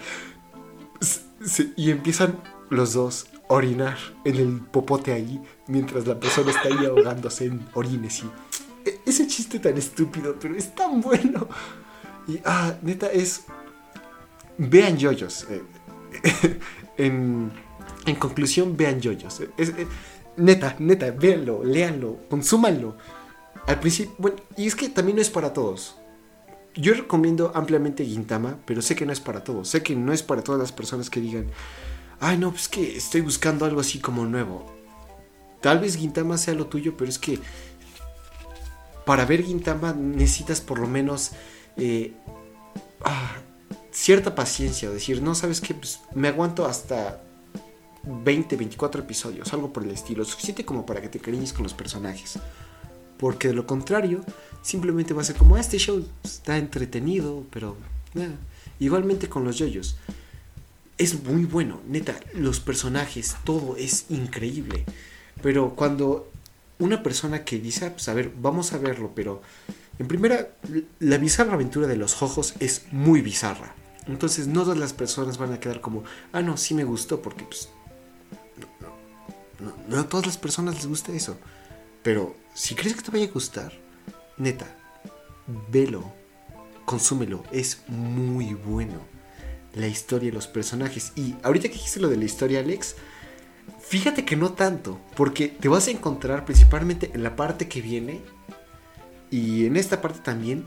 y 1.76 1.90
empiezan 1.90 2.40
los 2.70 2.94
dos 2.94 3.26
a 3.48 3.54
orinar 3.54 3.96
en 4.24 4.36
el 4.36 4.60
popote 4.60 5.12
ahí, 5.12 5.40
mientras 5.68 6.06
la 6.06 6.18
persona 6.18 6.50
está 6.50 6.68
ahí 6.68 6.86
ahogándose 6.86 7.46
en 7.46 7.66
orines. 7.74 8.24
Y 8.24 8.88
e, 8.88 9.00
ese 9.06 9.26
chiste 9.26 9.58
tan 9.58 9.76
estúpido, 9.76 10.36
pero 10.40 10.56
es 10.56 10.74
tan 10.74 11.00
bueno. 11.00 11.48
Y, 12.26 12.40
ah, 12.44 12.74
neta, 12.82 13.06
es... 13.06 13.44
Vean 14.58 14.96
yoyos. 14.96 15.46
Eh, 15.50 15.62
en, 16.96 17.52
conclusión, 18.18 18.76
vean 18.76 19.00
yoyos. 19.00 19.40
Es, 19.56 19.68
eh, 19.68 19.86
neta, 20.36 20.74
neta, 20.78 21.10
véanlo, 21.10 21.62
léanlo, 21.62 22.18
consúmanlo 22.28 22.96
al 23.66 23.80
principio, 23.80 24.14
bueno, 24.18 24.36
y 24.56 24.66
es 24.66 24.74
que 24.76 24.88
también 24.88 25.16
no 25.16 25.22
es 25.22 25.30
para 25.30 25.52
todos. 25.52 25.96
Yo 26.74 26.92
recomiendo 26.92 27.52
ampliamente 27.54 28.04
Gintama, 28.04 28.58
pero 28.66 28.82
sé 28.82 28.94
que 28.94 29.06
no 29.06 29.12
es 29.12 29.20
para 29.20 29.42
todos. 29.42 29.68
Sé 29.68 29.82
que 29.82 29.96
no 29.96 30.12
es 30.12 30.22
para 30.22 30.42
todas 30.42 30.60
las 30.60 30.72
personas 30.72 31.08
que 31.08 31.20
digan, 31.20 31.46
ay, 32.20 32.36
no, 32.36 32.50
pues 32.50 32.68
que 32.68 32.96
estoy 32.96 33.22
buscando 33.22 33.64
algo 33.64 33.80
así 33.80 33.98
como 33.98 34.26
nuevo. 34.26 34.66
Tal 35.60 35.80
vez 35.80 35.96
Gintama 35.96 36.36
sea 36.36 36.54
lo 36.54 36.66
tuyo, 36.66 36.96
pero 36.96 37.08
es 37.08 37.18
que 37.18 37.40
para 39.06 39.24
ver 39.24 39.42
Gintama 39.42 39.94
necesitas 39.94 40.60
por 40.60 40.78
lo 40.78 40.86
menos 40.86 41.32
eh, 41.76 42.12
ah, 43.04 43.36
cierta 43.90 44.34
paciencia. 44.34 44.90
Decir, 44.90 45.22
no, 45.22 45.34
sabes 45.34 45.60
qué, 45.60 45.74
pues 45.74 46.00
me 46.14 46.28
aguanto 46.28 46.66
hasta 46.66 47.22
20, 48.04 48.54
24 48.56 49.02
episodios, 49.02 49.52
algo 49.52 49.72
por 49.72 49.82
el 49.82 49.90
estilo. 49.90 50.24
Suficiente 50.24 50.64
como 50.64 50.84
para 50.84 51.00
que 51.00 51.08
te 51.08 51.18
cariñes 51.18 51.52
con 51.52 51.62
los 51.62 51.72
personajes. 51.72 52.38
Porque 53.18 53.48
de 53.48 53.54
lo 53.54 53.66
contrario, 53.66 54.24
simplemente 54.62 55.14
va 55.14 55.22
a 55.22 55.24
ser 55.24 55.36
como, 55.36 55.56
este 55.56 55.78
show 55.78 56.04
está 56.24 56.58
entretenido, 56.58 57.44
pero 57.50 57.76
igualmente 58.78 59.28
con 59.28 59.44
los 59.44 59.56
yoyos. 59.58 59.96
Es 60.98 61.22
muy 61.24 61.44
bueno, 61.44 61.80
neta, 61.86 62.18
los 62.34 62.60
personajes, 62.60 63.36
todo 63.44 63.76
es 63.76 64.06
increíble. 64.08 64.84
Pero 65.42 65.74
cuando 65.76 66.30
una 66.78 67.02
persona 67.02 67.44
que 67.44 67.58
dice, 67.58 67.86
ah, 67.86 67.92
pues 67.92 68.08
a 68.08 68.14
ver, 68.14 68.32
vamos 68.40 68.72
a 68.72 68.78
verlo, 68.78 69.12
pero 69.14 69.42
en 69.98 70.08
primera, 70.08 70.48
la 71.00 71.18
bizarra 71.18 71.54
aventura 71.54 71.86
de 71.86 71.96
los 71.96 72.22
ojos 72.22 72.54
es 72.60 72.86
muy 72.92 73.22
bizarra. 73.22 73.74
Entonces 74.06 74.46
no 74.46 74.62
todas 74.62 74.78
las 74.78 74.92
personas 74.92 75.38
van 75.38 75.52
a 75.52 75.60
quedar 75.60 75.80
como, 75.80 76.04
ah, 76.32 76.42
no, 76.42 76.56
sí 76.56 76.74
me 76.74 76.84
gustó, 76.84 77.20
porque 77.20 77.44
pues... 77.44 77.68
No, 78.80 79.66
no, 79.66 79.74
no 79.88 80.00
a 80.00 80.08
todas 80.08 80.26
las 80.26 80.38
personas 80.38 80.76
les 80.76 80.86
gusta 80.86 81.12
eso. 81.12 81.36
Pero 82.02 82.36
si 82.56 82.74
crees 82.74 82.96
que 82.96 83.02
te 83.02 83.10
vaya 83.10 83.26
a 83.26 83.30
gustar, 83.32 83.70
neta, 84.38 84.66
velo, 85.70 86.10
consúmelo, 86.86 87.44
es 87.52 87.82
muy 87.86 88.54
bueno. 88.54 88.94
La 89.74 89.86
historia, 89.88 90.32
los 90.32 90.46
personajes. 90.46 91.12
Y 91.16 91.34
ahorita 91.42 91.68
que 91.68 91.74
dijiste 91.74 92.00
lo 92.00 92.08
de 92.08 92.16
la 92.16 92.24
historia, 92.24 92.60
Alex, 92.60 92.96
fíjate 93.80 94.24
que 94.24 94.36
no 94.36 94.54
tanto, 94.54 94.98
porque 95.14 95.48
te 95.48 95.68
vas 95.68 95.86
a 95.88 95.90
encontrar 95.90 96.46
principalmente 96.46 97.10
en 97.12 97.22
la 97.22 97.36
parte 97.36 97.68
que 97.68 97.82
viene 97.82 98.22
y 99.30 99.66
en 99.66 99.76
esta 99.76 100.00
parte 100.00 100.20
también 100.20 100.66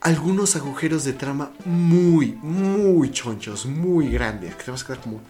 algunos 0.00 0.56
agujeros 0.56 1.04
de 1.04 1.12
trama 1.12 1.52
muy, 1.66 2.32
muy 2.40 3.10
chonchos, 3.10 3.66
muy 3.66 4.08
grandes, 4.08 4.54
que 4.54 4.64
te 4.64 4.70
vas 4.70 4.84
a 4.84 4.86
quedar 4.86 5.00
como, 5.02 5.20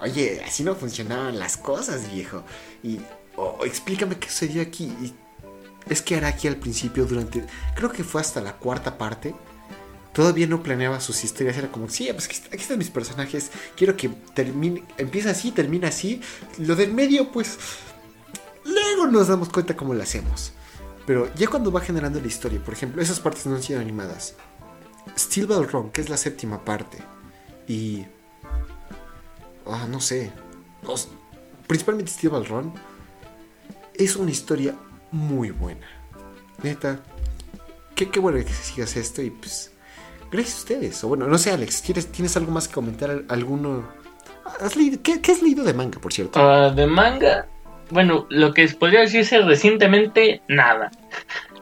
oye, 0.00 0.42
así 0.44 0.64
no 0.64 0.74
funcionaban 0.74 1.38
las 1.38 1.56
cosas, 1.56 2.12
viejo. 2.12 2.42
Y 2.82 2.98
o 3.38 3.64
explícame 3.64 4.18
qué 4.18 4.28
sucedió 4.28 4.62
aquí. 4.62 4.92
es 5.88 6.02
que 6.02 6.16
Araki 6.16 6.48
al 6.48 6.56
principio, 6.56 7.04
durante, 7.06 7.44
creo 7.74 7.90
que 7.90 8.04
fue 8.04 8.20
hasta 8.20 8.40
la 8.40 8.56
cuarta 8.56 8.98
parte, 8.98 9.34
todavía 10.12 10.46
no 10.46 10.62
planeaba 10.62 11.00
sus 11.00 11.22
historias. 11.24 11.56
Era 11.56 11.70
como, 11.70 11.88
sí, 11.88 12.08
pues 12.12 12.26
aquí, 12.26 12.56
están 12.56 12.78
mis 12.78 12.90
personajes. 12.90 13.50
Quiero 13.76 13.96
que 13.96 14.08
termine, 14.34 14.84
empieza 14.96 15.30
así, 15.30 15.52
termina 15.52 15.88
así. 15.88 16.20
Lo 16.58 16.74
del 16.74 16.92
medio, 16.92 17.30
pues, 17.30 17.58
luego 18.64 19.06
nos 19.06 19.28
damos 19.28 19.48
cuenta 19.48 19.76
cómo 19.76 19.94
lo 19.94 20.02
hacemos. 20.02 20.52
Pero 21.06 21.32
ya 21.34 21.46
cuando 21.46 21.72
va 21.72 21.80
generando 21.80 22.20
la 22.20 22.26
historia, 22.26 22.62
por 22.62 22.74
ejemplo, 22.74 23.00
esas 23.00 23.20
partes 23.20 23.46
no 23.46 23.54
han 23.54 23.62
sido 23.62 23.80
animadas. 23.80 24.34
Steel 25.16 25.46
Ball 25.46 25.68
Run, 25.68 25.90
que 25.90 26.00
es 26.00 26.08
la 26.10 26.16
séptima 26.16 26.64
parte. 26.64 26.98
Y... 27.66 28.04
Ah, 29.66 29.86
no 29.88 30.00
sé. 30.00 30.32
principalmente 31.66 32.10
Steel 32.10 32.32
Ball 32.32 32.46
Run. 32.46 32.97
Es 33.98 34.16
una 34.16 34.30
historia 34.30 34.74
muy 35.10 35.50
buena. 35.50 35.86
Neta. 36.62 37.00
Qué, 37.94 38.08
qué 38.08 38.20
bueno 38.20 38.38
que 38.38 38.52
sigas 38.52 38.96
esto 38.96 39.22
y 39.22 39.30
pues 39.30 39.72
Gracias 40.30 40.56
a 40.56 40.58
ustedes. 40.58 41.04
O 41.04 41.08
bueno, 41.08 41.26
no 41.26 41.38
sé, 41.38 41.50
Alex, 41.50 41.82
¿tienes 41.82 42.36
algo 42.36 42.52
más 42.52 42.68
que 42.68 42.74
comentar? 42.74 43.22
¿Alguno? 43.28 43.88
¿Has 44.60 44.76
leído? 44.76 44.98
¿Qué, 45.02 45.20
has 45.30 45.42
leído 45.42 45.64
de 45.64 45.72
manga, 45.72 45.98
por 46.00 46.12
cierto? 46.12 46.38
Ah, 46.40 46.70
de 46.70 46.86
manga, 46.86 47.46
bueno, 47.90 48.26
lo 48.28 48.52
que 48.52 48.68
podría 48.68 49.00
decirse 49.00 49.40
recientemente, 49.40 50.42
nada. 50.48 50.90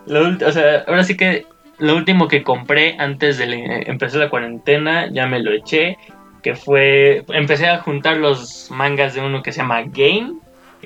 o 0.09 0.53
sea, 0.53 0.85
ahora 0.87 1.05
sí 1.05 1.17
que 1.17 1.47
lo 1.79 1.97
último 1.97 2.27
que 2.27 2.43
compré 2.43 2.97
antes 2.99 3.39
de 3.39 3.85
empezar 3.87 4.21
la 4.21 4.31
cuarentena, 4.31 5.13
ya 5.13 5.27
me 5.27 5.41
lo 5.41 5.53
eché, 5.53 5.97
que 6.43 6.55
fue, 6.57 7.25
empecé 7.29 7.69
a 7.69 7.81
juntar 7.83 8.17
los 8.17 8.71
mangas 8.71 9.15
de 9.15 9.21
uno 9.21 9.43
que 9.43 9.53
se 9.53 9.59
llama 9.59 9.83
Game, 9.83 10.35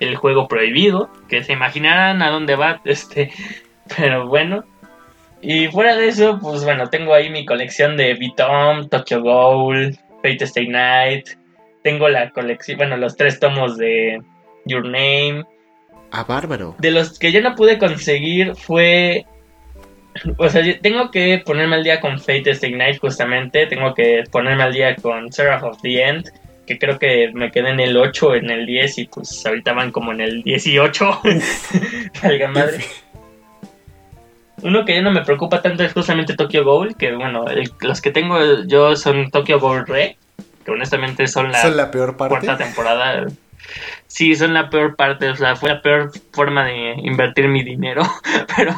el 0.01 0.17
juego 0.17 0.49
prohibido, 0.49 1.11
que 1.29 1.45
se 1.45 1.53
imaginarán 1.53 2.23
a 2.23 2.31
dónde 2.31 2.57
va, 2.57 2.81
este, 2.85 3.31
pero 3.97 4.27
bueno, 4.27 4.65
y 5.43 5.69
fuera 5.69 5.97
de 5.97 6.09
eso, 6.09 6.39
pues 6.41 6.65
bueno, 6.65 6.89
tengo 6.89 7.15
ahí 7.15 7.31
mi 7.31 7.47
colección 7.47 7.97
de 7.97 8.15
Vitom, 8.15 8.89
Tokyo 8.89 9.23
Ghoul, 9.23 9.97
Fate 10.23 10.45
Stay 10.45 10.69
Night. 10.69 11.29
Tengo 11.83 12.09
la 12.09 12.31
colección, 12.31 12.77
bueno, 12.77 12.97
los 12.99 13.17
tres 13.17 13.41
tomos 13.41 13.79
de 13.79 14.21
Your 14.67 14.85
Name. 14.85 15.45
Ah, 16.11 16.25
bárbaro. 16.25 16.75
De 16.79 16.91
los 16.91 17.19
que 17.19 17.33
yo 17.33 17.41
no 17.41 17.55
pude 17.55 17.79
conseguir 17.79 18.55
fue. 18.55 19.25
O 20.37 20.49
sea, 20.49 20.63
tengo 20.83 21.11
que 21.11 21.41
ponerme 21.45 21.77
al 21.77 21.85
día 21.85 22.01
con 22.01 22.19
Fate 22.19 22.51
Stay 22.51 22.73
Night, 22.73 22.99
justamente. 23.01 23.67
Tengo 23.67 23.95
que 23.95 24.25
ponerme 24.31 24.65
al 24.65 24.75
día 24.75 24.95
con 24.97 25.33
Seraph 25.33 25.63
of 25.63 25.81
the 25.81 26.03
End. 26.03 26.31
Que 26.71 26.79
creo 26.79 27.01
que 27.01 27.33
me 27.35 27.51
quedé 27.51 27.71
en 27.71 27.81
el 27.81 27.97
8, 27.97 28.37
en 28.37 28.49
el 28.49 28.65
10 28.65 28.99
y 28.99 29.05
pues 29.07 29.45
ahorita 29.45 29.73
van 29.73 29.91
como 29.91 30.13
en 30.13 30.21
el 30.21 30.45
18. 30.45 31.21
Salga 32.13 32.47
madre. 32.53 32.85
Uno 34.63 34.85
que 34.85 34.95
ya 34.95 35.03
no 35.03 35.11
me 35.11 35.25
preocupa 35.25 35.63
tanto 35.63 35.83
es 35.83 35.93
justamente 35.93 36.37
Tokyo 36.37 36.63
Ghoul, 36.63 36.95
que 36.97 37.13
bueno, 37.13 37.45
los 37.81 38.01
que 38.01 38.13
tengo 38.13 38.39
yo 38.69 38.95
son 38.95 39.33
Tokyo 39.33 39.59
Ghoul 39.59 39.85
Re, 39.85 40.17
que 40.65 40.71
honestamente 40.71 41.27
son 41.27 41.51
la, 41.51 41.61
¿Son 41.61 41.77
la 41.77 41.91
peor 41.91 42.17
parte? 42.17 42.37
cuarta 42.37 42.57
temporada. 42.57 43.27
Sí, 44.07 44.37
son 44.37 44.55
la 44.55 44.71
peor 44.71 44.95
parte, 44.95 45.29
o 45.29 45.35
sea, 45.35 45.57
fue 45.57 45.71
la 45.71 45.83
peor 45.83 46.13
forma 46.31 46.65
de 46.67 46.95
invertir 47.03 47.49
mi 47.49 47.65
dinero, 47.65 48.03
pero 48.57 48.77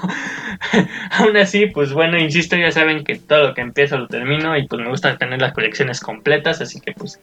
aún 1.11 1.36
así, 1.36 1.66
pues 1.66 1.93
bueno, 1.93 2.18
insisto, 2.18 2.57
ya 2.57 2.70
saben 2.70 3.05
que 3.05 3.16
todo 3.16 3.49
lo 3.49 3.55
que 3.55 3.61
empiezo 3.61 3.99
lo 3.99 4.09
termino 4.09 4.57
y 4.57 4.66
pues 4.66 4.80
me 4.80 4.88
gusta 4.88 5.18
tener 5.18 5.43
las 5.43 5.53
colecciones 5.53 6.01
completas, 6.01 6.62
así 6.62 6.80
que 6.80 6.93
pues 6.93 7.20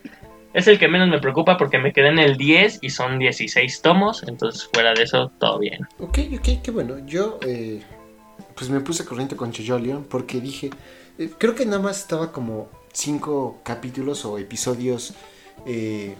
es 0.53 0.67
el 0.67 0.79
que 0.79 0.87
menos 0.87 1.07
me 1.09 1.19
preocupa 1.19 1.57
porque 1.57 1.77
me 1.77 1.93
quedé 1.93 2.09
en 2.09 2.19
el 2.19 2.37
10 2.37 2.79
y 2.81 2.89
son 2.89 3.19
16 3.19 3.81
tomos, 3.81 4.23
entonces 4.23 4.69
fuera 4.73 4.93
de 4.93 5.03
eso, 5.03 5.31
todo 5.39 5.59
bien. 5.59 5.87
Ok, 5.99 6.19
ok, 6.37 6.61
qué 6.63 6.71
bueno. 6.71 7.05
Yo, 7.05 7.39
eh, 7.45 7.81
pues 8.55 8.69
me 8.69 8.79
puse 8.79 9.05
corriente 9.05 9.35
con 9.35 9.51
Chojolion 9.51 10.05
porque 10.05 10.41
dije, 10.41 10.69
eh, 11.17 11.29
creo 11.37 11.55
que 11.55 11.65
nada 11.65 11.79
más 11.79 11.99
estaba 11.99 12.31
como 12.31 12.69
cinco 12.93 13.59
capítulos 13.63 14.25
o 14.25 14.37
episodios 14.37 15.13
eh, 15.65 16.15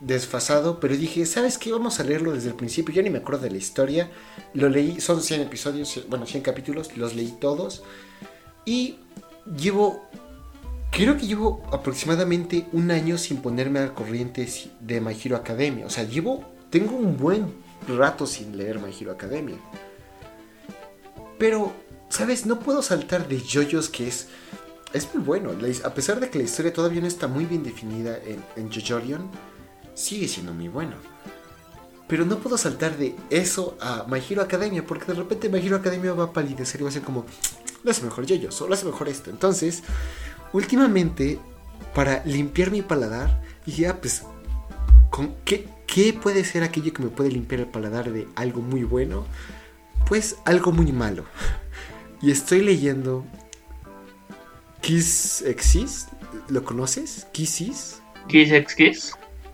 desfasado, 0.00 0.80
pero 0.80 0.96
dije, 0.96 1.26
¿sabes 1.26 1.58
qué? 1.58 1.72
Vamos 1.72 2.00
a 2.00 2.04
leerlo 2.04 2.32
desde 2.32 2.48
el 2.48 2.54
principio, 2.54 2.94
yo 2.94 3.02
ni 3.02 3.10
me 3.10 3.18
acuerdo 3.18 3.42
de 3.42 3.50
la 3.50 3.56
historia, 3.56 4.10
lo 4.52 4.68
leí, 4.68 5.00
son 5.00 5.22
100 5.22 5.42
episodios, 5.42 6.04
bueno, 6.08 6.26
100 6.26 6.42
capítulos, 6.42 6.96
los 6.96 7.14
leí 7.14 7.34
todos 7.40 7.82
y 8.64 8.96
llevo, 9.56 10.08
creo 10.94 11.16
que 11.16 11.26
llevo 11.26 11.62
aproximadamente 11.72 12.68
un 12.72 12.90
año 12.92 13.18
sin 13.18 13.38
ponerme 13.38 13.80
al 13.80 13.94
corriente 13.94 14.48
de 14.80 15.00
My 15.00 15.16
Hero 15.22 15.36
Academia, 15.36 15.86
o 15.86 15.90
sea, 15.90 16.04
llevo, 16.04 16.44
tengo 16.70 16.96
un 16.96 17.16
buen 17.16 17.52
rato 17.88 18.26
sin 18.26 18.56
leer 18.56 18.78
My 18.78 18.94
Hero 18.98 19.10
Academia. 19.10 19.56
Pero, 21.36 21.72
¿sabes? 22.08 22.46
No 22.46 22.60
puedo 22.60 22.80
saltar 22.80 23.26
de 23.28 23.40
JoJo's 23.40 23.88
que 23.88 24.06
es... 24.06 24.28
Es 24.92 25.12
muy 25.12 25.24
bueno. 25.24 25.50
A 25.82 25.92
pesar 25.92 26.20
de 26.20 26.30
que 26.30 26.38
la 26.38 26.44
historia 26.44 26.72
todavía 26.72 27.00
no 27.00 27.08
está 27.08 27.26
muy 27.26 27.46
bien 27.46 27.64
definida 27.64 28.16
en, 28.24 28.44
en 28.54 28.70
JoJorion, 28.70 29.28
sigue 29.92 30.28
siendo 30.28 30.54
muy 30.54 30.68
bueno. 30.68 30.94
Pero 32.06 32.24
no 32.24 32.38
puedo 32.38 32.56
saltar 32.56 32.96
de 32.96 33.16
eso 33.28 33.76
a 33.80 34.06
My 34.08 34.20
Hero 34.20 34.42
Academia, 34.42 34.86
porque 34.86 35.06
de 35.06 35.14
repente 35.14 35.48
My 35.48 35.58
Hero 35.58 35.74
Academia 35.74 36.12
va 36.12 36.24
a 36.24 36.32
palidecer 36.32 36.80
y 36.80 36.84
va 36.84 36.90
a 36.90 36.92
ser 36.92 37.02
como, 37.02 37.26
lo 37.82 37.90
hace 37.90 38.02
mejor 38.02 38.24
JoJo's, 38.24 38.62
o 38.62 38.68
lo 38.68 38.74
hace 38.74 38.86
mejor 38.86 39.08
esto. 39.08 39.30
Entonces, 39.30 39.82
últimamente, 40.54 41.38
para 41.94 42.24
limpiar 42.24 42.70
mi 42.70 42.80
paladar, 42.80 43.42
dije, 43.66 43.88
ah, 43.88 43.98
pues, 44.00 44.22
¿con 45.10 45.34
qué, 45.44 45.68
¿qué 45.86 46.14
puede 46.14 46.42
ser 46.44 46.62
aquello 46.62 46.94
que 46.94 47.02
me 47.02 47.10
puede 47.10 47.30
limpiar 47.30 47.60
el 47.60 47.66
paladar 47.66 48.10
de 48.10 48.26
algo 48.34 48.62
muy 48.62 48.84
bueno? 48.84 49.26
pues 50.08 50.38
algo 50.44 50.72
muy 50.72 50.92
malo. 50.92 51.24
Y 52.22 52.30
estoy 52.30 52.62
leyendo 52.62 53.22
Kiss 54.80 55.42
Exist. 55.42 56.08
¿Lo 56.48 56.64
conoces? 56.64 57.26
Kissis. 57.32 58.00
Kiss 58.28 58.50
X 58.50 58.74
Kiss. 58.74 59.12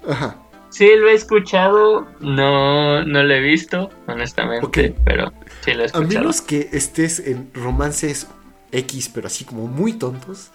Ajá. 0.09 0.36
Sí, 0.68 0.88
lo 0.94 1.09
he 1.09 1.14
escuchado. 1.14 2.07
No, 2.20 3.05
no 3.05 3.24
lo 3.24 3.34
he 3.34 3.40
visto, 3.40 3.90
honestamente. 4.07 4.94
Pero 5.05 5.32
sí 5.64 5.74
lo 5.74 5.82
he 5.82 5.86
escuchado. 5.86 6.05
A 6.05 6.20
menos 6.20 6.40
que 6.42 6.68
estés 6.70 7.18
en 7.18 7.51
romances 7.55 8.28
X, 8.70 9.11
pero 9.12 9.26
así 9.26 9.44
como 9.44 9.66
muy 9.66 9.94
tontos, 9.94 10.53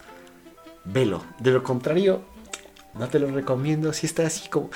velo. 0.86 1.24
De 1.40 1.52
lo 1.52 1.64
contrario, 1.64 2.24
no 2.94 3.08
te 3.08 3.20
lo 3.20 3.32
recomiendo. 3.32 3.94
Si 3.94 4.06
está 4.06 4.26
así 4.26 4.50
como. 4.50 4.70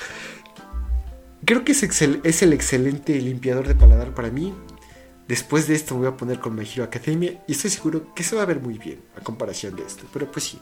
Creo 1.44 1.64
que 1.64 1.72
es, 1.72 1.82
es 1.82 2.42
el 2.42 2.52
excelente 2.52 3.18
limpiador 3.20 3.66
de 3.66 3.74
paladar 3.74 4.14
para 4.14 4.30
mí. 4.30 4.54
Después 5.26 5.68
de 5.68 5.76
esto 5.76 5.94
me 5.94 6.00
voy 6.00 6.08
a 6.08 6.16
poner 6.16 6.40
con 6.40 6.56
My 6.56 6.64
Hero 6.64 6.82
Academia 6.82 7.34
y 7.46 7.52
estoy 7.52 7.70
seguro 7.70 8.12
que 8.14 8.24
se 8.24 8.34
va 8.34 8.42
a 8.42 8.46
ver 8.46 8.58
muy 8.58 8.78
bien 8.78 9.00
a 9.16 9.20
comparación 9.20 9.76
de 9.76 9.84
esto. 9.84 10.04
Pero 10.12 10.30
pues 10.30 10.44
sí. 10.44 10.58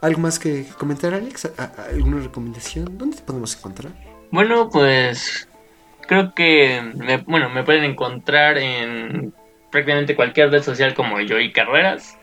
¿Algo 0.00 0.20
más 0.20 0.38
que 0.38 0.64
comentar, 0.78 1.12
Alex? 1.12 1.50
¿Alguna 1.92 2.22
recomendación? 2.22 2.96
¿Dónde 2.96 3.16
te 3.16 3.22
podemos 3.24 3.56
encontrar? 3.56 3.92
Bueno, 4.30 4.70
pues 4.70 5.48
creo 6.06 6.34
que 6.34 6.80
me, 6.94 7.18
bueno, 7.18 7.50
me 7.50 7.64
pueden 7.64 7.84
encontrar 7.84 8.58
en 8.58 9.34
prácticamente 9.70 10.14
cualquier 10.14 10.50
red 10.50 10.62
social 10.62 10.94
como 10.94 11.18
Joy 11.20 11.52
Carreras. 11.52 12.16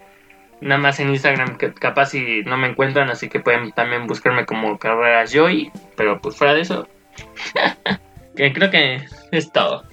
Nada 0.59 0.81
más 0.81 0.99
en 0.99 1.09
Instagram 1.09 1.57
que 1.57 1.73
capaz 1.73 2.07
si 2.07 2.41
no 2.43 2.57
me 2.57 2.67
encuentran, 2.67 3.09
así 3.09 3.29
que 3.29 3.39
pueden 3.39 3.71
también 3.71 4.07
buscarme 4.07 4.45
como 4.45 4.77
Carreras 4.79 5.31
Joy. 5.31 5.71
Pero 5.95 6.19
pues 6.19 6.35
fuera 6.35 6.53
de 6.53 6.61
eso, 6.61 6.87
que 8.35 8.53
creo 8.53 8.71
que 8.71 9.05
es 9.31 9.51
todo. 9.51 9.83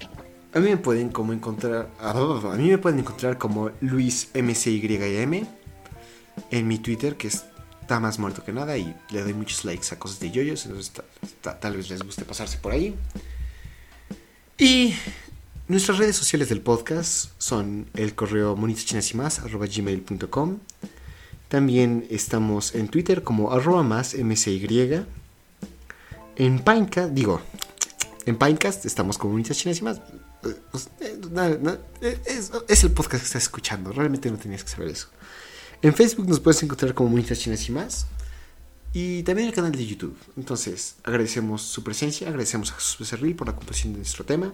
A 0.55 0.61
mí 0.61 0.71
me 0.71 0.77
pueden 0.77 1.11
como 1.11 1.33
encontrar. 1.33 1.89
A 2.01 2.15
mí 2.57 2.71
me 2.71 2.79
pueden 2.79 3.01
encontrar 3.01 3.39
como 3.39 3.73
Luis 3.81 4.31
MCYM 4.35 5.47
en 6.51 6.69
mi 6.69 6.79
Twitter, 6.79 7.17
que 7.17 7.29
está 7.29 8.01
más 8.01 8.19
muerto 8.19 8.45
que 8.45 8.53
nada, 8.53 8.79
y 8.79 8.95
le 9.11 9.23
doy 9.23 9.35
muchos 9.35 9.65
likes 9.65 9.89
a 9.93 9.99
cosas 9.99 10.21
de 10.21 10.31
yoyos, 10.31 10.65
entonces 10.67 10.93
tal 11.61 11.77
vez 11.77 11.91
les 11.91 12.03
guste 12.03 12.25
pasarse 12.25 12.59
por 12.59 12.73
ahí. 12.73 12.95
Y 14.59 14.95
nuestras 15.67 15.99
redes 15.99 16.17
sociales 16.17 16.49
del 16.49 16.61
podcast 16.61 17.31
son 17.39 17.87
el 17.95 18.15
correo 18.15 18.55
gmail.com 18.55 20.59
También 21.49 22.07
estamos 22.11 22.75
en 22.75 22.89
Twitter 22.89 23.23
como 23.23 23.53
arroba 23.53 23.83
más 23.83 24.15
MCY. 24.15 25.05
En 26.37 26.59
Pinecast, 26.59 27.13
digo, 27.13 27.41
en 28.27 28.37
Pinecast 28.37 28.85
estamos 28.85 29.17
como 29.17 29.33
Monitas 29.33 29.65
pues, 30.71 30.91
eh, 31.01 31.19
eh, 32.03 32.21
es, 32.69 32.85
el 32.85 32.93
podcast 32.93 33.23
que 33.23 33.27
estás 33.27 33.45
escuchando. 33.45 33.93
Realmente 33.93 34.31
no 34.31 34.37
tenías 34.37 34.65
que 34.65 34.71
saber 34.71 34.89
eso. 34.89 35.09
En 35.81 35.95
Facebook 35.95 36.29
nos 36.29 36.41
puedes 36.41 36.63
encontrar 36.63 36.93
como 36.93 37.11
Monitas. 37.11 37.47
Y 38.93 39.23
también 39.23 39.49
el 39.49 39.55
canal 39.55 39.73
de 39.73 39.87
YouTube. 39.87 40.17
Entonces, 40.37 40.97
agradecemos 41.05 41.63
su 41.63 41.83
presencia. 41.83 42.29
Agradecemos 42.29 42.73
a 42.73 42.75
Jesús 42.75 42.99
Becerril 42.99 43.35
por 43.35 43.47
la 43.47 43.57
composición 43.57 43.95
de 43.95 44.01
nuestro 44.01 44.25
tema. 44.25 44.53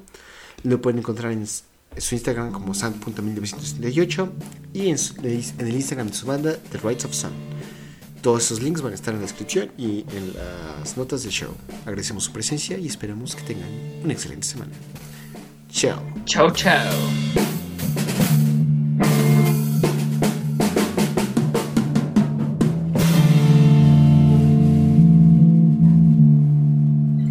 Lo 0.65 0.81
pueden 0.81 0.99
encontrar 0.99 1.33
en 1.33 1.47
su 1.47 2.15
Instagram 2.15 2.53
como 2.53 2.75
san.1978 2.75 4.31
y 4.75 4.89
en, 4.89 4.97
en, 5.23 5.67
el 5.67 5.75
Instagram 5.75 6.09
de 6.09 6.15
su 6.15 6.27
banda 6.27 6.57
The 6.71 6.79
Rights 6.79 7.05
of 7.05 7.15
Sun. 7.15 7.33
Todos 8.23 8.45
esos 8.45 8.63
links 8.63 8.83
van 8.83 8.93
a 8.93 8.95
estar 8.95 9.15
en 9.15 9.21
la 9.21 9.27
descripción 9.27 9.71
y 9.79 10.05
en 10.15 10.35
las 10.35 10.97
notas 10.97 11.23
del 11.23 11.33
show. 11.33 11.55
Agradecemos 11.87 12.25
su 12.25 12.33
presencia 12.33 12.77
y 12.79 12.87
esperamos 12.87 13.35
que 13.35 13.43
tengan 13.43 13.71
una 14.03 14.13
excelente 14.13 14.47
semana. 14.47 14.73
Chao. 15.71 16.03
Chao, 16.27 16.51
chao. 16.51 17.60